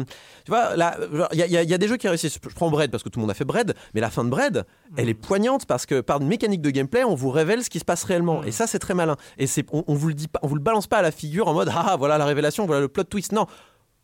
[0.44, 0.96] Tu vois, là,
[1.32, 2.38] il y, a- y y des jeux qui réussissent.
[2.42, 4.30] Je prends Bread parce que tout le monde a fait Bread, mais la fin de
[4.30, 4.64] Bread,
[4.96, 7.78] elle est poignante parce que par une mécanique de gameplay, on vous révèle ce qui
[7.78, 8.42] se passe réellement.
[8.44, 9.16] Et ça, c'est très malin.
[9.38, 11.10] Et c'est, on, on vous le dit pas, on vous le balance pas à la
[11.10, 13.32] figure en mode ah voilà la révélation, voilà le plot twist.
[13.32, 13.46] Non,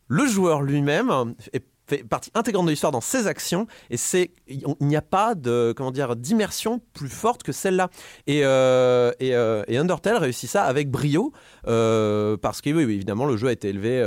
[0.09, 4.63] le joueur lui-même est fait partie intégrante de l'histoire dans ses actions et c'est il
[4.81, 7.89] n'y a pas de comment dire d'immersion plus forte que celle-là.
[8.27, 11.33] Et, euh, euh, et Undertale réussit ça avec brio
[11.67, 14.03] euh, parce que oui, évidemment le jeu a été élevé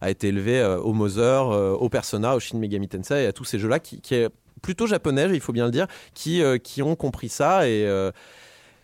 [0.00, 3.58] a été élevé au Mother au Persona au Shin Megami Tensei et à tous ces
[3.58, 4.28] jeux là qui, est
[4.62, 7.86] plutôt japonais il faut bien le dire qui, qui ont compris ça et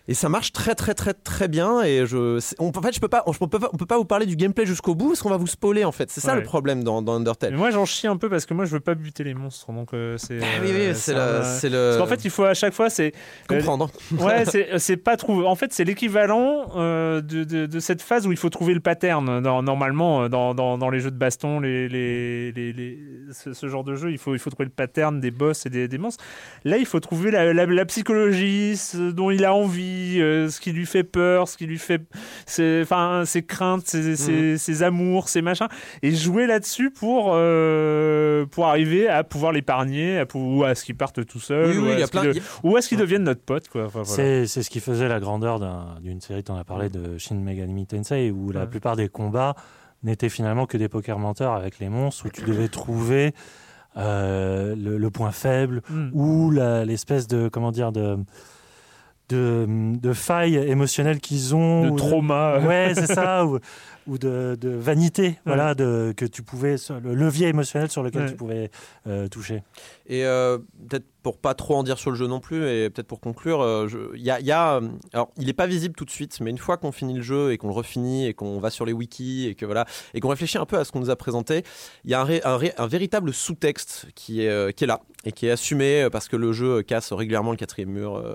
[0.08, 3.08] et ça marche très très très très bien et je on, en fait je peux
[3.08, 5.30] pas on, peut pas on peut pas vous parler du gameplay jusqu'au bout parce qu'on
[5.30, 6.38] va vous spoiler en fait c'est ça Ouais.
[6.40, 8.70] le problème dans, dans Undertale Mais moi, j'en chie un peu parce que moi, je
[8.72, 10.38] veux pas buter les monstres, donc euh, c'est.
[10.42, 11.12] Ah oui, oui, euh, c'est
[11.68, 11.88] le.
[11.90, 13.12] Parce qu'en fait, il faut à chaque fois, c'est
[13.48, 13.90] comprendre.
[14.18, 15.46] ouais, c'est c'est pas trouver.
[15.46, 18.80] En fait, c'est l'équivalent euh, de, de, de cette phase où il faut trouver le
[18.80, 19.40] pattern.
[19.42, 22.98] Dans- normalement, euh, dans, dans, dans les jeux de baston, les, les, les, les-
[23.32, 25.70] ce, ce genre de jeu, il faut, il faut trouver le pattern des boss et
[25.70, 26.24] des, des monstres.
[26.64, 29.82] Là, il faut trouver la, la, la psychologie, ce dont il a envie,
[30.20, 32.02] euh, ce qui lui fait peur, ce qui lui fait,
[32.46, 35.68] ses, enfin, ses craintes, ses, ses, ses amours, ses machins,
[36.02, 40.96] et jouer là-dessus pour euh, pour arriver à pouvoir l'épargner, à, ou à ce qu'il
[40.96, 42.42] parte tout seul, Oui, ou, oui, à il y a ce qu'il plein- de- il
[42.42, 42.42] y
[42.72, 43.84] ou à ce qu'il devienne notre pote, quoi.
[43.86, 44.16] Enfin, voilà.
[44.16, 47.18] C'est c'est ce qui faisait la grandeur d'un- d'une série, tu en as parlé, de
[47.18, 49.54] Shin Megami Tensei, où la plupart des combats
[50.02, 53.34] n'étaient finalement que des poker menteurs avec les monstres, où tu devais trouver
[53.96, 56.08] euh, le, le point faible Mm.
[56.14, 58.16] ou l'espèce de, comment dire, de,
[59.32, 61.84] de, de faille émotionnelle qu'ils ont.
[61.86, 62.54] de ou trauma.
[62.56, 62.66] euh.
[62.66, 63.58] Ouais, c'est ça, ou,
[64.06, 68.28] ou de, de vanité, voilà, de, que tu pouvais, le levier émotionnel sur lequel Ouais.
[68.30, 68.70] tu pouvais
[69.06, 69.62] euh, toucher.
[70.06, 70.58] Et euh,
[70.88, 73.60] peut-être pour pas trop en dire sur le jeu non plus, et peut-être pour conclure,
[73.62, 76.10] euh, je- y a, il y a, euh, alors il est pas visible tout de
[76.10, 78.70] suite, mais une fois qu'on finit le jeu et qu'on le refinit et qu'on va
[78.70, 79.84] sur les wikis et que voilà
[80.14, 81.62] et qu'on réfléchit un peu à ce qu'on nous a présenté,
[82.04, 84.88] il y a un, ré- un ré- un véritable sous-texte qui est euh, qui est
[84.88, 88.34] là et qui est assumé parce que le jeu casse régulièrement le quatrième mur, euh,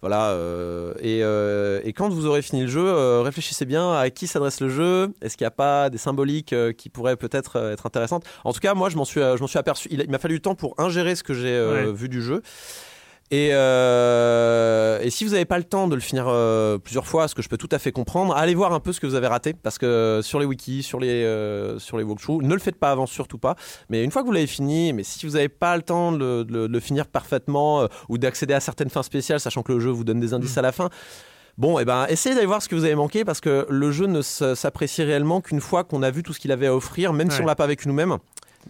[0.00, 0.30] voilà.
[0.30, 4.26] euh, et, euh, et quand vous aurez fini le jeu, euh, réfléchissez bien à qui
[4.26, 4.95] s'adresse le jeu.
[5.22, 8.24] Est-ce qu'il n'y a pas des symboliques euh, qui pourraient peut-être euh, être intéressantes?
[8.44, 9.88] En tout cas, moi, je m'en suis, euh, je m'en suis aperçu.
[9.90, 11.92] Il, m'a fallu du temps pour ingérer ce que j'ai Ouais.
[11.92, 12.42] vu du jeu.
[13.32, 17.26] Et, euh, et si vous n'avez pas le temps de le finir euh, plusieurs fois,
[17.26, 19.16] ce que je peux tout à fait comprendre, allez voir un peu ce que vous
[19.16, 22.60] avez raté, parce que sur les wikis, sur les, euh, sur les walkthroughs, ne le
[22.60, 23.56] faites pas avant, surtout pas.
[23.90, 26.18] Mais une fois que vous l'avez fini, mais si vous n'avez pas le temps de
[26.18, 29.72] le, de le- de le finir parfaitement ou d'accéder à certaines fins spéciales, sachant que
[29.72, 30.88] le jeu vous donne des indices à la fin,
[31.58, 34.06] Bon, et ben, essayez d'aller voir ce que vous avez manqué parce que le jeu
[34.06, 37.30] ne s'apprécie réellement qu'une fois qu'on a vu tout ce qu'il avait à offrir, même
[37.30, 38.18] si on l'a pas vécu nous-mêmes.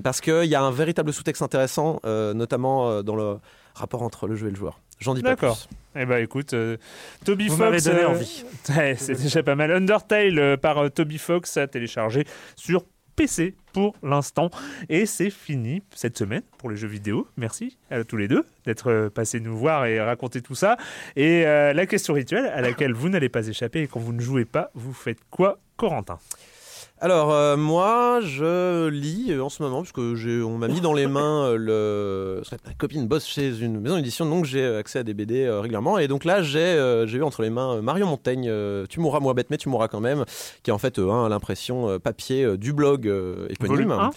[0.04, 3.38] Parce qu'il y a un véritable sous-texte intéressant, euh, notamment euh, dans le
[3.74, 4.78] rapport entre le jeu et le joueur.
[4.98, 5.56] J'en dis pas D'accord.
[5.56, 5.76] plus.
[6.02, 6.76] Eh ben écoute, euh,
[7.24, 7.60] Toby Vous Fox.
[7.70, 8.44] m'avez donné euh, envie.
[8.76, 9.70] ouais, c'est déjà pas mal.
[9.72, 12.84] Undertale euh, par euh, Toby Fox à télécharger sur
[13.16, 14.48] PC pour l'instant.
[14.89, 17.28] Et c'est fini cette semaine pour les jeux vidéo.
[17.36, 20.78] Merci à tous les deux d'être euh, passés nous voir et raconter tout ça.
[21.15, 24.23] Et euh, la question rituelle à laquelle vous n'allez pas échapper et quand vous ne
[24.23, 26.19] jouez pas, vous faites quoi, Corentin?
[26.98, 30.94] Alors, euh, moi, je lis euh, en ce moment, puisque j'ai- on m'a mis dans
[30.94, 32.36] les mains euh, le.
[32.48, 35.44] parce que Ma copine bosse chez une maison d'édition, donc j'ai accès à des BD
[35.44, 35.98] euh, régulièrement.
[35.98, 39.01] Et donc là, j'ai euh, j'ai eu entre les mains euh, Marion Montaigne, euh, Tu
[39.01, 40.24] mourras, moi bête, mais tu mourras quand même,
[40.62, 43.74] qui est en fait euh, hein, l'impression euh, papier euh, du blog euh, éponyme.
[43.77, 44.10] Volume un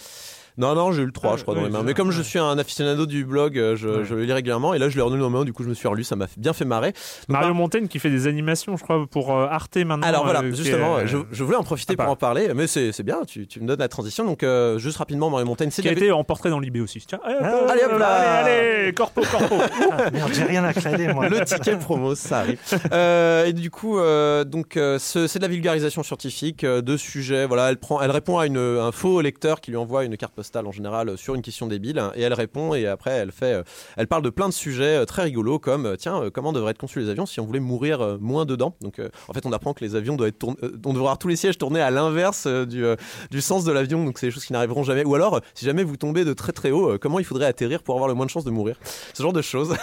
[0.60, 1.82] Non, non, j'ai eu le 3, Ah, je crois, dans les mains.
[1.82, 4.04] Mais comme je suis un aficionado du blog, euh, je, Ouais.
[4.04, 4.74] je le lis régulièrement.
[4.74, 6.26] Et là, je l'ai renu dans mains, du coup, je me suis relu, ça m'a
[6.36, 6.92] bien fait marrer.
[7.28, 10.06] Donc, Mario Montaigne qui fait des animations, je crois, pour euh, Arte maintenant.
[10.06, 12.66] alors voilà, euh, justement, est, euh, je, je voulais en profiter pour en parler, mais
[12.66, 14.24] c'est c'est bien, tu, tu me donnes la transition.
[14.24, 17.02] Donc, euh, juste rapidement, Mario Montaigne, c'est qui a été en portrait dans l'IB aussi.
[17.06, 18.06] Tiens, Ah, hop, allez, hop là.
[18.40, 18.50] allez,
[18.82, 19.54] allez, corpo, corpo.
[19.92, 21.28] Ah, merde, j'ai rien à clader, moi.
[21.28, 22.58] le ticket promo, ça arrive.
[22.92, 27.46] Euh, et du coup, euh, donc ce- c'est de la vulgarisation scientifique de sujets.
[27.46, 30.34] Voilà, elle prend, elle répond à une, un faux lecteur qui lui envoie une carte
[30.34, 33.32] postale en général euh, sur une question débile, hein, et elle répond et après elle
[33.32, 33.62] fait, euh,
[33.96, 37.00] elle parle de plein de sujets euh, très rigolos comme tiens comment devraient être conçus
[37.00, 38.74] les avions si on voulait mourir moins dedans?
[38.80, 41.18] Donc en fait on apprend que les avions doivent être tournés, euh, on devrait avoir
[41.18, 42.84] tous les sièges tournés à l'inverse du,
[43.30, 44.04] du sens de l'avion.
[44.04, 45.04] Donc c'est des choses qui n'arriveront jamais.
[45.04, 47.94] Ou alors si jamais vous tombez de très très haut, comment il faudrait atterrir pour
[47.94, 48.76] avoir le moins de chances de mourir?
[49.14, 49.74] Ce genre de choses.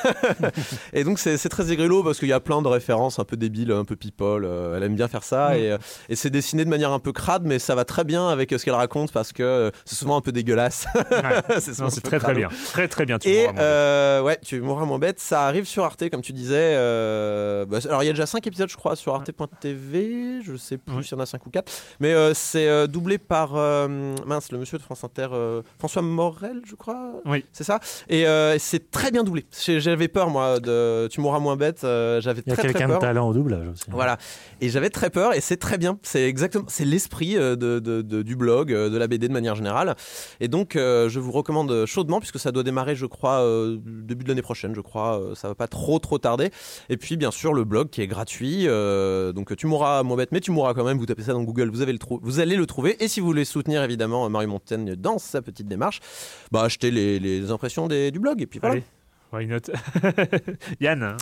[0.93, 3.71] Et donc c'est très rigolo parce qu'il y a plein de références un peu débiles,
[3.71, 4.47] un peu people.
[4.75, 5.55] elle aime bien faire ça Mm.
[5.55, 5.77] et,
[6.09, 8.63] et c'est dessiné de manière un peu crade, mais ça va très bien avec ce
[8.63, 10.87] qu'elle raconte parce que c'est souvent un peu dégueulasse.
[10.95, 11.59] Ouais.
[11.59, 12.49] c'est très très bien.
[12.71, 13.19] Très très bien.
[13.19, 15.19] Tu Et euh, ouais, tu mourras moins bête.
[15.19, 16.55] Ça arrive sur Arte, comme tu disais.
[16.75, 20.41] euh, bah, alors il y a déjà 5 épisodes, je crois, sur arte.tv.
[20.43, 21.71] Je sais plus s'il y en a 5 ou 4.
[21.99, 26.01] Mais euh, c'est euh, doublé par euh, mince, le monsieur de France Inter, euh, François
[26.01, 27.13] Morel, je crois.
[27.25, 27.45] Oui.
[27.51, 27.79] C'est ça.
[28.09, 29.45] Et euh, c'est très bien doublé.
[29.65, 31.83] J'avais peur, moi, de Tu mourras moins bête.
[31.83, 33.01] euh, J'avais Il y a très très quelqu'un de peur.
[33.01, 33.83] talent au doublage aussi.
[33.89, 34.17] Voilà.
[34.61, 35.97] Et j'avais très peur et c'est très bien.
[36.03, 39.95] C'est exactement, c'est l'esprit de, de- de- du blog, de la BD de manière générale.
[40.39, 44.23] Et donc, euh, je vous recommande chaudement puisque ça doit démarrer, je crois, euh, début
[44.23, 44.75] de l'année prochaine.
[44.75, 46.51] Je crois, euh, ça va pas trop trop tarder.
[46.89, 48.67] Et puis, bien sûr, le blog qui est gratuit.
[48.67, 50.97] euh, donc, tu mourras moins bête, mais tu mourras quand même.
[50.97, 53.03] Vous tapez ça dans Google, vous avez le vous allez le trouver.
[53.03, 55.99] Et si vous voulez soutenir évidemment Marie Montaigne dans sa petite démarche,
[56.51, 58.41] bah achetez les, impressions du blog.
[58.41, 58.75] Et puis voilà.
[58.75, 58.83] Allez,
[59.31, 59.71] why not?
[60.79, 61.17] Yann hein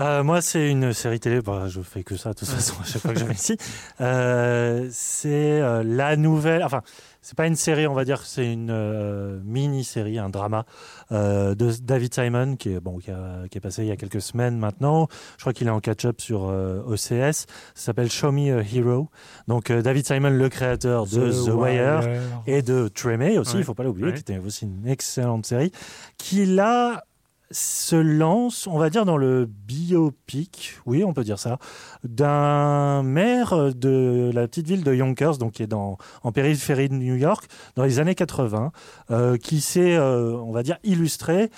[0.00, 1.40] Euh, moi, c'est une série télé.
[1.42, 3.56] Bah, je fais que ça, de toute façon, à chaque fois que je viens ici.
[4.00, 6.64] Euh, c'est euh, la nouvelle.
[6.64, 6.80] Enfin,
[7.20, 10.64] c'est pas une série, on va dire, c'est une mini-série, un drama
[11.10, 14.20] de David Simon qui est bon, qui, a- qui est passé il y a quelques
[14.20, 15.06] semaines maintenant.
[15.36, 16.44] Je crois qu'il est en catch-up sur
[16.86, 17.10] OCS.
[17.32, 19.08] Ça s'appelle Show Me a Hero.
[19.46, 22.00] Donc, David Simon, le créateur de The, Wire
[22.48, 23.60] et de Tremé aussi, Ouais.
[23.60, 24.14] il faut pas l'oublier, Ouais.
[24.14, 25.70] qui était aussi une excellente série,
[26.18, 27.04] qui là
[27.52, 31.58] se lance, on va dire, dans le biopic, oui, on peut dire ça,
[32.04, 36.94] d'un maire de la petite ville de Yonkers, donc qui est dans, en périphérie de
[36.94, 37.44] New York,
[37.76, 38.72] dans les années 80,
[39.10, 41.50] euh, qui s'est, euh, on va dire, illustré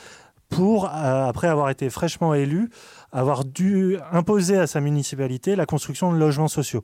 [0.49, 0.91] pour, euh,
[1.27, 2.71] après avoir été fraîchement élu,
[3.13, 6.83] avoir dû imposer à sa municipalité la construction de logements sociaux,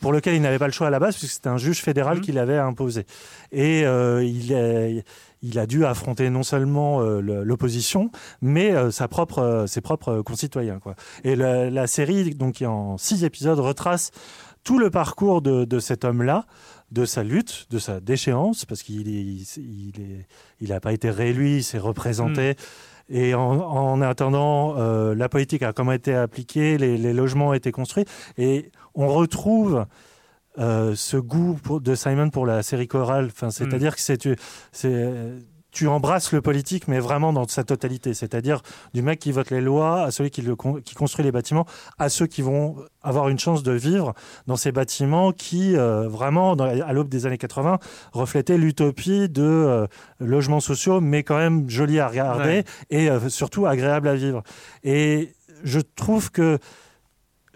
[0.00, 2.16] pour lequel il n'avait pas le choix à la base, puisque c'était un juge fédéral
[2.18, 2.22] Mhm.
[2.24, 3.06] qui l'avait imposé.
[3.52, 5.04] Et euh, il, est-
[5.42, 8.10] il a dû affronter non seulement euh, l'opposition,
[8.42, 10.78] mais euh, sa propre, euh, ses propres concitoyens.
[10.78, 10.94] Quoi.
[11.24, 14.10] Et la, la série, donc, qui est en six épisodes, retrace
[14.64, 16.46] tout le parcours de, de cet homme-là,
[16.90, 20.26] de sa lutte, de sa déchéance, parce qu'il est, il est,
[20.60, 22.56] il n'a pas été réélu, il s'est représenté.
[23.10, 27.52] Et en, en attendant, euh, la politique a comment été appliquée, les, les logements ont
[27.54, 28.04] été construits,
[28.36, 29.86] et on retrouve
[30.58, 33.26] euh, ce goût pour- de Simon pour la série chorale.
[33.32, 34.34] Enfin, c'est-à-dire que c'est tu,
[34.72, 35.12] c'est
[35.70, 38.14] tu embrasses le politique, mais vraiment dans sa totalité.
[38.14, 38.62] C'est-à-dire
[38.94, 41.66] du mec qui vote les lois, à celui qui, le, con- qui construit les bâtiments,
[41.98, 44.14] à ceux qui vont avoir une chance de vivre
[44.46, 47.78] dans ces bâtiments qui, euh, vraiment, dans- à l'aube des années 80,
[48.12, 49.86] reflétaient l'utopie de euh,
[50.20, 52.64] logements sociaux, mais quand même jolis à regarder Ouais.
[52.90, 54.42] et euh, surtout agréables à vivre.
[54.82, 56.58] Et je trouve que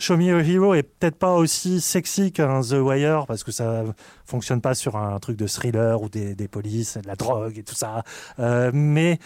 [0.02, 3.84] Show Me a Hero est peut-être pas aussi sexy qu'un The Wire parce que ça
[4.24, 7.76] fonctionne pas sur un truc de thriller ou des, polices, de la drogue et tout
[7.76, 8.02] ça.
[8.40, 9.20] Euh, mais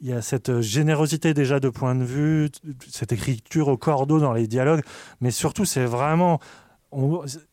[0.00, 2.48] il y a cette générosité déjà de point de vue,
[2.90, 4.82] cette écriture au cordeau dans les dialogues,
[5.20, 6.40] mais surtout c'est vraiment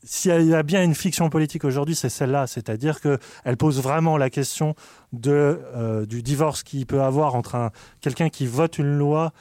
[0.03, 4.17] s'il y a bien une fiction politique aujourd'hui, c'est celle-là, c'est-à-dire que elle pose vraiment
[4.17, 4.73] la question
[5.11, 7.71] de euh, du divorce qu'il peut avoir entre un
[8.01, 9.31] quelqu'un qui vote une loi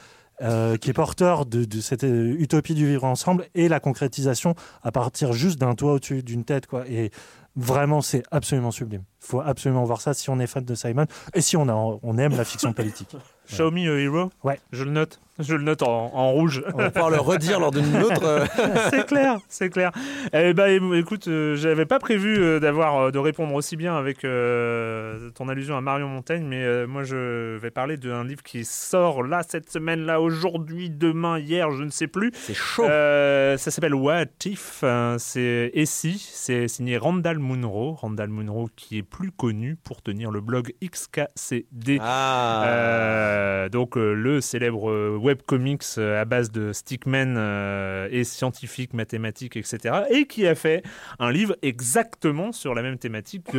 [0.43, 4.55] euh, qui est porteur de, de cette euh, utopie du vivre ensemble et la concrétisation
[4.83, 6.67] à partir juste d'un toit au-dessus d'une tête.
[6.67, 6.87] Quoi.
[6.87, 7.11] Et
[7.55, 9.03] vraiment, c'est absolument sublime.
[9.21, 11.73] Il faut absolument voir ça si on est fan de Simon et si on, a,
[11.73, 13.15] on aime la fiction politique.
[13.47, 14.29] Show me a hero?
[14.43, 14.59] Ouais.
[14.71, 15.19] Je le note.
[15.39, 16.63] Je le note en, en rouge.
[16.73, 18.23] On va pouvoir le redire lors d'une autre.
[18.23, 18.45] euh,
[18.91, 19.91] c'est clair, c'est clair.
[20.31, 24.23] Eh ben, écoute, euh, j'avais pas prévu euh, d'avoir euh, de répondre aussi bien avec
[24.25, 29.23] euh, ton allusion à Marion Montaigne, mais moi je vais parler d'un livre qui sort
[29.23, 32.31] là cette semaine, là aujourd'hui, demain, hier, je ne sais plus.
[32.35, 32.83] C'est chaud.
[32.83, 34.81] Ça s'appelle What If.
[34.83, 37.93] euh, c'est Et si C'est signé Randall Munro.
[37.93, 41.97] Randall Munro qui est plus connu pour tenir le blog XKCD.
[42.01, 43.67] Ah.
[43.71, 49.77] Donc le célèbre webcomics euh, à base de stickmen euh, et scientifiques, mathématiques, etc.
[50.09, 50.83] Et qui a fait
[51.19, 53.57] un livre exactement sur la même thématique que,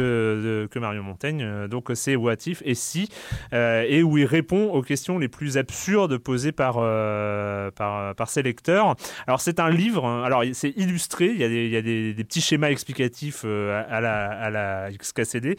[0.64, 1.42] de- que Mario Montaigne.
[1.42, 3.08] Euh, Donc c'est What If et si,
[3.52, 8.42] euh, et où il répond aux questions les plus absurdes posées par, euh, par, ses
[8.42, 8.94] lecteurs.
[9.26, 10.22] Alors c'est un livre, hein.
[10.24, 13.82] alors c'est illustré, il y a des, il y a des, petits schémas explicatifs euh,
[13.88, 15.56] à, la, à la XKCD,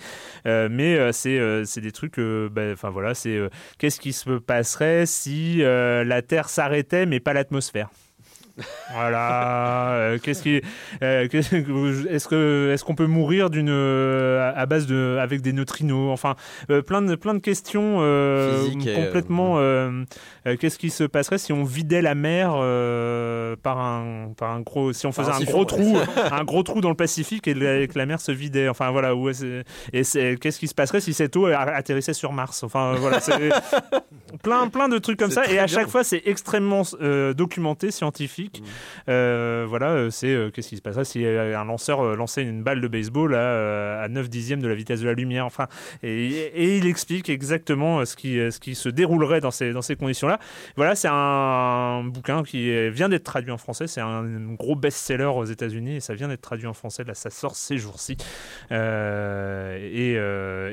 [0.48, 4.14] euh, mais euh, c'est euh, des trucs, euh, ben, enfin voilà, c'est euh, qu'est-ce qui
[4.14, 7.90] se passerait si euh, la Terre s'arrêtait mais pas l'atmosphère
[8.94, 9.92] voilà.
[9.94, 10.62] euh, qu'est-ce qui,
[11.04, 15.54] euh, que- est-ce que, est-ce qu'on peut mourir d'une, euh, à base de, avec des
[15.54, 16.12] neutrinos?
[16.12, 16.36] Enfin,
[16.86, 17.96] plein de, plein de questions
[18.96, 19.58] complètement.
[20.60, 22.52] qu'est-ce qui se passerait si on vidait la mer
[23.62, 25.98] par un, par un gros, si on faisait un gros trou,
[26.32, 28.70] un gros trou dans le Pacifique et, que la mer se vidait?
[28.70, 29.16] Enfin voilà.
[29.16, 32.64] Où et qu'est-ce qui se passerait si cette eau atterrissait sur Mars?
[32.64, 33.20] Enfin voilà.
[34.44, 35.46] Plein, plein de trucs comme ça.
[35.46, 35.68] Et à bien.
[35.68, 38.45] chaque fois, c'est extrêmement euh, documenté, scientifique.
[39.10, 42.82] Euh, voilà, euh, c'est euh, qu'est-ce qui se passerait si un lanceur lançait une balle
[42.82, 45.46] de baseball euh, à 9 dixièmes de la vitesse de la lumière.
[45.46, 45.68] Enfin,
[46.04, 49.96] et, et il explique exactement ce qui, ce qui se déroulerait dans ces, dans ces
[49.96, 50.40] conditions-là.
[50.76, 53.88] Voilà, c'est un bouquin qui vient d'être traduit en français.
[53.88, 54.24] C'est un
[54.54, 57.04] gros best-seller aux États-Unis et ça vient d'être traduit en français.
[57.04, 58.18] Là, ça sort ces jours-ci.
[58.72, 60.16] Euh, et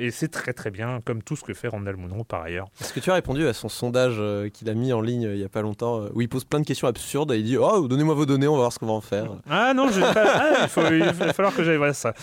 [0.02, 2.68] et c'est très très bien, comme tout ce que fait Randall Munro par ailleurs.
[2.80, 4.20] Est-ce que tu as répondu à son sondage
[4.52, 6.66] qu'il a mis en ligne il y a pas longtemps, où il pose plein de
[6.66, 8.92] questions absurdes et il dit Oh, donnez-moi vos données, on va voir ce qu'on va
[8.92, 9.26] en faire.
[9.50, 10.24] Ah non, je vais pas.
[10.26, 12.14] Ah, il, faut- va falloir que j'aille voir ça.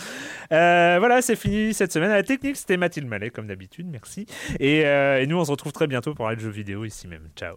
[0.52, 2.10] Euh, voilà, c'est fini cette semaine.
[2.10, 3.86] La technique, c'était Mathilde Mallet, comme d'habitude.
[3.90, 4.26] Merci.
[4.58, 7.28] Et, euh, nous, on se retrouve très bientôt pour parler de jeux vidéo ici même.
[7.36, 7.56] Ciao.